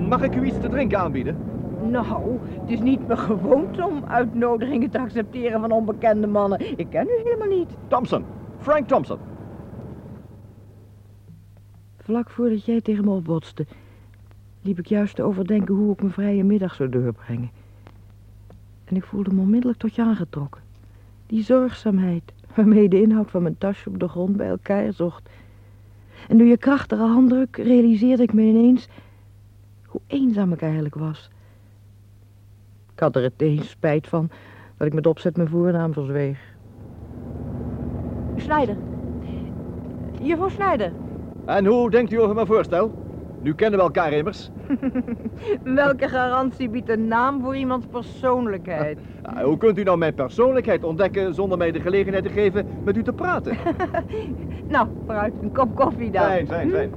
Mag 0.08 0.22
ik 0.22 0.34
u 0.34 0.44
iets 0.44 0.60
te 0.60 0.68
drinken 0.68 0.98
aanbieden? 0.98 1.36
Nou, 1.90 2.38
het 2.60 2.70
is 2.70 2.80
niet 2.80 3.08
meer 3.08 3.16
gewoond 3.16 3.84
om 3.84 4.04
uitnodigingen 4.06 4.90
te 4.90 4.98
accepteren 4.98 5.60
van 5.60 5.70
onbekende 5.70 6.26
mannen. 6.26 6.78
Ik 6.78 6.86
ken 6.90 7.06
u 7.06 7.22
helemaal 7.24 7.58
niet. 7.58 7.70
Thompson. 7.88 8.24
Frank 8.58 8.88
Thompson. 8.88 9.18
Vlak 11.96 12.30
voordat 12.30 12.64
jij 12.64 12.80
tegen 12.80 13.04
me 13.04 13.10
opbotste, 13.10 13.66
liep 14.62 14.78
ik 14.78 14.86
juist 14.86 15.16
te 15.16 15.22
overdenken 15.22 15.74
hoe 15.74 15.92
ik 15.92 16.00
mijn 16.00 16.12
vrije 16.12 16.44
middag 16.44 16.74
zou 16.74 16.88
doorbrengen. 16.88 17.50
En 18.84 18.96
ik 18.96 19.04
voelde 19.04 19.34
me 19.34 19.40
onmiddellijk 19.40 19.78
tot 19.78 19.94
je 19.94 20.02
aangetrokken. 20.02 20.62
Die 21.26 21.42
zorgzaamheid 21.42 22.32
waarmee 22.54 22.88
de 22.88 23.02
inhoud 23.02 23.30
van 23.30 23.42
mijn 23.42 23.58
tasje 23.58 23.88
op 23.88 23.98
de 23.98 24.08
grond 24.08 24.36
bij 24.36 24.48
elkaar 24.48 24.92
zocht. 24.92 25.28
En 26.28 26.38
door 26.38 26.46
je 26.46 26.56
krachtige 26.56 27.02
handdruk 27.02 27.56
realiseerde 27.56 28.22
ik 28.22 28.32
me 28.32 28.42
ineens 28.42 28.88
hoe 29.86 30.00
eenzaam 30.06 30.52
ik 30.52 30.62
eigenlijk 30.62 30.94
was. 30.94 31.30
Ik 32.92 33.00
had 33.00 33.16
er 33.16 33.22
het 33.22 33.40
eens 33.40 33.68
spijt 33.68 34.06
van 34.06 34.30
dat 34.76 34.86
ik 34.86 34.92
met 34.92 35.06
opzet 35.06 35.36
mijn 35.36 35.48
voornaam 35.48 35.92
verzweeg. 35.92 36.38
Snijder. 38.36 38.76
Juffrouw 40.22 40.48
Snijder. 40.48 40.92
En 41.44 41.66
hoe 41.66 41.90
denkt 41.90 42.12
u 42.12 42.20
over 42.20 42.34
mijn 42.34 42.46
voorstel? 42.46 43.03
Nu 43.44 43.54
kennen 43.54 43.78
we 43.78 43.84
elkaar 43.84 44.12
immers. 44.12 44.50
Welke 45.62 46.08
garantie 46.08 46.68
biedt 46.68 46.88
een 46.88 47.08
naam 47.08 47.40
voor 47.42 47.56
iemands 47.56 47.86
persoonlijkheid? 47.90 48.98
Hoe 49.42 49.56
kunt 49.56 49.78
u 49.78 49.82
nou 49.82 49.98
mijn 49.98 50.14
persoonlijkheid 50.14 50.84
ontdekken 50.84 51.34
zonder 51.34 51.58
mij 51.58 51.72
de 51.72 51.80
gelegenheid 51.80 52.24
te 52.24 52.30
geven 52.30 52.66
met 52.84 52.96
u 52.96 53.02
te 53.02 53.12
praten? 53.12 53.56
nou, 54.68 54.88
vooruit, 55.04 55.32
een 55.42 55.52
kop 55.52 55.74
koffie 55.76 56.10
dan. 56.10 56.22
Fijn, 56.22 56.46
fijn, 56.46 56.70
fijn. 56.70 56.90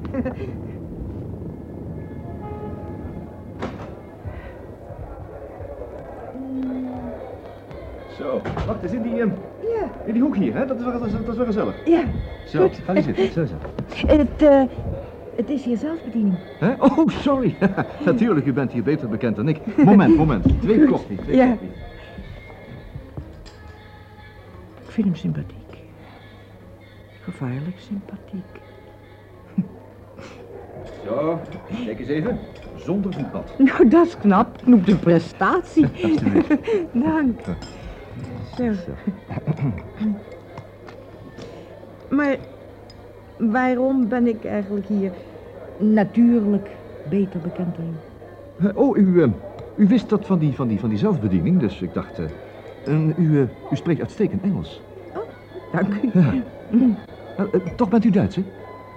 Zo, 8.17 8.41
wacht 8.65 8.83
eens 8.83 8.91
in 8.91 9.01
die, 9.01 9.21
um, 9.21 9.33
Ja. 9.61 9.89
in 10.05 10.13
die 10.13 10.21
hoek 10.21 10.35
hier, 10.35 10.53
hè? 10.53 10.65
Dat 10.65 10.77
is 10.77 10.83
wel, 10.83 10.91
dat 10.99 11.05
is, 11.05 11.11
dat 11.11 11.27
is 11.27 11.35
wel 11.35 11.45
gezellig. 11.45 11.75
Ja, 11.85 12.03
Zo, 12.45 12.61
Goed. 12.61 12.79
ga 12.85 12.93
je 12.93 13.01
zitten. 13.01 13.31
Zo, 13.31 13.45
zo. 13.45 13.55
het, 14.07 14.41
eh, 14.41 14.61
het 15.37 15.49
is 15.49 15.63
hier 15.63 15.77
zelfbediening. 15.77 16.35
Hè? 16.59 16.73
Oh, 16.79 17.07
sorry. 17.07 17.55
Natuurlijk, 18.05 18.45
u 18.45 18.53
bent 18.53 18.71
hier 18.71 18.83
beter 18.83 19.09
bekend 19.09 19.35
dan 19.35 19.47
ik. 19.47 19.77
Moment, 19.85 20.15
moment. 20.17 20.61
Twee 20.61 20.85
koffie. 20.85 21.17
Twee 21.17 21.35
Ja. 21.35 21.47
koffie. 21.49 21.69
Ik 24.85 24.93
vind 24.93 25.05
hem 25.07 25.15
sympathiek. 25.15 25.55
Gevaarlijk 27.21 27.77
sympathiek. 27.77 28.61
Zo, 31.05 31.39
kijk 31.85 31.99
eens 31.99 32.09
even. 32.09 32.39
Zonder 32.75 33.13
voetpad. 33.13 33.53
Nou, 33.57 33.87
dat 33.87 34.05
is 34.07 34.17
knap. 34.17 34.65
Noemt 34.65 34.87
een 34.89 34.99
prestatie. 34.99 35.87
Dank. 36.91 37.39
Zo. 38.57 38.63
Maar 42.09 42.37
waarom 43.37 44.07
ben 44.07 44.27
ik 44.27 44.45
eigenlijk 44.45 44.87
hier 44.87 45.11
natuurlijk 45.77 46.69
beter 47.01 47.39
bekend 47.41 47.75
dan 47.75 47.85
u? 47.85 48.65
Eh, 48.67 48.77
Oh, 48.77 48.97
u, 48.97 49.21
eh, 49.21 49.29
u 49.75 49.87
wist 49.87 50.09
dat 50.09 50.25
van 50.25 50.39
die, 50.39 50.55
van, 50.55 50.67
die, 50.67 50.79
van 50.79 50.89
die 50.89 50.97
zelfbediening, 50.97 51.59
dus 51.59 51.81
ik 51.81 51.93
dacht... 51.93 52.19
eh, 52.19 53.07
u, 53.17 53.41
eh, 53.41 53.47
u 53.71 53.75
spreekt 53.75 53.99
uitstekend 53.99 54.41
Engels. 54.41 54.81
Dank 55.71 55.93
u. 56.03 56.09
Ja. 56.19 57.47
Toch 57.75 57.89
bent 57.89 58.05
u 58.05 58.09
Duits, 58.09 58.35
hè? 58.35 58.43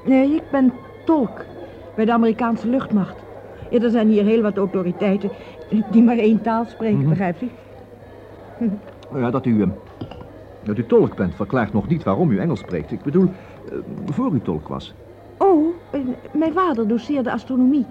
Nee, 0.07 0.35
ik 0.35 0.43
ben 0.51 0.73
tolk 1.05 1.45
bij 1.95 2.05
de 2.05 2.13
Amerikaanse 2.13 2.69
luchtmacht. 2.69 3.17
Ja, 3.71 3.81
er 3.81 3.91
zijn 3.91 4.09
hier 4.09 4.25
heel 4.25 4.43
wat 4.43 4.57
autoriteiten 4.57 5.31
die 5.91 6.03
maar 6.03 6.19
één 6.19 6.43
taal 6.43 6.65
spreken, 6.65 6.99
Mhm. 6.99 7.09
begrijpt 7.09 7.43
u? 7.43 7.49
Nou 9.11 9.23
ja, 9.23 9.31
dat 9.31 9.47
u, 9.47 9.67
dat 10.63 10.79
u 10.79 10.87
tolk 10.87 11.17
bent 11.17 11.35
verklaart 11.35 11.73
nog 11.73 11.89
niet 11.89 12.03
waarom 12.03 12.31
u 12.31 12.39
Engels 12.39 12.61
spreekt. 12.61 12.93
Ik 12.93 13.03
bedoel, 13.03 13.29
voor 14.07 14.33
u 14.35 14.41
tolk 14.41 14.69
was. 14.69 14.95
Oh, 15.43 15.75
eh, 15.91 16.01
mijn 16.33 16.53
vader 16.53 16.89
doseerde 16.89 17.33
astronomie. 17.33 17.87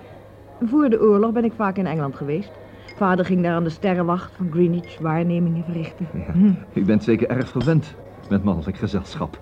Voor 0.62 0.89
de 0.89 1.02
oorlog 1.02 1.32
ben 1.32 1.43
ik 1.43 1.54
vaak 1.54 1.78
in 1.78 1.86
Engeland 1.86 2.16
geweest. 2.16 2.52
Vader 2.95 3.26
ging 3.26 3.43
daar 3.43 3.54
aan 3.54 3.64
de 3.64 3.70
sterrenwacht 3.70 4.32
van 4.36 4.52
Greenwich 4.52 5.00
waarnemingen 5.00 5.64
verrichten. 5.64 6.08
Ja. 6.14 6.32
Hm. 6.32 6.54
U 6.74 6.86
bent 6.86 7.04
zeker 7.04 7.30
erg 7.30 7.50
verwend 7.50 7.95
met 8.30 8.43
mannelijk 8.43 8.78
gezelschap. 8.78 9.41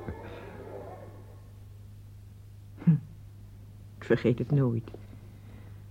Ik 3.97 4.03
vergeet 4.03 4.39
het 4.39 4.51
nooit. 4.51 4.91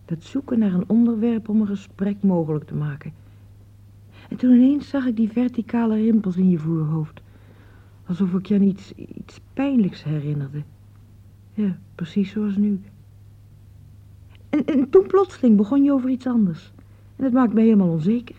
Dat 0.05 0.23
zoeken 0.23 0.59
naar 0.59 0.73
een 0.73 0.89
onderwerp 0.89 1.49
om 1.49 1.61
een 1.61 1.67
gesprek 1.67 2.17
mogelijk 2.23 2.64
te 2.64 2.75
maken. 2.75 3.12
En 4.29 4.37
toen 4.37 4.51
ineens 4.51 4.89
zag 4.89 5.07
ik 5.07 5.17
die 5.17 5.33
verticale 5.33 5.97
rimpels 5.97 6.37
in 6.37 6.51
je 6.51 6.59
voorhoofd. 6.59 7.21
Alsof 8.07 8.33
ik 8.33 8.47
je 8.47 8.55
aan 8.55 8.62
iets, 8.62 8.93
iets 8.95 9.41
pijnlijks 9.53 10.05
herinnerde. 10.05 10.62
Ja, 11.57 11.77
precies 11.95 12.31
zoals 12.31 12.57
nu. 12.57 12.81
En, 14.51 14.65
en 14.65 14.91
toen 14.91 15.07
plotseling 15.07 15.57
begon 15.57 15.85
je 15.85 15.93
over 15.93 16.11
iets 16.11 16.27
anders. 16.27 16.73
En 17.17 17.25
dat 17.25 17.33
maakt 17.33 17.53
me 17.53 17.61
helemaal 17.61 17.89
onzeker. 17.89 18.37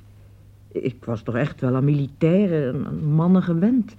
Ik 0.71 1.05
was 1.05 1.21
toch 1.21 1.35
echt 1.35 1.61
wel 1.61 1.75
aan 1.75 1.85
militairen, 1.85 2.85
aan 2.85 3.03
mannen 3.03 3.43
gewend. 3.43 3.95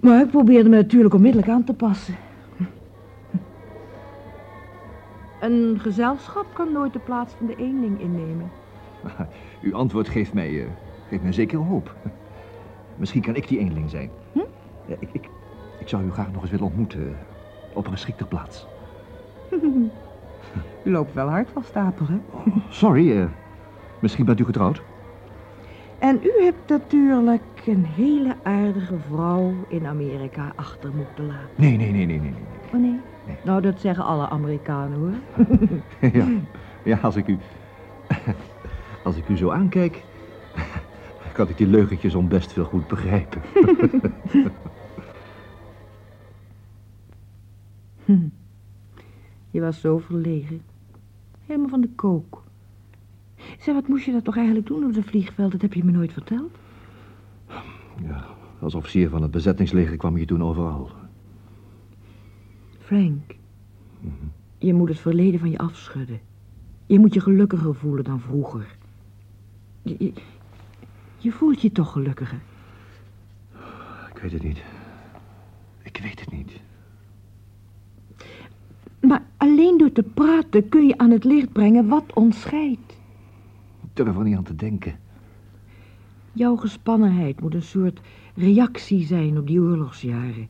Maar 0.00 0.24
ik 0.24 0.30
probeerde 0.30 0.68
me 0.68 0.76
natuurlijk 0.76 1.14
onmiddellijk 1.14 1.50
aan 1.50 1.64
te 1.64 1.72
passen. 1.72 2.16
Een 5.40 5.78
gezelschap 5.80 6.46
kan 6.54 6.72
nooit 6.72 6.92
de 6.92 6.98
plaats 6.98 7.32
van 7.32 7.46
de 7.46 7.56
eenling 7.56 8.00
innemen. 8.00 8.50
Uw 9.62 9.74
antwoord 9.74 10.08
geeft 10.08 10.32
mij, 10.32 10.62
eh, 10.62 10.70
geeft 11.08 11.22
mij 11.22 11.32
zeker 11.32 11.58
hoop. 11.58 11.94
Misschien 12.96 13.22
kan 13.22 13.36
ik 13.36 13.48
die 13.48 13.58
eenling 13.58 13.90
zijn. 13.90 14.10
Hm? 14.32 14.38
Ja, 14.86 14.96
ik, 14.98 15.08
ik, 15.12 15.28
ik 15.78 15.88
zou 15.88 16.04
u 16.04 16.10
graag 16.10 16.32
nog 16.32 16.42
eens 16.42 16.50
willen 16.50 16.66
ontmoeten. 16.66 17.16
Op 17.78 17.86
een 17.86 17.92
geschikte 17.92 18.24
plaats. 18.24 18.66
U 20.84 20.90
loopt 20.90 21.14
wel 21.14 21.28
hard 21.28 21.48
van 21.52 21.62
stapel, 21.64 22.06
hè? 22.06 22.18
Sorry, 22.68 23.20
eh, 23.20 23.24
misschien 23.98 24.24
bent 24.24 24.40
u 24.40 24.44
getrouwd? 24.44 24.82
En 25.98 26.20
u 26.22 26.44
hebt 26.44 26.68
natuurlijk 26.68 27.42
een 27.66 27.84
hele 27.84 28.36
aardige 28.42 28.94
vrouw 29.10 29.54
in 29.68 29.86
Amerika 29.86 30.52
achter 30.56 30.90
moeten 30.94 31.26
laten. 31.26 31.48
Nee, 31.54 31.76
nee, 31.76 31.90
nee, 31.92 32.06
nee, 32.06 32.20
nee. 32.20 32.34
Oh 32.74 32.80
nee? 32.80 33.00
Nou, 33.44 33.60
dat 33.62 33.80
zeggen 33.80 34.04
alle 34.04 34.28
Amerikanen, 34.28 34.98
hoor. 34.98 35.46
ja, 36.20 36.26
ja, 36.84 36.98
als 37.02 37.16
ik 37.16 37.26
u... 37.26 37.38
Als 39.04 39.16
ik 39.16 39.28
u 39.28 39.36
zo 39.36 39.50
aankijk... 39.50 40.04
kan 41.32 41.48
ik 41.48 41.56
die 41.56 41.66
leugentjes 41.66 42.14
om 42.14 42.28
best 42.28 42.52
veel 42.52 42.64
goed 42.64 42.86
begrijpen. 42.86 43.42
Hm. 48.08 48.28
Je 49.50 49.60
was 49.60 49.80
zo 49.80 49.98
verlegen. 49.98 50.60
Helemaal 51.46 51.68
van 51.68 51.80
de 51.80 51.88
kook. 51.94 52.42
Zeg, 53.36 53.74
wat 53.74 53.88
moest 53.88 54.04
je 54.04 54.12
dat 54.12 54.24
toch 54.24 54.36
eigenlijk 54.36 54.66
doen 54.66 54.84
op 54.84 54.94
het 54.94 55.04
vliegveld? 55.04 55.52
Dat 55.52 55.62
heb 55.62 55.74
je 55.74 55.84
me 55.84 55.90
nooit 55.90 56.12
verteld. 56.12 56.58
ja, 58.02 58.26
als 58.60 58.74
officier 58.74 59.08
van 59.08 59.22
het 59.22 59.30
bezettingsleger 59.30 59.96
kwam 59.96 60.16
je 60.16 60.24
toen 60.24 60.42
overal. 60.42 60.90
Frank, 62.78 63.34
je 64.58 64.74
moet 64.74 64.88
het 64.88 64.98
verleden 64.98 65.40
van 65.40 65.50
je 65.50 65.58
afschudden. 65.58 66.20
Je 66.86 66.98
moet 66.98 67.14
je 67.14 67.20
gelukkiger 67.20 67.74
voelen 67.74 68.04
dan 68.04 68.20
vroeger. 68.20 68.76
Je, 69.82 69.96
je, 69.98 70.12
je 71.18 71.32
voelt 71.32 71.60
je 71.60 71.72
toch 71.72 71.92
gelukkiger. 71.92 72.40
Ik 74.14 74.18
weet 74.22 74.32
het 74.32 74.42
niet. 74.42 74.62
Ik 75.82 75.98
weet 76.02 76.20
het 76.20 76.30
niet. 76.30 76.60
Alleen 79.38 79.78
door 79.78 79.92
te 79.92 80.02
praten 80.02 80.68
kun 80.68 80.86
je 80.86 80.98
aan 80.98 81.10
het 81.10 81.24
licht 81.24 81.52
brengen 81.52 81.88
wat 81.88 82.04
ons 82.14 82.40
scheidt. 82.40 82.92
Ik 83.82 83.88
durf 83.92 84.16
er 84.16 84.24
niet 84.24 84.36
aan 84.36 84.42
te 84.42 84.54
denken. 84.54 84.98
Jouw 86.32 86.56
gespannenheid 86.56 87.40
moet 87.40 87.54
een 87.54 87.62
soort 87.62 88.00
reactie 88.34 89.06
zijn 89.06 89.38
op 89.38 89.46
die 89.46 89.60
oorlogsjaren. 89.60 90.48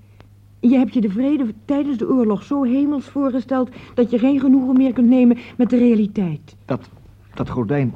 Je 0.61 0.77
hebt 0.77 0.95
je 0.95 1.01
de 1.01 1.11
vrede 1.11 1.55
tijdens 1.65 1.99
de 1.99 2.09
oorlog 2.09 2.43
zo 2.43 2.63
hemels 2.63 3.05
voorgesteld... 3.05 3.71
dat 3.95 4.11
je 4.11 4.19
geen 4.19 4.41
genoegen 4.41 4.77
meer 4.77 4.93
kunt 4.93 5.09
nemen 5.09 5.39
met 5.57 5.71
de 5.71 5.77
realiteit. 5.77 6.57
Dat, 6.65 6.91
dat 7.35 7.49
gordijn, 7.49 7.95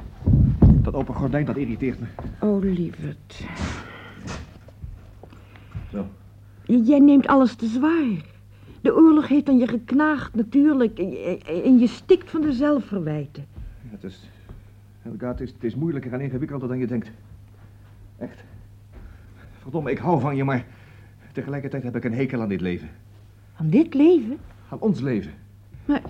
dat 0.83 0.95
open 0.95 1.15
gordijn, 1.15 1.45
dat 1.45 1.57
irriteert 1.57 2.01
me. 2.01 2.07
Oh, 2.41 2.63
lieverd. 2.63 3.47
Zo. 5.91 6.07
Jij 6.65 6.99
neemt 6.99 7.27
alles 7.27 7.55
te 7.55 7.67
zwaar. 7.67 8.32
De 8.83 8.95
oorlog 8.95 9.29
heeft 9.29 9.49
aan 9.49 9.59
je 9.59 9.67
geknaagd, 9.67 10.35
natuurlijk. 10.35 10.99
En 11.65 11.79
je- 11.79 11.87
stikt 11.87 12.31
van 12.31 12.41
de 12.41 12.53
zelfverwijten. 12.53 13.45
Het 13.87 14.05
is, 14.05 14.31
Helga, 15.03 15.29
het 15.29 15.41
is, 15.41 15.53
het 15.53 15.65
is 15.65 15.75
moeilijker 15.75 16.13
en 16.13 16.21
ingewikkelder 16.21 16.69
dan 16.69 16.79
je 16.79 16.87
denkt. 16.87 17.11
Echt. 18.19 18.45
Verdomme, 19.63 19.91
ik 19.91 19.99
hou 19.99 20.21
van 20.21 20.37
je, 20.37 20.45
maar 20.45 20.65
tegelijkertijd 21.33 21.83
heb 21.83 21.97
ik 21.97 22.05
een 22.05 22.15
hekel 22.15 22.41
aan 22.41 22.49
dit 22.49 22.61
leven. 22.61 22.89
Aan 23.57 23.71
dit 23.71 23.95
leven? 23.95 24.39
Aan 24.69 24.81
ons 24.81 25.01
leven. 25.01 25.33
Maar 25.85 26.03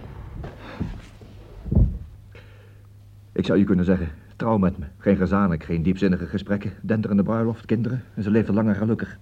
Ik 3.33 3.47
zou 3.47 3.59
je 3.59 3.65
kunnen 3.65 3.85
zeggen, 3.85 4.09
trouw 4.37 4.59
met 4.59 4.79
me. 4.79 4.85
Geen 4.99 5.17
gezanik, 5.17 5.65
geen 5.65 5.83
diepzinnige 5.83 6.27
gesprekken, 6.27 6.73
denderende 6.81 7.23
bruiloft, 7.23 7.67
kinderen. 7.67 8.03
En 8.15 8.23
ze 8.23 8.31
leven 8.31 8.55
lang 8.55 8.69
en 8.69 8.75
gelukkig. 8.77 9.19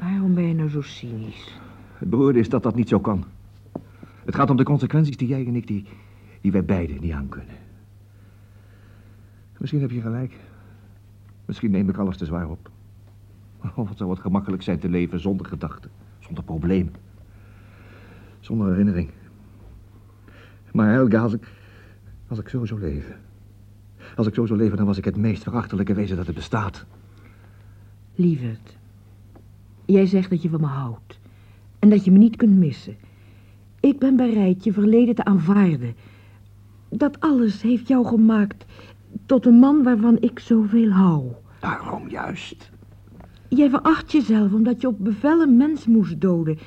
waarom 0.00 0.34
ben 0.34 0.48
je 0.48 0.54
nou 0.54 0.68
zo 0.68 0.82
cynisch? 0.82 1.58
Het 1.98 2.10
beroerde 2.10 2.38
is 2.38 2.48
dat 2.48 2.62
dat 2.62 2.74
niet 2.74 2.88
zo 2.88 3.00
kan. 3.00 3.24
Het 4.24 4.34
gaat 4.34 4.50
om 4.50 4.56
de 4.56 4.64
consequenties 4.64 5.16
die 5.16 5.28
jij 5.28 5.46
en 5.46 5.56
ik, 5.56 5.66
die, 5.66 5.86
die 6.40 6.52
wij 6.52 6.64
beiden 6.64 7.00
niet 7.00 7.12
aan 7.12 7.28
kunnen. 7.28 7.54
Misschien 9.58 9.80
heb 9.80 9.90
je 9.90 10.00
gelijk. 10.00 10.36
Misschien 11.44 11.70
neem 11.70 11.88
ik 11.88 11.96
alles 11.96 12.16
te 12.16 12.24
zwaar 12.24 12.48
op. 12.48 12.70
Oh, 13.62 13.88
wat 13.88 13.96
zou 13.96 14.10
het 14.10 14.20
gemakkelijk 14.20 14.62
zijn 14.62 14.78
te 14.78 14.88
leven 14.88 15.20
zonder 15.20 15.46
gedachten, 15.46 15.90
zonder 16.18 16.44
probleem. 16.44 16.90
Zonder 18.40 18.68
herinnering. 18.68 19.10
Maar 20.72 20.92
Helga, 20.92 21.20
als 21.20 21.32
ik, 21.32 21.48
als 22.28 22.38
ik 22.38 22.48
zo 22.48 22.64
zou 22.64 22.80
leven... 22.80 23.16
Als 24.16 24.26
ik 24.26 24.34
zo 24.34 24.46
zou 24.46 24.58
leven, 24.58 24.76
dan 24.76 24.86
was 24.86 24.98
ik 24.98 25.04
het 25.04 25.16
meest 25.16 25.42
verachtelijke 25.42 25.94
wezen 25.94 26.16
dat 26.16 26.26
er 26.26 26.34
bestaat. 26.34 26.86
Lieverd, 28.14 28.76
jij 29.84 30.06
zegt 30.06 30.30
dat 30.30 30.42
je 30.42 30.48
van 30.48 30.60
me 30.60 30.66
houdt. 30.66 31.18
En 31.78 31.90
dat 31.90 32.04
je 32.04 32.10
me 32.10 32.18
niet 32.18 32.36
kunt 32.36 32.56
missen. 32.56 32.96
Ik 33.80 33.98
ben 33.98 34.16
bereid 34.16 34.64
je 34.64 34.72
verleden 34.72 35.14
te 35.14 35.24
aanvaarden. 35.24 35.94
Dat 36.88 37.20
alles 37.20 37.62
heeft 37.62 37.88
jou 37.88 38.06
gemaakt 38.06 38.64
tot 39.26 39.46
een 39.46 39.58
man 39.58 39.82
waarvan 39.82 40.16
ik 40.20 40.38
zoveel 40.38 40.90
hou. 40.90 41.32
Daarom 41.60 42.08
juist. 42.08 42.70
Jij 43.48 43.70
veracht 43.70 44.12
jezelf 44.12 44.52
omdat 44.52 44.80
je 44.80 44.86
op 44.86 45.04
bevel 45.04 45.40
een 45.40 45.56
mens 45.56 45.86
moest 45.86 46.20
doden. 46.20 46.58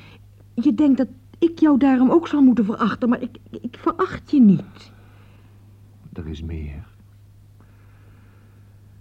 Je 0.54 0.74
denkt 0.74 0.98
dat 0.98 1.08
ik 1.40 1.60
jou 1.60 1.78
daarom 1.78 2.10
ook 2.10 2.28
zal 2.28 2.42
moeten 2.42 2.66
verachten, 2.66 3.10
maar 3.10 3.22
ik, 3.22 3.38
ik 3.50 3.78
veracht 3.78 4.32
je 4.32 4.42
niet. 4.42 4.92
Er 6.14 6.28
is 6.28 6.42
meer. 6.42 6.88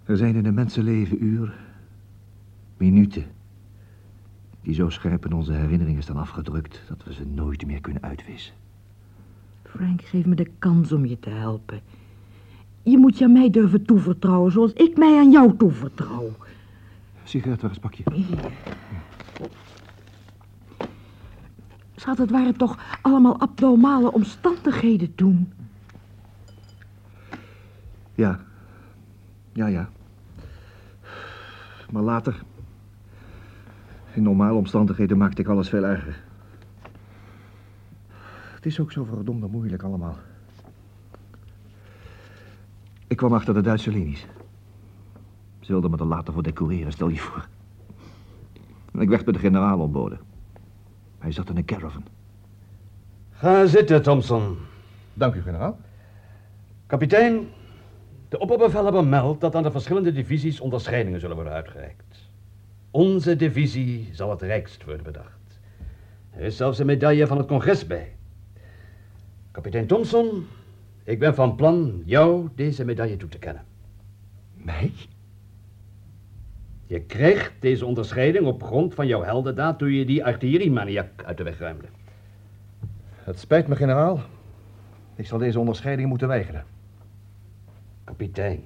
Er 0.03 0.17
zijn 0.17 0.35
in 0.35 0.45
een 0.45 0.53
mensenleven 0.53 1.23
uren, 1.23 1.53
minuten, 2.77 3.25
die 4.61 4.73
zo 4.73 4.89
scherp 4.89 5.25
in 5.25 5.33
onze 5.33 5.53
herinneringen 5.53 6.03
staan 6.03 6.17
afgedrukt 6.17 6.81
dat 6.87 7.03
we 7.03 7.13
ze 7.13 7.25
nooit 7.25 7.65
meer 7.65 7.81
kunnen 7.81 8.03
uitwissen. 8.03 8.53
Frank, 9.63 10.01
geef 10.01 10.25
me 10.25 10.35
de 10.35 10.51
kans 10.59 10.91
om 10.91 11.05
je 11.05 11.19
te 11.19 11.29
helpen. 11.29 11.81
Je 12.83 12.97
moet 12.97 13.17
je 13.17 13.25
aan 13.25 13.31
mij 13.31 13.49
durven 13.49 13.85
toevertrouwen 13.85 14.51
zoals 14.51 14.73
ik 14.73 14.97
mij 14.97 15.17
aan 15.17 15.31
jou 15.31 15.57
toevertrouw. 15.57 16.31
Sigaret, 17.23 17.61
waar 17.61 17.71
is 17.71 17.77
het 17.81 17.85
pakje? 17.85 18.03
Schat, 21.95 22.17
het 22.17 22.31
waren 22.31 22.57
toch 22.57 22.77
allemaal 23.01 23.39
abnormale 23.39 24.11
omstandigheden 24.11 25.15
toen. 25.15 25.53
Ja. 28.15 28.39
Ja, 29.53 29.67
ja. 29.67 29.89
Maar 31.91 32.03
later, 32.03 32.41
in 34.13 34.23
normale 34.23 34.57
omstandigheden, 34.57 35.17
maakte 35.17 35.41
ik 35.41 35.47
alles 35.47 35.69
veel 35.69 35.83
erger. 35.83 36.23
Het 38.55 38.65
is 38.65 38.79
ook 38.79 38.91
zo 38.91 39.03
verdomde 39.03 39.47
moeilijk 39.47 39.83
allemaal. 39.83 40.17
Ik 43.07 43.17
kwam 43.17 43.33
achter 43.33 43.53
de 43.53 43.61
Duitse 43.61 43.91
linies. 43.91 44.27
Ze 45.59 45.71
wilden 45.71 45.91
me 45.91 45.97
er 45.97 46.05
later 46.05 46.33
voor 46.33 46.43
decoreren, 46.43 46.91
stel 46.91 47.07
je 47.07 47.17
voor. 47.17 47.47
En 48.93 48.99
ik 48.99 49.09
werd 49.09 49.23
bij 49.23 49.33
de 49.33 49.39
generaal 49.39 49.79
ontboden. 49.79 50.19
Hij 51.19 51.31
zat 51.31 51.49
in 51.49 51.57
een 51.57 51.65
caravan. 51.65 52.03
Ga 53.31 53.65
zitten, 53.65 54.01
Thompson. 54.01 54.57
Dank 55.13 55.35
u, 55.35 55.41
generaal. 55.41 55.79
Kapitein, 56.85 57.47
de 58.29 58.39
opperbevelhebber 58.39 59.05
meldt 59.05 59.41
dat 59.41 59.55
aan 59.55 59.63
de 59.63 59.71
verschillende 59.71 60.11
divisies 60.11 60.59
onderscheidingen 60.59 61.19
zullen 61.19 61.35
worden 61.35 61.53
uitgereikt. 61.53 62.20
Onze 62.91 63.35
divisie 63.35 64.09
zal 64.11 64.29
het 64.29 64.41
rijkst 64.41 64.83
worden 64.83 65.03
bedacht. 65.03 65.59
Er 66.29 66.41
is 66.41 66.57
zelfs 66.57 66.79
een 66.79 66.85
medaille 66.85 67.27
van 67.27 67.37
het 67.37 67.47
congres 67.47 67.87
bij. 67.87 68.15
Kapitein 69.51 69.87
Thompson, 69.87 70.47
ik 71.03 71.19
ben 71.19 71.35
van 71.35 71.55
plan 71.55 72.01
jou 72.05 72.49
deze 72.55 72.85
medaille 72.85 73.17
toe 73.17 73.29
te 73.29 73.39
kennen. 73.39 73.63
Mij? 74.53 74.91
Je 76.85 77.01
krijgt 77.01 77.53
deze 77.59 77.85
onderscheiding 77.85 78.45
op 78.45 78.63
grond 78.63 78.93
van 78.93 79.07
jouw 79.07 79.23
heldendaad 79.23 79.79
toen 79.79 79.91
je 79.91 80.05
die 80.05 80.25
artilleriemaniak 80.25 81.23
uit 81.23 81.37
de 81.37 81.43
weg 81.43 81.59
ruimde. 81.59 81.87
Het 83.15 83.39
spijt 83.39 83.67
me, 83.67 83.75
generaal. 83.75 84.19
Ik 85.15 85.25
zal 85.25 85.37
deze 85.37 85.59
onderscheiding 85.59 86.09
moeten 86.09 86.27
weigeren. 86.27 86.65
Kapitein, 88.03 88.63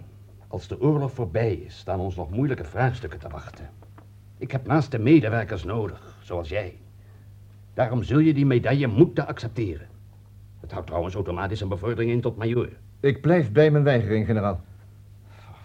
als 0.47 0.67
de 0.67 0.81
oorlog 0.81 1.11
voorbij 1.11 1.53
is, 1.53 1.77
staan 1.77 1.99
ons 1.99 2.15
nog 2.15 2.29
moeilijke 2.29 2.63
vraagstukken 2.63 3.19
te 3.19 3.29
wachten. 3.29 3.69
Ik 4.37 4.51
heb 4.51 4.67
naast 4.67 4.91
de 4.91 4.99
medewerkers 4.99 5.63
nodig, 5.63 6.17
zoals 6.21 6.49
jij. 6.49 6.77
Daarom 7.73 8.03
zul 8.03 8.19
je 8.19 8.33
die 8.33 8.45
medaille 8.45 8.87
moeten 8.87 9.27
accepteren. 9.27 9.87
Het 10.59 10.71
houdt 10.71 10.87
trouwens 10.87 11.15
automatisch 11.15 11.61
een 11.61 11.69
bevordering 11.69 12.11
in 12.11 12.21
tot 12.21 12.37
majoor. 12.37 12.69
Ik 12.99 13.21
blijf 13.21 13.51
bij 13.51 13.71
mijn 13.71 13.83
weigering, 13.83 14.25
generaal. 14.25 14.61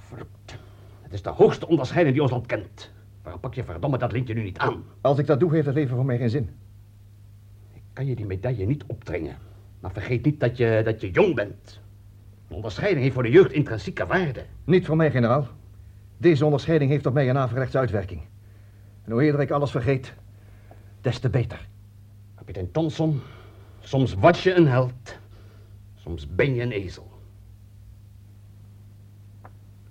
Verrukt. 0.01 0.59
Het 1.03 1.13
is 1.13 1.23
de 1.23 1.31
hoogste 1.31 1.67
onderscheiding 1.67 2.15
die 2.15 2.23
ons 2.23 2.33
land 2.33 2.47
kent. 2.47 2.91
Waarom 3.23 3.41
pak 3.41 3.55
je 3.55 3.65
verdomme 3.65 3.99
dat 3.99 4.13
lintje 4.13 4.35
nu 4.35 4.43
niet 4.43 4.59
aan? 4.59 4.85
Als 5.01 5.19
ik 5.19 5.27
dat 5.27 5.41
doe, 5.41 5.55
heeft 5.55 5.67
het 5.67 5.75
leven 5.75 5.97
voor 5.97 6.05
mij 6.05 6.19
geen 6.19 6.31
zin. 6.31 6.51
Ik 7.73 7.83
kan 7.93 8.07
je 8.07 8.15
die 8.17 8.27
medaille 8.27 8.67
niet 8.67 8.85
opdringen. 8.87 9.37
Maar 9.81 9.93
vergeet 9.93 10.25
niet 10.25 10.41
dat 10.41 10.57
je, 10.57 10.81
dat 10.85 11.01
je 11.01 11.11
jong 11.11 11.35
bent. 11.35 11.81
Een 12.49 12.57
onderscheiding 12.57 13.01
heeft 13.03 13.15
voor 13.15 13.23
de 13.23 13.31
jeugd 13.31 13.53
intrinsieke 13.53 14.07
waarde. 14.07 14.45
Niet 14.65 14.87
voor 14.87 14.97
mij, 14.97 15.11
generaal. 15.11 15.47
Deze 16.17 16.45
onderscheiding 16.45 16.91
heeft 16.91 17.07
op 17.07 17.15
mij 17.15 17.29
een 17.29 17.39
averechtse 17.39 17.79
uitwerking. 17.79 18.21
En 19.11 19.17
hoe 19.17 19.25
eerder 19.25 19.41
ik 19.41 19.51
alles 19.51 19.71
vergeet, 19.71 20.15
des 21.01 21.19
te 21.19 21.29
beter. 21.29 21.69
Kapitein 22.35 22.71
Thompson, 22.71 23.21
soms 23.81 24.15
was 24.15 24.43
je 24.43 24.55
een 24.55 24.67
held. 24.67 25.19
Soms 25.95 26.35
ben 26.35 26.55
je 26.55 26.63
een 26.63 26.71
ezel. 26.71 27.11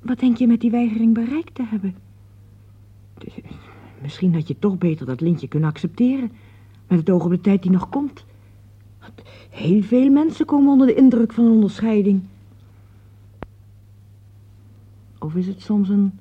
Wat 0.01 0.19
denk 0.19 0.37
je 0.37 0.47
met 0.47 0.61
die 0.61 0.71
weigering 0.71 1.13
bereikt 1.13 1.55
te 1.55 1.63
hebben? 1.65 1.95
Dus, 3.17 3.33
Misschien 4.01 4.33
had 4.33 4.47
je 4.47 4.59
toch 4.59 4.77
beter 4.77 5.05
dat 5.05 5.21
lintje 5.21 5.47
kunnen 5.47 5.69
accepteren. 5.69 6.31
Met 6.87 6.99
het 6.99 7.09
oog 7.09 7.23
op 7.23 7.31
de 7.31 7.41
tijd 7.41 7.61
die 7.61 7.71
nog 7.71 7.89
komt. 7.89 8.25
Heel 9.49 9.81
veel 9.81 10.09
mensen 10.09 10.45
komen 10.45 10.71
onder 10.71 10.87
de 10.87 10.95
indruk 10.95 11.33
van 11.33 11.45
een 11.45 11.51
onderscheiding. 11.51 12.23
Of 15.17 15.35
is 15.35 15.47
het 15.47 15.61
soms 15.61 15.89
een 15.89 16.19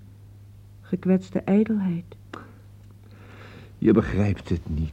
gekwetste 0.81 1.41
ijdelheid? 1.41 2.18
Je 3.79 3.93
begrijpt 3.93 4.49
het 4.49 4.61
niet. 4.65 4.93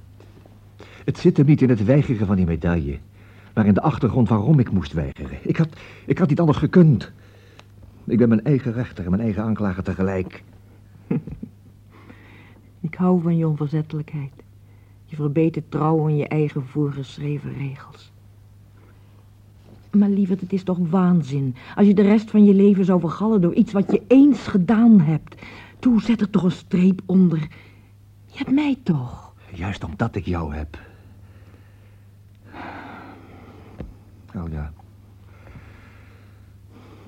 Het 1.05 1.17
zit 1.17 1.37
hem 1.37 1.45
niet 1.45 1.61
in 1.61 1.69
het 1.69 1.83
weigeren 1.85 2.27
van 2.27 2.35
die 2.35 2.45
medaille, 2.45 2.97
maar 3.53 3.65
in 3.65 3.73
de 3.73 3.81
achtergrond 3.81 4.29
waarom 4.29 4.59
ik 4.59 4.71
moest 4.71 4.93
weigeren. 4.93 5.37
Ik 5.41 5.57
had, 5.57 5.69
ik 6.05 6.17
had 6.17 6.29
niet 6.29 6.39
anders 6.39 6.57
gekund. 6.57 7.11
Ik 8.03 8.17
ben 8.17 8.29
mijn 8.29 8.43
eigen 8.43 8.73
rechter 8.73 9.03
en 9.03 9.09
mijn 9.09 9.21
eigen 9.21 9.43
aanklager 9.43 9.83
tegelijk. 9.83 10.43
Ik 12.79 12.95
hou 12.95 13.21
van 13.21 13.37
je 13.37 13.47
onverzettelijkheid. 13.47 14.31
Je 15.05 15.15
verbetert 15.15 15.71
trouw 15.71 16.03
aan 16.03 16.17
je 16.17 16.27
eigen 16.27 16.65
voorgeschreven 16.65 17.53
regels. 17.53 18.11
Maar 19.91 20.09
lieverd, 20.09 20.41
het 20.41 20.53
is 20.53 20.63
toch 20.63 20.77
waanzin 20.89 21.55
als 21.75 21.87
je 21.87 21.93
de 21.93 22.01
rest 22.01 22.29
van 22.29 22.45
je 22.45 22.53
leven 22.53 22.85
zou 22.85 22.99
vergallen 22.99 23.41
door 23.41 23.53
iets 23.53 23.71
wat 23.71 23.91
je 23.91 24.01
eens 24.07 24.47
gedaan 24.47 24.99
hebt. 24.99 25.35
Toe, 25.79 26.01
zet 26.01 26.21
er 26.21 26.29
toch 26.29 26.43
een 26.43 26.51
streep 26.51 27.01
onder. 27.05 27.47
Je 28.35 28.41
hebt 28.43 28.55
mij 28.55 28.77
toch. 28.83 29.33
Juist 29.53 29.83
omdat 29.83 30.15
ik 30.15 30.25
jou 30.25 30.55
heb. 30.55 30.79
Oh 34.35 34.51
ja. 34.51 34.73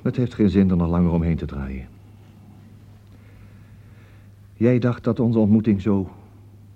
Het 0.02 0.16
heeft 0.16 0.34
geen 0.34 0.50
zin 0.50 0.70
er 0.70 0.78
nog 0.78 0.90
langer 0.90 1.12
omheen 1.12 1.38
te 1.38 1.46
draaien. 1.46 1.88
Jij 4.54 4.80
dacht 4.80 5.04
dat 5.04 5.20
onze 5.20 5.40
ontmoeting 5.40 5.82
zo 5.82 6.10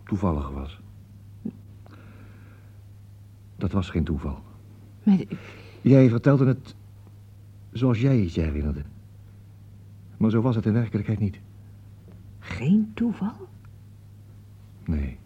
toevallig 0.03 0.49
was. 0.49 0.79
Dat 3.55 3.71
was 3.71 3.89
geen 3.89 4.03
toeval. 4.03 4.39
Maar, 5.03 5.17
Jij 5.81 6.09
vertelde 6.09 6.45
het 6.45 6.75
zoals 7.71 7.99
jij 8.01 8.17
het 8.19 8.33
je 8.33 8.41
herinnerde. 8.41 8.81
Maar 10.17 10.29
zo 10.29 10.41
was 10.41 10.55
het 10.55 10.65
in 10.65 10.73
werkelijkheid 10.73 11.19
niet. 11.19 11.39
geen 12.39 12.91
toeval? 12.93 13.49
Nee, 14.91 15.17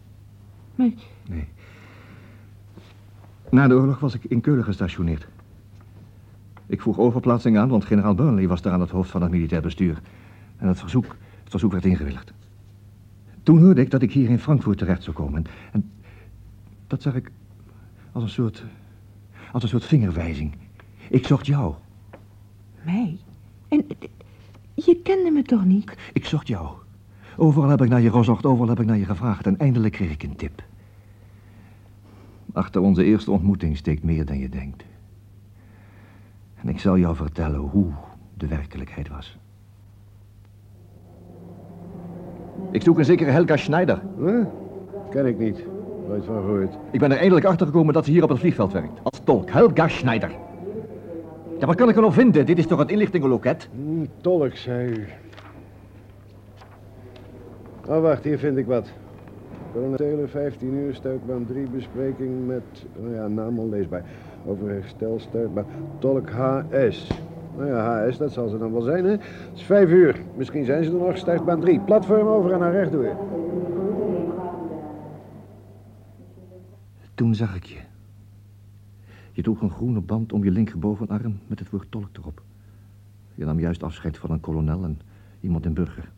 Maar 0.76 0.89
nee. 1.28 1.47
Na 3.49 3.68
de 3.68 3.74
oorlog 3.74 3.99
was 3.99 4.13
ik 4.13 4.24
in 4.24 4.41
Keulen 4.41 4.63
gestationeerd. 4.63 5.28
Ik 6.66 6.82
vroeg 6.82 6.99
overplaatsing 6.99 7.57
aan, 7.57 7.70
want 7.70 7.86
generaal 7.86 8.16
Burnley 8.16 8.47
was 8.47 8.61
daar 8.61 8.74
aan 8.74 8.82
het 8.82 8.89
hoofd 8.89 9.09
van 9.09 9.22
het 9.22 9.32
militair 9.32 9.61
bestuur. 9.61 10.01
En 10.57 10.68
het 10.68 10.80
verzoek, 10.80 11.05
het 11.41 11.49
verzoek 11.49 11.72
werd 11.72 11.86
ingewilligd. 11.86 12.34
Toen 13.43 13.63
hoorde 13.63 13.82
ik 13.82 13.91
dat 13.91 14.01
ik 14.01 14.11
hier 14.11 14.30
in 14.30 14.39
Frankfurt 14.39 14.78
terecht 14.78 15.03
zou 15.03 15.16
komen. 15.16 15.45
En, 15.45 15.51
en 15.72 15.91
dat 16.88 17.01
zag 17.01 17.16
ik 17.16 17.32
als 18.11 18.24
een 18.24 18.30
soort, 18.30 18.63
als 19.51 19.63
een 19.63 19.70
soort 19.70 19.86
vingerwijzing. 19.86 20.55
Ik 21.09 21.26
zocht 21.26 21.45
jou. 21.45 21.74
mij? 22.84 23.18
En 23.68 23.86
eh, 23.88 24.09
je 24.74 24.99
kende 25.03 25.32
me 25.32 25.41
toch 25.41 25.66
niet? 25.66 25.97
Ik 26.13 26.26
zocht 26.26 26.47
jou. 26.47 26.85
Overal 27.38 27.70
heb 27.70 27.82
ik 27.82 27.90
naar 27.90 28.02
je 28.02 28.12
gezocht, 28.12 28.46
overal 28.46 28.70
heb 28.70 28.80
ik 28.80 28.86
naar 28.86 28.98
je 28.98 29.06
gevraagd 29.06 29.46
en 29.46 29.60
eindelijk 29.60 29.94
kreeg 29.94 30.12
ik 30.12 30.24
een 30.24 30.36
tip. 30.36 30.64
Achter 32.54 32.82
onze 32.82 33.04
eerste 33.04 33.32
ontmoeting 33.32 33.78
steekt 33.78 34.04
meer 34.04 34.26
dan 34.26 34.40
je 34.40 34.50
denkt. 34.50 34.84
En 36.56 36.70
ik 36.70 36.80
zal 36.80 36.98
jou 36.98 37.16
vertellen 37.16 37.60
hoe 37.60 37.92
de 38.34 38.48
werkelijkheid 38.48 39.10
was. 39.10 39.38
Ik 42.72 42.82
zoek 42.82 42.98
een 42.98 43.06
zekere 43.06 43.32
Helga 43.32 43.58
Schneider. 43.58 44.02
Huh? 44.18 44.46
Ken 45.10 45.26
ik 45.26 45.40
niet. 45.40 45.66
Nooit 46.08 46.26
van 46.26 46.36
gehoord. 46.36 46.74
Ik 46.92 47.00
ben 47.00 47.12
er 47.12 47.18
eindelijk 47.18 47.46
achter 47.46 47.66
gekomen 47.66 47.94
dat 47.94 48.06
ze 48.06 48.12
hier 48.12 48.24
op 48.24 48.30
het 48.30 48.40
vliegveld 48.40 48.72
werkt. 48.72 49.00
Als 49.04 49.22
tolk. 49.24 49.50
Helga 49.50 49.88
Schneider. 49.88 50.32
Ja, 51.60 51.66
wat 51.66 51.76
kan 51.76 51.90
ik 51.90 51.96
er 51.96 52.02
nog 52.02 52.14
vinden? 52.14 52.46
Dit 52.46 52.58
is 52.58 52.68
toch 52.68 52.80
het 52.80 52.92
inlichtingenloket? 52.92 53.70
Hm, 53.76 54.06
tolk, 54.22 54.56
zei 54.56 54.90
u. 54.90 55.06
Oh, 57.88 58.02
wacht, 58.02 58.24
hier 58.24 58.38
vind 58.38 58.58
ik 58.58 58.66
wat. 58.66 58.94
Taylor, 59.96 60.30
15 60.30 60.74
uur, 60.74 60.96
stuitbaan 60.96 61.46
3, 61.46 61.68
bespreking 61.70 62.48
met, 62.48 62.86
oh 62.98 63.14
ja, 63.14 63.28
naam 63.28 63.60
onleesbaar. 63.60 64.04
Over 64.46 64.70
herstel, 64.70 65.20
stuitbaan, 65.20 65.66
tolk 66.00 66.30
HS. 66.30 67.12
Nou 67.58 67.70
ja, 67.70 68.08
HS, 68.08 68.18
dat 68.18 68.32
zal 68.32 68.48
ze 68.48 68.58
dan 68.58 68.72
wel 68.72 68.82
zijn, 68.82 69.04
hè? 69.04 69.12
Het 69.12 69.22
is 69.54 69.64
5 69.64 69.90
uur. 69.90 70.22
Misschien 70.36 70.66
zijn 70.66 70.84
ze 70.84 70.92
er 70.92 70.98
nog, 70.98 71.18
stuitbaan 71.18 71.60
3. 71.60 71.80
Platform 71.80 72.28
over 72.28 72.52
en 72.52 72.60
naar 72.60 72.72
rechtdoor. 72.72 73.16
Toen 77.16 77.36
zag 77.36 77.56
ik 77.56 77.66
je. 77.66 77.80
Je 79.32 79.42
droeg 79.42 79.62
een 79.62 79.72
groene 79.72 80.02
band 80.02 80.34
om 80.34 80.44
je 80.44 80.52
linkerbovenarm 80.52 81.40
met 81.48 81.60
het 81.60 81.70
woord 81.70 81.88
tolk 81.90 82.18
erop. 82.18 82.42
Je 83.36 83.46
nam 83.46 83.60
juist 83.60 83.84
afscheid 83.84 84.18
van 84.18 84.32
een 84.32 84.40
kolonel 84.40 84.84
en 84.84 85.00
iemand 85.40 85.66
in 85.66 85.74
burger. 85.74 86.12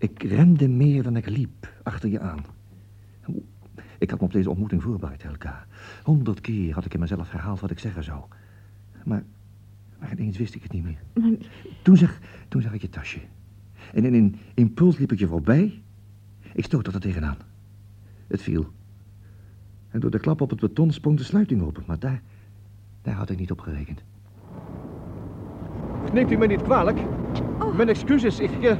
Ik 0.00 0.22
rende 0.22 0.68
meer 0.68 1.02
dan 1.02 1.16
ik 1.16 1.28
liep 1.28 1.72
achter 1.82 2.08
je 2.08 2.20
aan. 2.20 2.44
Ik 3.98 4.10
had 4.10 4.20
me 4.20 4.26
op 4.26 4.32
deze 4.32 4.50
ontmoeting 4.50 4.82
voorbereid, 4.82 5.22
Helga. 5.22 5.66
Honderd 6.02 6.40
keer 6.40 6.74
had 6.74 6.84
ik 6.84 6.94
in 6.94 7.00
mezelf 7.00 7.30
herhaald 7.30 7.60
wat 7.60 7.70
ik 7.70 7.78
zeggen 7.78 8.04
zou. 8.04 8.24
Maar, 9.04 9.24
maar 9.98 10.12
ineens 10.12 10.38
wist 10.38 10.54
ik 10.54 10.62
het 10.62 10.72
niet 10.72 10.84
meer. 10.84 11.02
Maar, 11.14 11.30
Toen 11.82 11.96
zag, 11.96 12.18
toen 12.48 12.62
zag 12.62 12.72
ik 12.72 12.80
je 12.80 12.88
tasje. 12.88 13.20
En 13.92 14.04
in 14.04 14.14
een 14.14 14.36
impuls 14.54 14.98
liep 14.98 15.12
ik 15.12 15.18
je 15.18 15.26
voorbij. 15.26 15.82
Ik 16.54 16.64
stootte 16.64 16.90
er 16.90 17.00
tegenaan. 17.00 17.36
Het 18.26 18.42
viel. 18.42 18.72
En 19.88 20.00
door 20.00 20.10
de 20.10 20.20
klap 20.20 20.40
op 20.40 20.50
het 20.50 20.60
beton 20.60 20.92
sprong 20.92 21.16
de 21.16 21.24
sluiting 21.24 21.62
open. 21.62 21.82
Maar 21.86 21.98
daar, 21.98 22.22
daar 23.02 23.14
had 23.14 23.30
ik 23.30 23.38
niet 23.38 23.50
op 23.50 23.60
gerekend. 23.60 24.02
Neemt 26.12 26.30
u 26.30 26.36
me 26.36 26.46
niet 26.46 26.62
kwalijk? 26.62 26.98
Mijn 27.76 27.88
excuses, 27.88 28.38
ik 28.38 28.62
eh, 28.62 28.76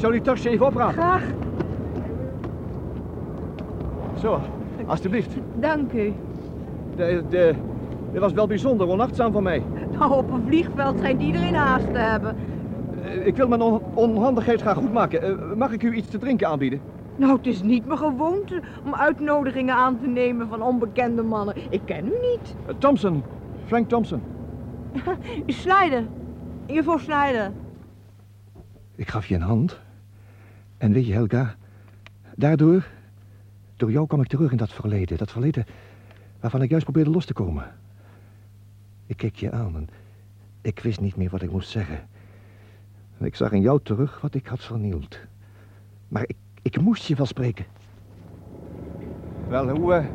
zou 0.00 0.12
die 0.12 0.20
tasje 0.22 0.48
even 0.48 0.66
oprapen. 0.66 0.94
Graag, 0.94 1.22
Zo, 4.20 4.40
alstublieft. 4.86 5.36
dank 5.54 5.92
u. 5.92 6.12
De, 6.96 7.22
de, 7.28 7.54
dit 8.12 8.20
was 8.20 8.32
wel 8.32 8.46
bijzonder 8.46 8.88
onachtzaam 8.88 9.32
van 9.32 9.42
mij. 9.42 9.62
Nou, 9.92 10.12
op 10.12 10.30
een 10.32 10.42
vliegveld 10.46 10.98
schijnt 10.98 11.22
iedereen 11.22 11.54
haast 11.54 11.92
te 11.92 11.98
hebben. 11.98 12.36
Eh, 13.04 13.26
Ik 13.26 13.36
wil 13.36 13.48
mijn 13.48 13.60
on- 13.60 13.80
onhandigheid 13.94 14.60
graag 14.60 14.76
goedmaken. 14.76 15.22
Eh, 15.22 15.56
mag 15.56 15.72
ik 15.72 15.82
u 15.82 15.92
iets 15.94 16.08
te 16.08 16.18
drinken 16.18 16.48
aanbieden? 16.48 16.80
Nou, 17.16 17.36
het 17.36 17.46
is 17.46 17.62
niet 17.62 17.86
mijn 17.86 17.98
gewoonte 17.98 18.60
om 18.84 18.94
uitnodigingen 18.94 19.74
aan 19.74 19.98
te 20.00 20.06
nemen 20.06 20.48
van 20.48 20.62
onbekende 20.62 21.22
mannen. 21.22 21.54
Ik 21.70 21.80
ken 21.84 22.06
u 22.06 22.10
niet. 22.30 22.54
Eh, 22.66 22.74
Thompson, 22.78 23.22
Frank 23.66 23.88
Thompson. 23.88 24.22
Schneider. 25.46 26.02
Juffrouw 26.66 26.98
Schneider. 26.98 27.50
Ik 28.94 29.08
gaf 29.08 29.26
je 29.26 29.34
een 29.34 29.40
hand. 29.40 29.80
En 30.78 30.92
weet 30.92 31.06
je, 31.06 31.12
Helga, 31.12 31.54
daardoor, 32.36 32.86
door 33.76 33.90
jou 33.90 34.06
kwam 34.06 34.20
ik 34.20 34.26
terug 34.26 34.50
in 34.50 34.56
dat 34.56 34.72
verleden. 34.72 35.18
Dat 35.18 35.30
verleden 35.30 35.66
waarvan 36.40 36.62
ik 36.62 36.70
juist 36.70 36.84
probeerde 36.84 37.10
los 37.10 37.24
te 37.24 37.32
komen. 37.32 37.74
Ik 39.06 39.16
keek 39.16 39.36
je 39.36 39.50
aan 39.50 39.76
en 39.76 39.88
ik 40.60 40.80
wist 40.80 41.00
niet 41.00 41.16
meer 41.16 41.30
wat 41.30 41.42
ik 41.42 41.50
moest 41.50 41.68
zeggen. 41.68 42.08
En 43.18 43.26
ik 43.26 43.34
zag 43.34 43.52
in 43.52 43.60
jou 43.60 43.80
terug 43.82 44.20
wat 44.20 44.34
ik 44.34 44.46
had 44.46 44.64
vernield. 44.64 45.18
Maar 46.08 46.22
ik, 46.22 46.36
ik 46.62 46.80
moest 46.80 47.06
je 47.06 47.14
wel 47.14 47.26
spreken. 47.26 47.64
Wel, 49.48 49.68
hoe, 49.68 49.94
eh, 49.94 50.06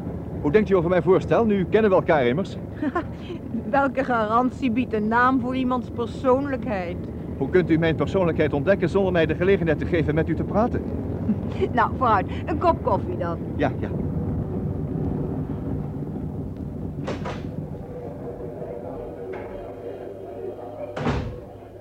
hoe 0.42 0.52
denkt 0.52 0.70
u 0.70 0.76
over 0.76 0.90
mijn 0.90 1.04
voorstel? 1.04 1.46
Nu 1.46 1.66
kennen 1.66 1.90
we 1.90 1.96
elkaar 1.96 2.26
immers. 2.26 2.58
Welke 3.70 4.04
garantie 4.04 4.72
biedt 4.72 4.94
een 4.94 5.08
naam 5.08 5.40
voor 5.40 5.56
iemands 5.56 5.90
persoonlijkheid? 5.90 6.98
Hoe 7.44 7.52
kunt 7.52 7.70
u 7.70 7.78
mijn 7.78 7.96
persoonlijkheid 7.96 8.54
ontdekken 8.54 8.90
zonder 8.90 9.12
mij 9.12 9.26
de 9.26 9.36
gelegenheid 9.36 9.80
te 9.80 9.86
geven 9.86 10.16
met 10.16 10.30
u 10.30 10.36
te 10.36 10.44
praten? 10.44 10.82
Nou, 11.72 11.92
vooruit. 11.98 12.26
Een 12.46 12.58
kop 12.58 12.84
koffie 12.84 13.18
dan. 13.18 13.38
Ja, 13.56 13.72
ja. 13.80 13.90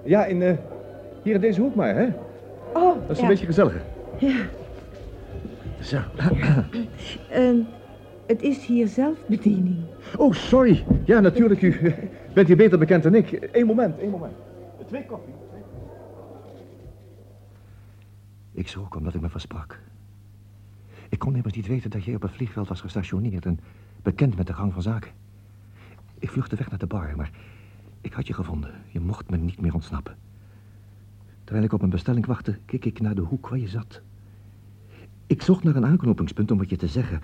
Ja, 0.04 0.24
in, 0.24 0.42
eh, 0.42 0.52
hier 1.22 1.34
in 1.34 1.40
deze 1.40 1.60
hoek 1.60 1.74
maar, 1.74 1.94
hè? 1.94 2.06
Oh, 2.74 2.94
Dat 2.94 3.10
is 3.10 3.16
ja. 3.16 3.22
een 3.22 3.28
beetje 3.28 3.46
gezelliger. 3.46 3.82
Ja. 4.18 4.36
Zo. 5.80 5.98
Ehm, 7.30 7.56
het 8.26 8.42
is 8.42 8.66
hier 8.66 8.86
zelfbediening. 8.86 9.76
Oh, 10.18 10.32
sorry. 10.32 10.84
Ja, 11.04 11.20
natuurlijk. 11.20 11.62
U 11.62 11.78
eh, 11.82 11.92
bent 12.34 12.46
hier 12.46 12.56
beter 12.56 12.78
bekend 12.78 13.02
dan 13.02 13.14
ik. 13.14 13.48
Eén 13.52 13.66
moment, 13.66 13.98
één 13.98 14.10
moment. 14.10 14.32
Twee 14.86 15.04
koffie. 15.06 15.41
Ik 18.52 18.68
schrok 18.68 18.94
omdat 18.94 19.14
ik 19.14 19.20
me 19.20 19.28
versprak. 19.28 19.80
Ik 21.08 21.18
kon 21.18 21.36
immers 21.36 21.54
niet 21.54 21.66
weten 21.66 21.90
dat 21.90 22.04
jij 22.04 22.14
op 22.14 22.22
het 22.22 22.30
vliegveld 22.30 22.68
was 22.68 22.80
gestationeerd 22.80 23.46
en 23.46 23.60
bekend 24.02 24.36
met 24.36 24.46
de 24.46 24.54
gang 24.54 24.72
van 24.72 24.82
zaken. 24.82 25.10
Ik 26.18 26.30
vluchtte 26.30 26.56
weg 26.56 26.70
naar 26.70 26.78
de 26.78 26.86
bar, 26.86 27.16
maar 27.16 27.30
ik 28.00 28.12
had 28.12 28.26
je 28.26 28.32
gevonden. 28.32 28.74
Je 28.88 29.00
mocht 29.00 29.30
me 29.30 29.36
niet 29.36 29.60
meer 29.60 29.74
ontsnappen. 29.74 30.16
Terwijl 31.44 31.64
ik 31.64 31.72
op 31.72 31.82
een 31.82 31.90
bestelling 31.90 32.26
wachtte, 32.26 32.58
keek 32.64 32.84
ik 32.84 33.00
naar 33.00 33.14
de 33.14 33.20
hoek 33.20 33.48
waar 33.48 33.58
je 33.58 33.68
zat. 33.68 34.00
Ik 35.26 35.42
zocht 35.42 35.64
naar 35.64 35.76
een 35.76 35.86
aanknopingspunt 35.86 36.50
om 36.50 36.58
wat 36.58 36.70
je 36.70 36.76
te 36.76 36.88
zeggen. 36.88 37.20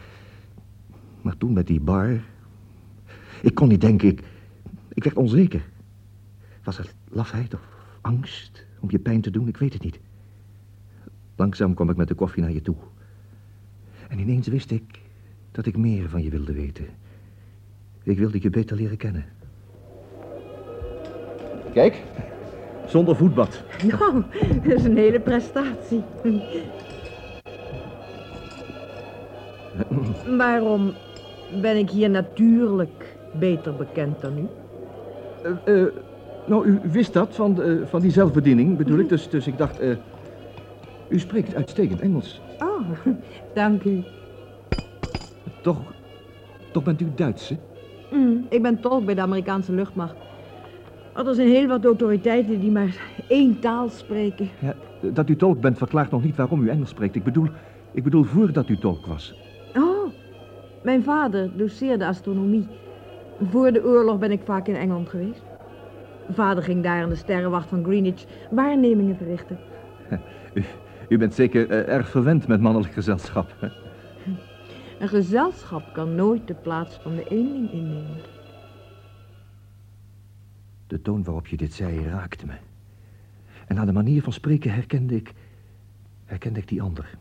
Maar 1.22 1.36
toen 1.36 1.52
met 1.52 1.66
die 1.66 1.80
bar... 1.80 2.20
Ik 3.42 3.54
kon 3.54 3.68
niet 3.68 3.80
denken, 3.80 4.08
ik, 4.08 4.24
ik 4.92 5.04
werd 5.04 5.16
onzeker. 5.16 5.62
Was 6.62 6.76
het 6.76 6.94
lafheid 7.08 7.54
of 7.54 7.60
angst 8.00 8.66
om 8.80 8.90
je 8.90 8.98
pijn 8.98 9.20
te 9.20 9.30
doen? 9.30 9.48
Ik 9.48 9.56
weet 9.56 9.72
het 9.72 9.82
niet. 9.82 10.00
Langzaam 11.38 11.74
kwam 11.74 11.90
ik 11.90 11.96
met 11.96 12.08
de 12.08 12.14
koffie 12.14 12.42
naar 12.42 12.52
je 12.52 12.62
toe. 12.62 12.76
En 14.08 14.18
ineens 14.18 14.46
wist 14.46 14.70
ik 14.70 15.00
dat 15.50 15.66
ik 15.66 15.76
meer 15.76 16.08
van 16.08 16.22
je 16.22 16.30
wilde 16.30 16.52
weten. 16.52 16.86
Ik 18.02 18.18
wilde 18.18 18.38
je 18.42 18.50
beter 18.50 18.76
leren 18.76 18.96
kennen. 18.96 19.24
Kijk, 21.72 22.02
zonder 22.86 23.16
voetbad. 23.16 23.62
Nou, 23.86 24.22
dat 24.62 24.72
is 24.72 24.84
een 24.84 24.96
hele 24.96 25.20
prestatie. 25.20 26.02
Waarom 30.36 30.92
ben 31.60 31.76
ik 31.76 31.90
hier 31.90 32.10
natuurlijk 32.10 33.16
beter 33.38 33.76
bekend 33.76 34.20
dan 34.20 34.38
u? 34.38 34.46
Eh, 35.64 35.84
nou, 36.46 36.66
u 36.66 36.80
wist 36.82 37.12
dat 37.12 37.34
van, 37.34 37.62
eh, 37.62 37.72
van 37.84 38.00
die 38.00 38.10
zelfbediening, 38.10 38.76
bedoel 38.76 38.98
ik. 38.98 39.08
Dus, 39.08 39.28
dus 39.28 39.46
ik 39.46 39.58
dacht, 39.58 39.78
eh, 39.78 39.96
u 41.08 41.18
spreekt 41.18 41.54
uitstekend 41.54 42.00
Engels. 42.00 42.40
Oh, 42.58 42.88
dank 43.54 43.84
u. 43.84 44.04
Toch, 45.62 45.78
toch 46.72 46.82
bent 46.82 47.00
u 47.00 47.06
Duits, 47.14 47.48
hè? 47.48 47.56
Mm, 48.10 48.46
ik 48.48 48.62
ben 48.62 48.80
tolk 48.80 49.04
bij 49.04 49.14
de 49.14 49.20
Amerikaanse 49.20 49.72
luchtmacht. 49.72 50.16
Oh, 51.16 51.28
er 51.28 51.34
zijn 51.34 51.48
heel 51.48 51.66
wat 51.66 51.84
autoriteiten 51.84 52.60
die 52.60 52.70
maar 52.70 52.96
één 53.28 53.60
taal 53.60 53.88
spreken. 53.88 54.48
Ja, 54.58 54.74
dat 55.12 55.28
u 55.28 55.36
tolk 55.36 55.60
bent 55.60 55.78
verklaart 55.78 56.10
nog 56.10 56.24
niet 56.24 56.36
waarom 56.36 56.62
u 56.62 56.68
Engels 56.68 56.88
spreekt. 56.88 57.14
Ik 57.14 57.24
bedoel, 57.24 57.48
ik 57.92 58.04
bedoel 58.04 58.24
voordat 58.24 58.68
u 58.68 58.78
tolk 58.78 59.06
was. 59.06 59.34
Oh, 59.76 60.12
mijn 60.82 61.02
vader 61.02 61.50
doseerde 61.56 62.06
astronomie. 62.06 62.66
Voor 63.50 63.72
de 63.72 63.84
oorlog 63.84 64.18
ben 64.18 64.30
ik 64.30 64.40
vaak 64.44 64.68
in 64.68 64.76
Engeland 64.76 65.08
geweest. 65.08 65.42
Vader 66.30 66.62
ging 66.62 66.82
daar 66.82 67.02
in 67.02 67.08
de 67.08 67.14
sterrenwacht 67.14 67.68
van 67.68 67.84
Greenwich 67.84 68.24
waarnemingen 68.50 69.16
verrichten. 69.16 69.58
U, 71.08 71.18
bent 71.18 71.34
zeker 71.34 71.70
eh, 71.70 71.94
erg 71.94 72.08
verwend 72.08 72.46
met 72.46 72.60
mannelijk 72.60 72.92
gezelschap. 72.92 73.54
hè? 73.58 73.68
Een 74.98 75.08
gezelschap 75.08 75.94
kan 75.94 76.14
nooit 76.14 76.46
de 76.46 76.54
plaats 76.54 76.96
van 76.96 77.16
de 77.16 77.28
eenling 77.28 77.72
innemen. 77.72 78.20
De 80.86 81.02
toon 81.02 81.24
waarop 81.24 81.46
je 81.46 81.56
dit 81.56 81.72
zei 81.74 82.06
raakte 82.08 82.46
me. 82.46 82.54
En 83.66 83.78
aan 83.78 83.86
de 83.86 83.92
manier 83.92 84.22
van 84.22 84.32
spreken 84.32 84.72
herkende 84.72 85.14
ik... 85.14 85.32
herkende 86.24 86.58
ik 86.58 86.68
die 86.68 86.82
ander. 86.82 87.16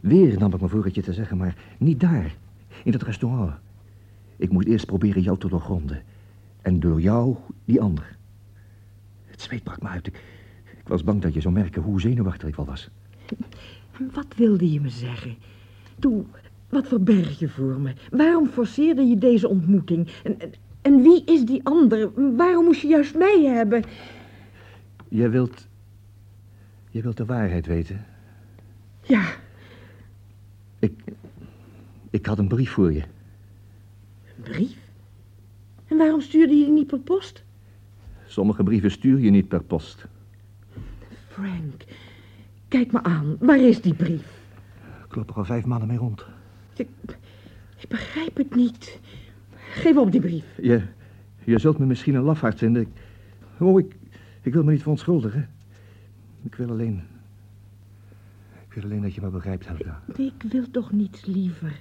Weer 0.00 0.38
nam 0.38 0.54
ik 0.54 0.60
me 0.60 0.68
voor 0.68 0.84
het 0.84 0.94
je 0.94 1.02
te 1.02 1.12
zeggen, 1.12 1.36
maar 1.36 1.56
niet 1.78 2.00
daar. 2.00 2.34
In 2.84 2.92
het 2.92 3.02
restaurant. 3.02 3.54
Ik 4.36 4.50
moest 4.50 4.66
eerst 4.66 4.86
proberen 4.86 5.22
jou 5.22 5.38
te 5.38 5.48
doorgronden. 5.48 6.02
En 6.62 6.80
door 6.80 7.00
jou 7.00 7.36
die 7.64 7.80
ander. 7.80 8.16
Het 9.24 9.40
zweet 9.40 9.62
brak 9.62 9.82
me 9.82 9.88
uit. 9.88 10.06
Ik, 10.06 10.22
ik 10.78 10.88
was 10.88 11.04
bang 11.04 11.22
dat 11.22 11.34
je 11.34 11.40
zou 11.40 11.54
merken 11.54 11.82
hoe 11.82 12.00
zenuwachtig 12.00 12.48
ik 12.48 12.56
wel 12.56 12.66
was. 12.66 12.90
Wat 14.12 14.26
wilde 14.36 14.72
je 14.72 14.80
me 14.80 14.88
zeggen? 14.88 15.36
Toe, 15.98 16.24
wat 16.68 16.88
verberg 16.88 17.38
je 17.38 17.48
voor 17.48 17.80
me? 17.80 17.92
Waarom 18.10 18.48
forceerde 18.48 19.02
je 19.02 19.18
deze 19.18 19.48
ontmoeting? 19.48 20.08
En, 20.24 20.40
en, 20.40 20.52
en 20.82 21.02
wie 21.02 21.24
is 21.24 21.44
die 21.44 21.60
ander? 21.64 22.10
Waarom 22.36 22.64
moest 22.64 22.80
je 22.80 22.88
juist 22.88 23.14
mij 23.14 23.42
hebben? 23.44 23.82
Jij 25.08 25.30
wilt... 25.30 25.66
Je 26.90 27.02
wilt 27.02 27.16
de 27.16 27.24
waarheid 27.24 27.66
weten. 27.66 28.04
Ja, 29.02 29.24
Ik... 30.78 30.92
Ik 32.10 32.26
had 32.26 32.38
een 32.38 32.48
brief 32.48 32.70
voor 32.70 32.92
je. 32.92 33.00
een 33.00 34.42
brief? 34.42 34.76
En 35.86 35.96
waarom 35.96 36.20
stuurde 36.20 36.54
je 36.54 36.64
die 36.64 36.72
niet 36.72 36.86
per 36.86 36.98
post? 36.98 37.44
Sommige 38.26 38.62
brieven 38.62 38.90
stuur 38.90 39.18
je 39.18 39.30
niet 39.30 39.48
per 39.48 39.62
post. 39.62 40.06
Frank, 41.28 41.84
kijk 42.76 42.92
me 42.92 43.02
aan. 43.02 43.36
Waar 43.40 43.58
is 43.58 43.80
die 43.80 43.94
brief? 43.94 44.44
Ik 45.08 45.14
loop 45.16 45.30
er 45.30 45.36
al 45.36 45.44
vijf 45.44 45.64
maanden 45.64 45.88
mee 45.88 45.98
rond. 45.98 46.26
Ik, 46.76 46.88
ik 47.78 47.88
begrijp 47.88 48.36
het 48.36 48.54
niet. 48.54 49.00
Geef 49.54 49.96
op 49.96 50.12
die 50.12 50.20
brief. 50.20 50.44
Je, 50.62 50.82
je 51.44 51.58
zult 51.58 51.78
me 51.78 51.86
misschien 51.86 52.14
een 52.14 52.22
lafaard 52.22 52.58
vinden. 52.58 52.82
Ik, 52.82 52.88
oh, 53.58 53.78
ik, 53.78 53.96
ik 54.42 54.52
wil 54.52 54.64
me 54.64 54.70
niet 54.70 54.80
verontschuldigen. 54.80 55.48
Ik 56.42 56.54
wil 56.54 56.70
alleen... 56.70 57.02
Ik 58.68 58.82
wil 58.82 58.82
alleen 58.82 59.02
dat 59.02 59.14
je 59.14 59.20
me 59.20 59.28
begrijpt, 59.28 59.66
Helga. 59.66 60.02
Ik 60.16 60.42
wil 60.50 60.70
toch 60.70 60.92
niets 60.92 61.26
liever. 61.26 61.80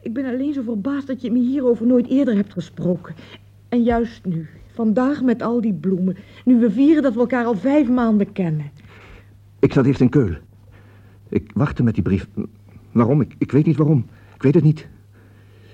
Ik 0.00 0.12
ben 0.12 0.24
alleen 0.24 0.52
zo 0.52 0.62
verbaasd 0.62 1.06
dat 1.06 1.20
je 1.20 1.30
me 1.30 1.38
hierover 1.38 1.86
nooit 1.86 2.08
eerder 2.08 2.34
hebt 2.34 2.52
gesproken. 2.52 3.14
En 3.68 3.82
juist 3.82 4.24
nu, 4.24 4.48
vandaag 4.72 5.22
met 5.22 5.42
al 5.42 5.60
die 5.60 5.74
bloemen, 5.74 6.16
nu 6.44 6.58
we 6.58 6.70
vieren 6.70 7.02
dat 7.02 7.14
we 7.14 7.20
elkaar 7.20 7.44
al 7.44 7.56
vijf 7.56 7.88
maanden 7.88 8.32
kennen. 8.32 8.70
Ik 9.64 9.72
zat 9.72 9.86
eerst 9.86 10.00
in 10.00 10.08
Keulen. 10.08 10.40
Ik 11.28 11.50
wachtte 11.54 11.82
met 11.82 11.94
die 11.94 12.02
brief. 12.02 12.26
Waarom? 12.92 13.20
Ik, 13.20 13.34
ik 13.38 13.52
weet 13.52 13.66
niet 13.66 13.76
waarom. 13.76 14.06
Ik 14.34 14.42
weet 14.42 14.54
het 14.54 14.64
niet. 14.64 14.88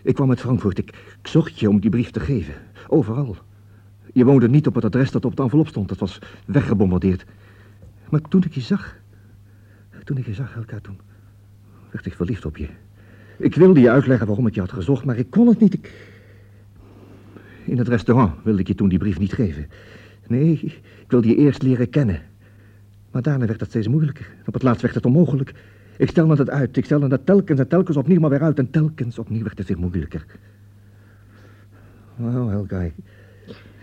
Ik 0.03 0.15
kwam 0.15 0.29
uit 0.31 0.41
Frankfurt. 0.41 0.79
Ik, 0.79 1.17
zocht 1.23 1.61
je 1.61 1.69
om 1.69 1.81
die 1.81 1.91
brief 1.91 2.11
te 2.11 2.21
geven. 2.21 2.55
Overal. 2.89 3.37
Je 4.13 4.25
woonde 4.25 4.49
niet 4.49 4.67
op 4.67 4.75
het 4.75 4.85
adres 4.85 5.11
dat 5.11 5.25
op 5.25 5.31
het 5.31 5.41
envelop 5.41 5.69
stond. 5.69 5.89
Dat 5.89 5.99
was 5.99 6.19
weggebombardeerd. 6.47 7.25
Maar 8.11 8.21
toen 8.21 8.43
ik 8.45 8.55
je 8.55 8.61
zag... 8.61 8.97
Toen 10.05 10.17
ik 10.17 10.27
je 10.27 10.35
zag, 10.35 10.55
Helga, 10.55 10.79
toen 10.81 10.99
werd 11.91 12.07
ik 12.07 12.15
verliefd 12.15 12.45
op 12.45 12.57
je. 12.57 12.69
Ik 13.39 13.55
wilde 13.55 13.81
je 13.81 13.91
uitleggen 13.91 14.27
waarom 14.27 14.47
ik 14.47 14.55
je 14.55 14.61
had 14.61 14.73
gezocht, 14.73 15.05
maar 15.05 15.17
ik 15.17 15.31
kon 15.31 15.47
het 15.49 15.61
niet. 15.61 15.79
In 17.65 17.79
het 17.79 17.89
restaurant 17.89 18.33
wilde 18.43 18.61
ik 18.61 18.67
je 18.67 18.75
toen 18.75 18.89
die 18.89 18.99
brief 18.99 19.19
niet 19.19 19.33
geven. 19.33 19.69
Nee, 20.27 20.53
ik 20.63 20.81
wilde 21.09 21.29
je 21.29 21.37
eerst 21.37 21.63
leren 21.63 21.91
kennen. 21.91 22.30
Maar 23.11 23.23
daarna 23.23 23.47
werd 23.47 23.61
het 23.61 23.69
steeds 23.69 23.89
moeilijker. 23.89 24.31
Op 24.47 24.55
het 24.55 24.63
laatst 24.63 24.83
werd 24.83 24.95
het 24.95 25.07
onmogelijk. 25.07 25.55
Ik 25.97 26.09
stelde 26.09 26.37
het 26.37 26.51
uit. 26.51 26.77
Ik 26.77 26.85
stelde 26.85 27.07
het 27.07 27.27
telkens 27.27 27.61
en 27.61 27.69
telkens 27.69 27.97
opnieuw 27.97 28.21
maar 28.21 28.31
weer 28.31 28.43
uit. 28.43 28.59
En 28.59 28.71
telkens 28.71 29.19
opnieuw 29.19 29.43
werd 29.43 29.59
het 29.59 29.69
weer 29.69 29.79
moeilijker. 29.79 30.25
Nou, 32.17 32.51
Helga, 32.51 32.81
ik 32.81 32.95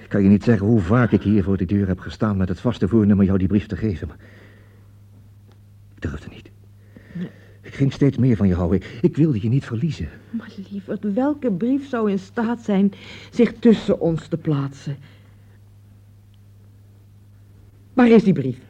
ik 0.08 0.14
kan 0.14 0.24
je 0.24 0.30
niet 0.30 0.44
zeggen 0.44 0.68
hoe 0.68 0.80
vaak 0.80 1.12
ik 1.12 1.22
hier 1.22 1.44
voor 1.44 1.58
de 1.58 1.66
deur 1.66 1.88
heb 1.88 2.00
gestaan... 2.00 2.38
met 2.38 2.50
het 2.50 2.60
vaste 2.60 2.88
voornemen 2.88 3.26
jou 3.26 3.38
die 3.38 3.48
brief 3.48 3.66
te 3.66 3.76
geven. 3.76 4.08
Maar 4.08 4.18
ik 5.96 6.02
durfde 6.02 6.28
niet. 6.30 6.52
Ik 7.62 7.74
ging 7.74 7.94
steeds 7.94 8.18
meer 8.18 8.36
van 8.36 8.48
je 8.48 8.54
houden. 8.54 8.78
Ik, 8.80 8.98
ik 9.02 9.16
wilde 9.16 9.42
je 9.42 9.50
niet 9.50 9.66
verliezen. 9.66 10.10
Maar 10.30 10.54
lieverd, 10.72 11.14
welke 11.14 11.52
brief 11.52 11.88
zou 11.88 12.12
in 12.12 12.20
staat 12.20 12.62
zijn 12.62 12.92
zich 13.32 13.54
tussen 13.60 14.00
ons 14.00 14.28
te 14.28 14.38
plaatsen? 14.38 14.98
Waar 17.94 18.10
is 18.10 18.24
die 18.24 18.34
brief? 18.34 18.67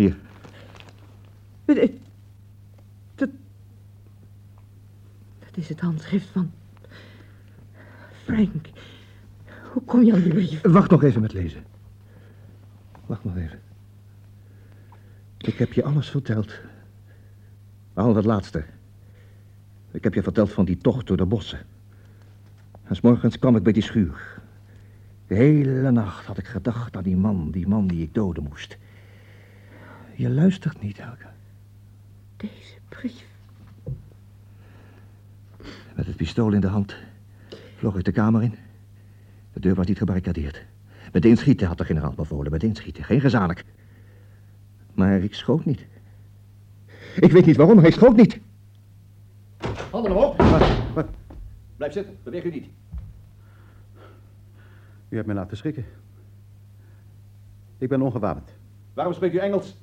Hier. 0.00 0.16
Dat, 3.14 3.28
dat 5.38 5.56
is 5.56 5.68
het 5.68 5.80
handschrift 5.80 6.28
van... 6.28 6.50
Frank. 8.24 8.68
Hoe 9.72 9.82
kom 9.84 10.02
je 10.02 10.12
aan 10.12 10.20
die 10.20 10.32
brief? 10.32 10.60
Wacht 10.62 10.90
nog 10.90 11.02
even 11.02 11.20
met 11.20 11.32
lezen. 11.32 11.64
Wacht 13.06 13.24
nog 13.24 13.36
even. 13.36 13.60
Ik 15.38 15.58
heb 15.58 15.72
je 15.72 15.84
alles 15.84 16.10
verteld. 16.10 16.60
Behalve 17.92 18.16
het 18.16 18.26
laatste. 18.26 18.64
Ik 19.90 20.04
heb 20.04 20.14
je 20.14 20.22
verteld 20.22 20.52
van 20.52 20.64
die 20.64 20.78
tocht 20.78 21.06
door 21.06 21.16
de 21.16 21.26
bossen. 21.26 21.60
En 22.82 22.96
's 22.96 23.00
morgens 23.00 23.38
kwam 23.38 23.56
ik 23.56 23.62
bij 23.62 23.72
die 23.72 23.82
schuur. 23.82 24.40
De 25.26 25.34
hele 25.34 25.90
nacht 25.90 26.26
had 26.26 26.38
ik 26.38 26.46
gedacht 26.46 26.96
aan 26.96 27.02
die 27.02 27.16
man, 27.16 27.50
die 27.50 27.68
man 27.68 27.86
die 27.86 28.02
ik 28.02 28.14
doden 28.14 28.42
moest. 28.42 28.78
Je 30.20 30.30
luistert 30.30 30.80
niet, 30.82 30.98
Helga. 30.98 31.32
Deze 32.36 32.74
brief. 32.88 33.24
Met 35.94 36.06
het 36.06 36.16
pistool 36.16 36.52
in 36.52 36.60
de 36.60 36.66
hand 36.66 36.96
vloog 37.76 37.96
ik 37.96 38.04
de 38.04 38.12
kamer 38.12 38.42
in. 38.42 38.54
De 39.52 39.60
deur 39.60 39.74
was 39.74 39.86
niet 39.86 39.98
gebarricadeerd. 39.98 40.64
Meteen 41.12 41.36
schieten 41.36 41.66
had 41.66 41.78
de 41.78 41.84
generaal 41.84 42.12
bevolen, 42.12 42.52
meteen 42.52 42.74
schieten. 42.74 43.04
Geen 43.04 43.20
gezanik. 43.20 43.64
Maar 44.94 45.22
ik 45.22 45.34
schoot 45.34 45.64
niet. 45.64 45.86
Ik 47.16 47.32
weet 47.32 47.46
niet 47.46 47.56
waarom, 47.56 47.74
maar 47.74 47.84
hij 47.84 47.92
schoot 47.92 48.16
niet. 48.16 48.40
Handen 49.90 50.12
omhoog. 50.12 50.36
Wat? 50.36 50.92
Wat? 50.94 51.08
Blijf 51.76 51.92
zitten, 51.92 52.16
beweeg 52.22 52.44
u 52.44 52.50
niet. 52.50 52.66
U 55.08 55.14
hebt 55.14 55.26
mij 55.26 55.36
laten 55.36 55.56
schrikken. 55.56 55.84
Ik 57.78 57.88
ben 57.88 58.02
ongewapend. 58.02 58.54
Waarom 58.94 59.14
spreekt 59.14 59.34
u 59.34 59.38
Engels? 59.38 59.79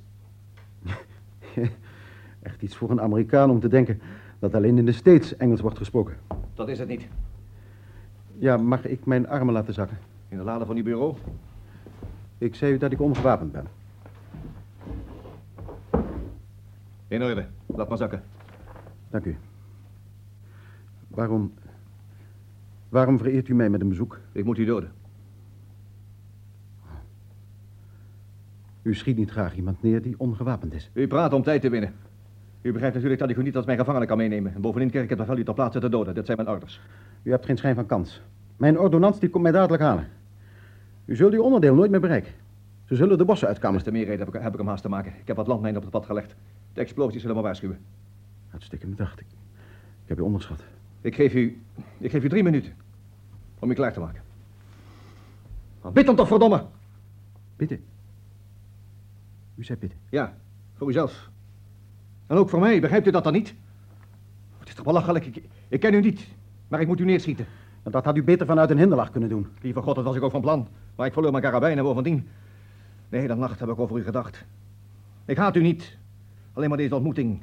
Echt 2.42 2.62
iets 2.62 2.76
voor 2.76 2.90
een 2.90 3.00
Amerikaan 3.00 3.50
om 3.50 3.60
te 3.60 3.68
denken 3.68 4.00
dat 4.38 4.54
alleen 4.54 4.78
in 4.78 4.84
de 4.84 4.92
States 4.92 5.36
Engels 5.36 5.60
wordt 5.60 5.78
gesproken. 5.78 6.16
Dat 6.54 6.68
is 6.68 6.78
het 6.78 6.88
niet. 6.88 7.08
Ja, 8.38 8.56
mag 8.56 8.84
ik 8.84 9.06
mijn 9.06 9.28
armen 9.28 9.54
laten 9.54 9.74
zakken? 9.74 9.98
In 10.28 10.36
de 10.36 10.44
lade 10.44 10.66
van 10.66 10.76
uw 10.76 10.82
bureau? 10.82 11.14
Ik 12.38 12.54
zei 12.54 12.72
u 12.72 12.78
dat 12.78 12.92
ik 12.92 13.00
ongewapend 13.00 13.52
ben. 13.52 13.66
In 17.08 17.22
orde. 17.22 17.46
Laat 17.66 17.88
maar 17.88 17.98
zakken. 17.98 18.22
Dank 19.10 19.24
u. 19.24 19.36
Waarom... 21.08 21.52
Waarom 22.88 23.18
vereert 23.18 23.48
u 23.48 23.54
mij 23.54 23.70
met 23.70 23.80
een 23.80 23.88
bezoek? 23.88 24.20
Ik 24.32 24.44
moet 24.44 24.58
u 24.58 24.64
doden. 24.64 24.92
U 28.82 28.94
schiet 28.94 29.16
niet 29.16 29.30
graag 29.30 29.56
iemand 29.56 29.82
neer 29.82 30.02
die 30.02 30.14
ongewapend 30.18 30.74
is. 30.74 30.90
U 30.92 31.06
praat 31.06 31.32
om 31.32 31.42
tijd 31.42 31.60
te 31.60 31.68
winnen. 31.68 31.94
U 32.62 32.72
begrijpt 32.72 32.94
natuurlijk 32.94 33.20
dat 33.20 33.30
ik 33.30 33.36
u 33.36 33.42
niet 33.42 33.56
als 33.56 33.66
mijn 33.66 33.78
gevangene 33.78 34.06
kan 34.06 34.16
meenemen. 34.16 34.54
En 34.54 34.60
bovendien 34.60 34.90
krijg 34.90 35.04
ik 35.04 35.10
het 35.10 35.18
bevel 35.18 35.38
u 35.38 35.44
ter 35.44 35.54
plaatse 35.54 35.80
te 35.80 35.88
doden. 35.88 36.14
Dat 36.14 36.26
zijn 36.26 36.36
mijn 36.36 36.48
orders. 36.48 36.80
U 37.22 37.30
hebt 37.30 37.44
geen 37.44 37.56
schijn 37.56 37.74
van 37.74 37.86
kans. 37.86 38.22
Mijn 38.56 38.78
ordonnans 38.78 39.18
die 39.20 39.30
komt 39.30 39.42
mij 39.42 39.52
dadelijk 39.52 39.82
halen. 39.82 40.08
U 41.04 41.16
zult 41.16 41.32
uw 41.32 41.42
onderdeel 41.42 41.74
nooit 41.74 41.90
meer 41.90 42.00
bereiken. 42.00 42.32
Ze 42.84 42.96
zullen 42.96 43.18
de 43.18 43.24
bossen 43.24 43.48
uitkammen. 43.48 43.78
Des 43.78 43.92
te 43.92 43.98
meer 43.98 44.04
reden 44.04 44.26
heb 44.26 44.34
ik, 44.34 44.42
heb 44.42 44.52
ik 44.52 44.58
hem 44.58 44.68
haast 44.68 44.82
te 44.82 44.88
maken. 44.88 45.12
Ik 45.20 45.26
heb 45.26 45.36
wat 45.36 45.46
landmijnen 45.46 45.80
op 45.80 45.86
het 45.86 45.98
pad 45.98 46.06
gelegd. 46.06 46.34
De 46.72 46.80
explosies 46.80 47.20
zullen 47.20 47.36
me 47.36 47.42
waarschuwen. 47.42 47.78
Uitstekend 48.52 48.90
bedacht. 48.90 49.20
Ik, 49.20 49.26
ik 50.02 50.08
heb 50.08 50.18
u 50.18 50.22
onderschat. 50.22 50.64
Ik 51.00 51.14
geef 51.14 51.34
u... 51.34 51.62
Ik 51.98 52.10
geef 52.10 52.24
u 52.24 52.28
drie 52.28 52.42
minuten. 52.42 52.72
Om 53.58 53.70
u 53.70 53.74
klaar 53.74 53.92
te 53.92 54.00
maken. 54.00 54.22
Maar 55.82 55.92
bid 55.92 56.06
dan 56.06 56.16
toch, 56.16 56.28
verdomme! 56.28 56.64
Bidden. 57.56 57.84
U 59.58 59.64
zei 59.64 59.78
bidden. 59.78 59.98
Ja, 60.10 60.36
voor 60.74 60.88
uzelf. 60.88 61.30
En 62.26 62.36
ook 62.36 62.48
voor 62.48 62.60
mij, 62.60 62.80
begrijpt 62.80 63.06
u 63.06 63.10
dat 63.10 63.24
dan 63.24 63.32
niet? 63.32 63.54
Het 64.58 64.68
is 64.68 64.74
toch 64.74 64.84
belachelijk, 64.84 65.26
ik, 65.26 65.42
ik 65.68 65.80
ken 65.80 65.94
u 65.94 66.00
niet. 66.00 66.28
Maar 66.68 66.80
ik 66.80 66.86
moet 66.86 67.00
u 67.00 67.04
neerschieten. 67.04 67.46
En 67.82 67.90
dat 67.90 68.04
had 68.04 68.16
u 68.16 68.22
beter 68.22 68.46
vanuit 68.46 68.70
een 68.70 68.78
hinderlaag 68.78 69.10
kunnen 69.10 69.28
doen. 69.28 69.46
Lieve 69.60 69.82
God, 69.82 69.94
dat 69.94 70.04
was 70.04 70.16
ik 70.16 70.22
ook 70.22 70.30
van 70.30 70.40
plan. 70.40 70.68
Maar 70.96 71.06
ik 71.06 71.12
verloor 71.12 71.30
mijn 71.30 71.42
karabijn 71.42 71.78
en 71.78 71.84
bovendien... 71.84 72.28
De 73.08 73.16
hele 73.16 73.34
nacht 73.34 73.60
heb 73.60 73.68
ik 73.68 73.78
over 73.78 73.98
u 73.98 74.02
gedacht. 74.02 74.44
Ik 75.24 75.36
haat 75.36 75.56
u 75.56 75.62
niet. 75.62 75.98
Alleen 76.52 76.68
maar 76.68 76.78
deze 76.78 76.94
ontmoeting. 76.94 77.42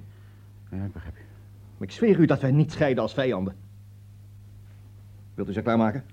Ja, 0.71 0.83
ik 0.83 0.93
begrijp 0.93 1.15
u. 1.15 1.21
Maar 1.77 1.87
ik 1.87 1.91
zweer 1.91 2.19
u 2.19 2.25
dat 2.25 2.41
wij 2.41 2.51
niet 2.51 2.71
scheiden 2.71 3.03
als 3.03 3.13
vijanden. 3.13 3.55
Wilt 5.33 5.49
u 5.49 5.53
ze 5.53 5.61
klaarmaken? 5.61 6.03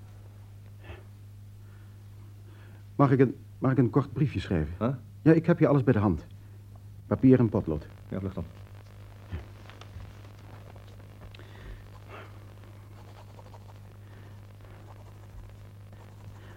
Mag 2.97 3.11
ik 3.11 3.19
een, 3.19 3.37
mag 3.59 3.73
ik 3.73 3.79
een 3.79 3.91
kort 3.91 4.13
briefje 4.13 4.41
schrijven? 4.41 4.75
Huh? 4.79 4.95
Ja, 5.23 5.33
ik 5.33 5.47
heb 5.47 5.59
hier 5.59 5.69
alles 5.69 5.83
bij 5.83 5.93
de 5.93 5.99
hand. 5.99 6.27
Papier 7.07 7.39
en 7.39 7.49
potlood. 7.49 7.87
Ja, 8.09 8.19
vlug 8.19 8.35
dan. 8.35 8.45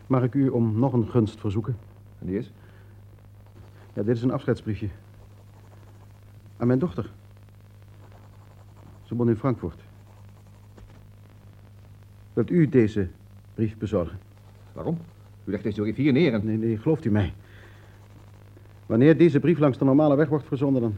Mag 0.08 0.24
ik 0.24 0.34
u 0.34 0.50
om 0.50 0.80
nog 0.80 0.94
een 0.94 1.10
gunst 1.10 1.40
verzoeken? 1.40 1.78
En 2.20 2.26
die 2.26 2.38
is? 2.38 2.52
Ja, 3.94 4.04
dit 4.04 4.16
is 4.16 4.22
een 4.22 4.32
afscheidsbriefje. 4.32 4.90
Aan 6.58 6.68
mijn 6.68 6.80
dochter. 6.80 7.12
Ze 9.04 9.16
woont 9.16 9.30
in 9.30 9.36
Frankfurt. 9.36 9.82
Wilt 12.34 12.50
u 12.50 12.70
deze 12.70 13.10
brief 13.54 13.78
bezorgen? 13.78 14.20
Waarom? 14.74 14.98
U 15.44 15.52
legt 15.52 15.64
deze 15.64 15.82
brief 15.82 15.96
hier 15.96 16.14
neer 16.14 16.34
en... 16.34 16.46
Nee, 16.46 16.58
nee, 16.58 16.78
gelooft 16.78 17.06
u 17.06 17.12
mij. 17.12 17.34
Wanneer 18.86 19.18
deze 19.18 19.40
brief 19.40 19.60
langs 19.60 19.78
de 19.78 19.86
normale 19.86 20.16
weg 20.16 20.30
wordt 20.30 20.48
verzonden, 20.48 20.82
dan... 20.82 20.98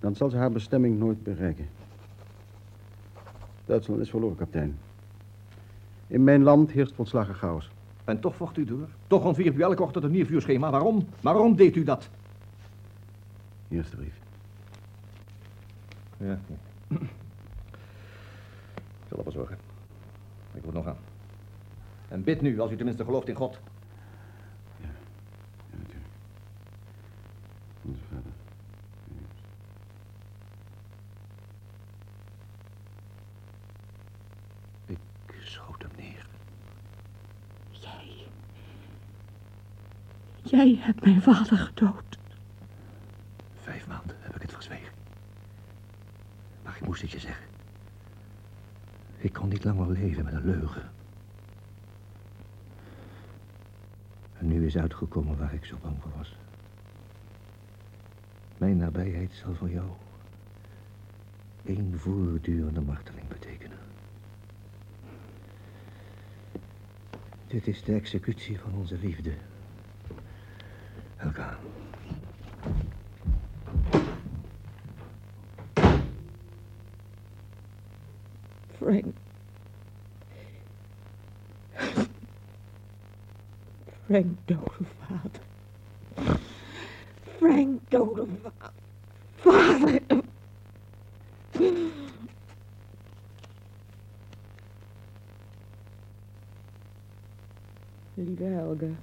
dan 0.00 0.14
zal 0.14 0.30
ze 0.30 0.36
haar 0.36 0.52
bestemming 0.52 0.98
nooit 0.98 1.22
bereiken. 1.22 1.68
Duitsland 3.64 4.00
is 4.00 4.10
verloren, 4.10 4.36
kapitein. 4.36 4.78
In 6.06 6.24
mijn 6.24 6.42
land 6.42 6.70
heerst 6.70 6.94
volslagen 6.94 7.34
chaos. 7.34 7.70
En 8.04 8.20
toch 8.20 8.36
vocht 8.36 8.56
u 8.56 8.64
door. 8.64 8.88
Toch 9.06 9.24
ontwierp 9.24 9.56
u 9.56 9.62
elke 9.62 9.82
ochtend 9.82 10.04
een 10.04 10.10
nieuw 10.10 10.26
vuurschema. 10.26 10.70
Waarom? 10.70 11.06
Waarom 11.20 11.56
deed 11.56 11.76
u 11.76 11.84
dat? 11.84 12.08
Hier 13.68 13.80
is 13.80 13.90
de 13.90 13.96
brief. 13.96 14.20
Ja. 16.16 16.38
Ik 16.88 16.98
zal 19.08 19.18
ervoor 19.18 19.32
zorgen. 19.32 19.58
Ik 20.54 20.64
moet 20.64 20.74
nog 20.74 20.86
aan. 20.86 20.96
En 22.08 22.22
bid 22.22 22.40
nu, 22.40 22.60
als 22.60 22.70
u 22.70 22.76
tenminste 22.76 23.04
gelooft 23.04 23.28
in 23.28 23.34
God. 23.34 23.58
Ja, 24.80 24.88
natuurlijk. 25.70 26.04
Onze 27.82 28.00
vader. 28.08 28.32
Ik 34.86 34.98
schoot 35.42 35.82
hem 35.82 35.90
neer. 35.96 36.26
Jij. 37.70 38.26
Jij 40.50 40.76
hebt 40.80 41.04
mijn 41.04 41.22
vader 41.22 41.58
gedood. 41.58 42.18
Vijf 43.54 43.86
maanden 43.88 44.16
heb 44.20 44.34
ik 44.34 44.42
het 44.42 44.52
verzwegen. 44.52 44.92
Maar 46.62 46.76
ik 46.76 46.86
moest 46.86 47.02
het 47.02 47.10
je 47.10 47.18
zeggen. 47.18 47.46
Ik 49.16 49.32
kon 49.32 49.48
niet 49.48 49.64
langer 49.64 49.90
leven 49.90 50.24
met 50.24 50.34
een 50.34 50.44
leugen. 50.44 50.90
En 54.38 54.48
nu 54.48 54.66
is 54.66 54.76
uitgekomen 54.76 55.38
waar 55.38 55.54
ik 55.54 55.64
zo 55.64 55.76
bang 55.82 55.96
voor 56.00 56.12
was. 56.16 56.36
Mijn 58.58 58.76
nabijheid 58.76 59.32
zal 59.32 59.54
voor 59.54 59.70
jou 59.70 59.88
één 61.64 61.98
voortdurende 61.98 62.80
marteling 62.80 63.28
betekenen. 63.28 63.78
Dit 67.46 67.66
is 67.66 67.82
de 67.82 67.94
executie 67.94 68.58
van 68.58 68.74
onze 68.74 68.98
liefde. 68.98 69.32
Helga. 71.36 71.56
Frank. 78.78 79.14
Frank 84.06 84.46
dode 84.46 84.86
vader. 85.08 85.40
Frank 87.38 87.90
dode 87.90 88.26
va 89.44 89.78
vader. 89.78 90.22
Lieve 98.16 98.44
Helga. 98.44 98.96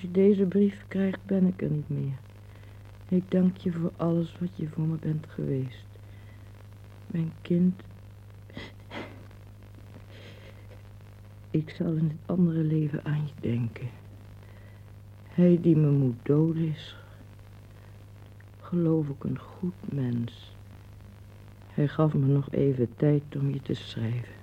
Als 0.00 0.08
je 0.08 0.14
deze 0.14 0.44
brief 0.44 0.84
krijgt, 0.88 1.24
ben 1.24 1.46
ik 1.46 1.62
er 1.62 1.70
niet 1.70 1.88
meer. 1.88 2.18
Ik 3.08 3.30
dank 3.30 3.56
je 3.56 3.72
voor 3.72 3.92
alles 3.96 4.38
wat 4.38 4.48
je 4.54 4.68
voor 4.68 4.84
me 4.84 4.96
bent 4.96 5.26
geweest. 5.28 5.86
Mijn 7.06 7.32
kind. 7.42 7.82
Ik 11.50 11.70
zal 11.70 11.92
in 11.92 12.04
het 12.04 12.16
andere 12.26 12.62
leven 12.62 13.04
aan 13.04 13.26
je 13.26 13.48
denken. 13.48 13.88
Hij 15.28 15.58
die 15.60 15.76
me 15.76 15.90
moet 15.90 16.18
doden 16.22 16.68
is, 16.68 16.96
geloof 18.60 19.08
ik, 19.08 19.24
een 19.24 19.38
goed 19.38 19.92
mens. 19.92 20.56
Hij 21.66 21.88
gaf 21.88 22.14
me 22.14 22.26
nog 22.26 22.52
even 22.52 22.96
tijd 22.96 23.36
om 23.36 23.50
je 23.50 23.62
te 23.62 23.74
schrijven. 23.74 24.34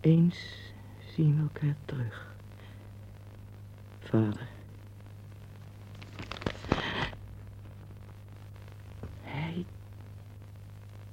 Eens 0.00 0.72
zien 1.14 1.36
we 1.36 1.42
elkaar 1.42 1.76
terug. 1.84 2.27
Vader. 4.08 4.48
Hij 9.22 9.64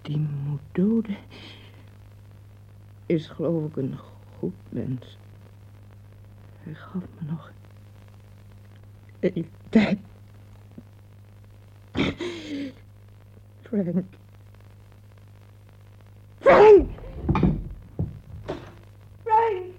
die 0.02 0.18
moet 0.18 0.62
doden 0.72 1.18
is 3.06 3.28
geloof 3.28 3.70
ik 3.70 3.76
een 3.76 3.98
goed 4.38 4.56
mens. 4.70 5.18
Hij 6.60 6.74
gaf 6.74 7.04
me 7.20 7.28
nog 7.28 7.52
even 9.20 9.50
tijd. 9.70 10.00
Frank! 13.62 13.62
Frank! 13.62 14.06
Frank! 16.39 16.89
Frank! 19.24 19.76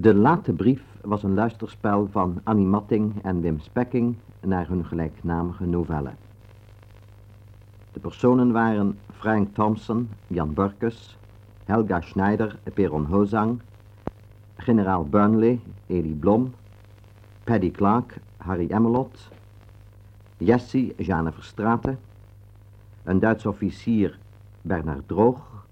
De 0.00 0.14
late 0.14 0.52
brief 0.52 0.82
was 1.02 1.22
een 1.22 1.34
luisterspel 1.34 2.08
van 2.10 2.40
Annie 2.44 2.66
Matting 2.66 3.22
en 3.22 3.40
Wim 3.40 3.58
Spekking 3.58 4.16
naar 4.40 4.68
hun 4.68 4.84
gelijknamige 4.84 5.66
novelle. 5.66 6.10
De 7.92 8.00
personen 8.00 8.52
waren 8.52 8.98
Frank 9.12 9.54
Thompson, 9.54 10.08
Jan 10.26 10.54
Burkus, 10.54 11.18
Helga 11.64 12.00
Schneider, 12.00 12.58
Peron 12.74 13.04
Hozang, 13.04 13.60
generaal 14.56 15.04
Burnley, 15.04 15.60
Elie 15.86 16.14
Blom, 16.14 16.54
Paddy 17.44 17.70
Clark, 17.70 18.16
Harry 18.36 18.70
Emmelot, 18.70 19.28
Jessie, 20.36 20.94
Jeanne 20.96 21.32
Verstraeten, 21.32 21.98
een 23.02 23.18
Duits 23.18 23.46
officier, 23.46 24.18
Bernard 24.62 25.08
Droog, 25.08 25.66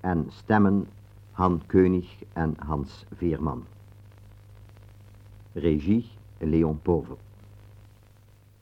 en 0.00 0.26
stemmen 0.28 0.86
Han 1.40 1.62
Keunig 1.68 2.26
en 2.36 2.56
Hans 2.68 3.06
Veerman. 3.20 3.62
Regie 5.56 6.04
Leon 6.40 6.76
Povel. 6.84 7.16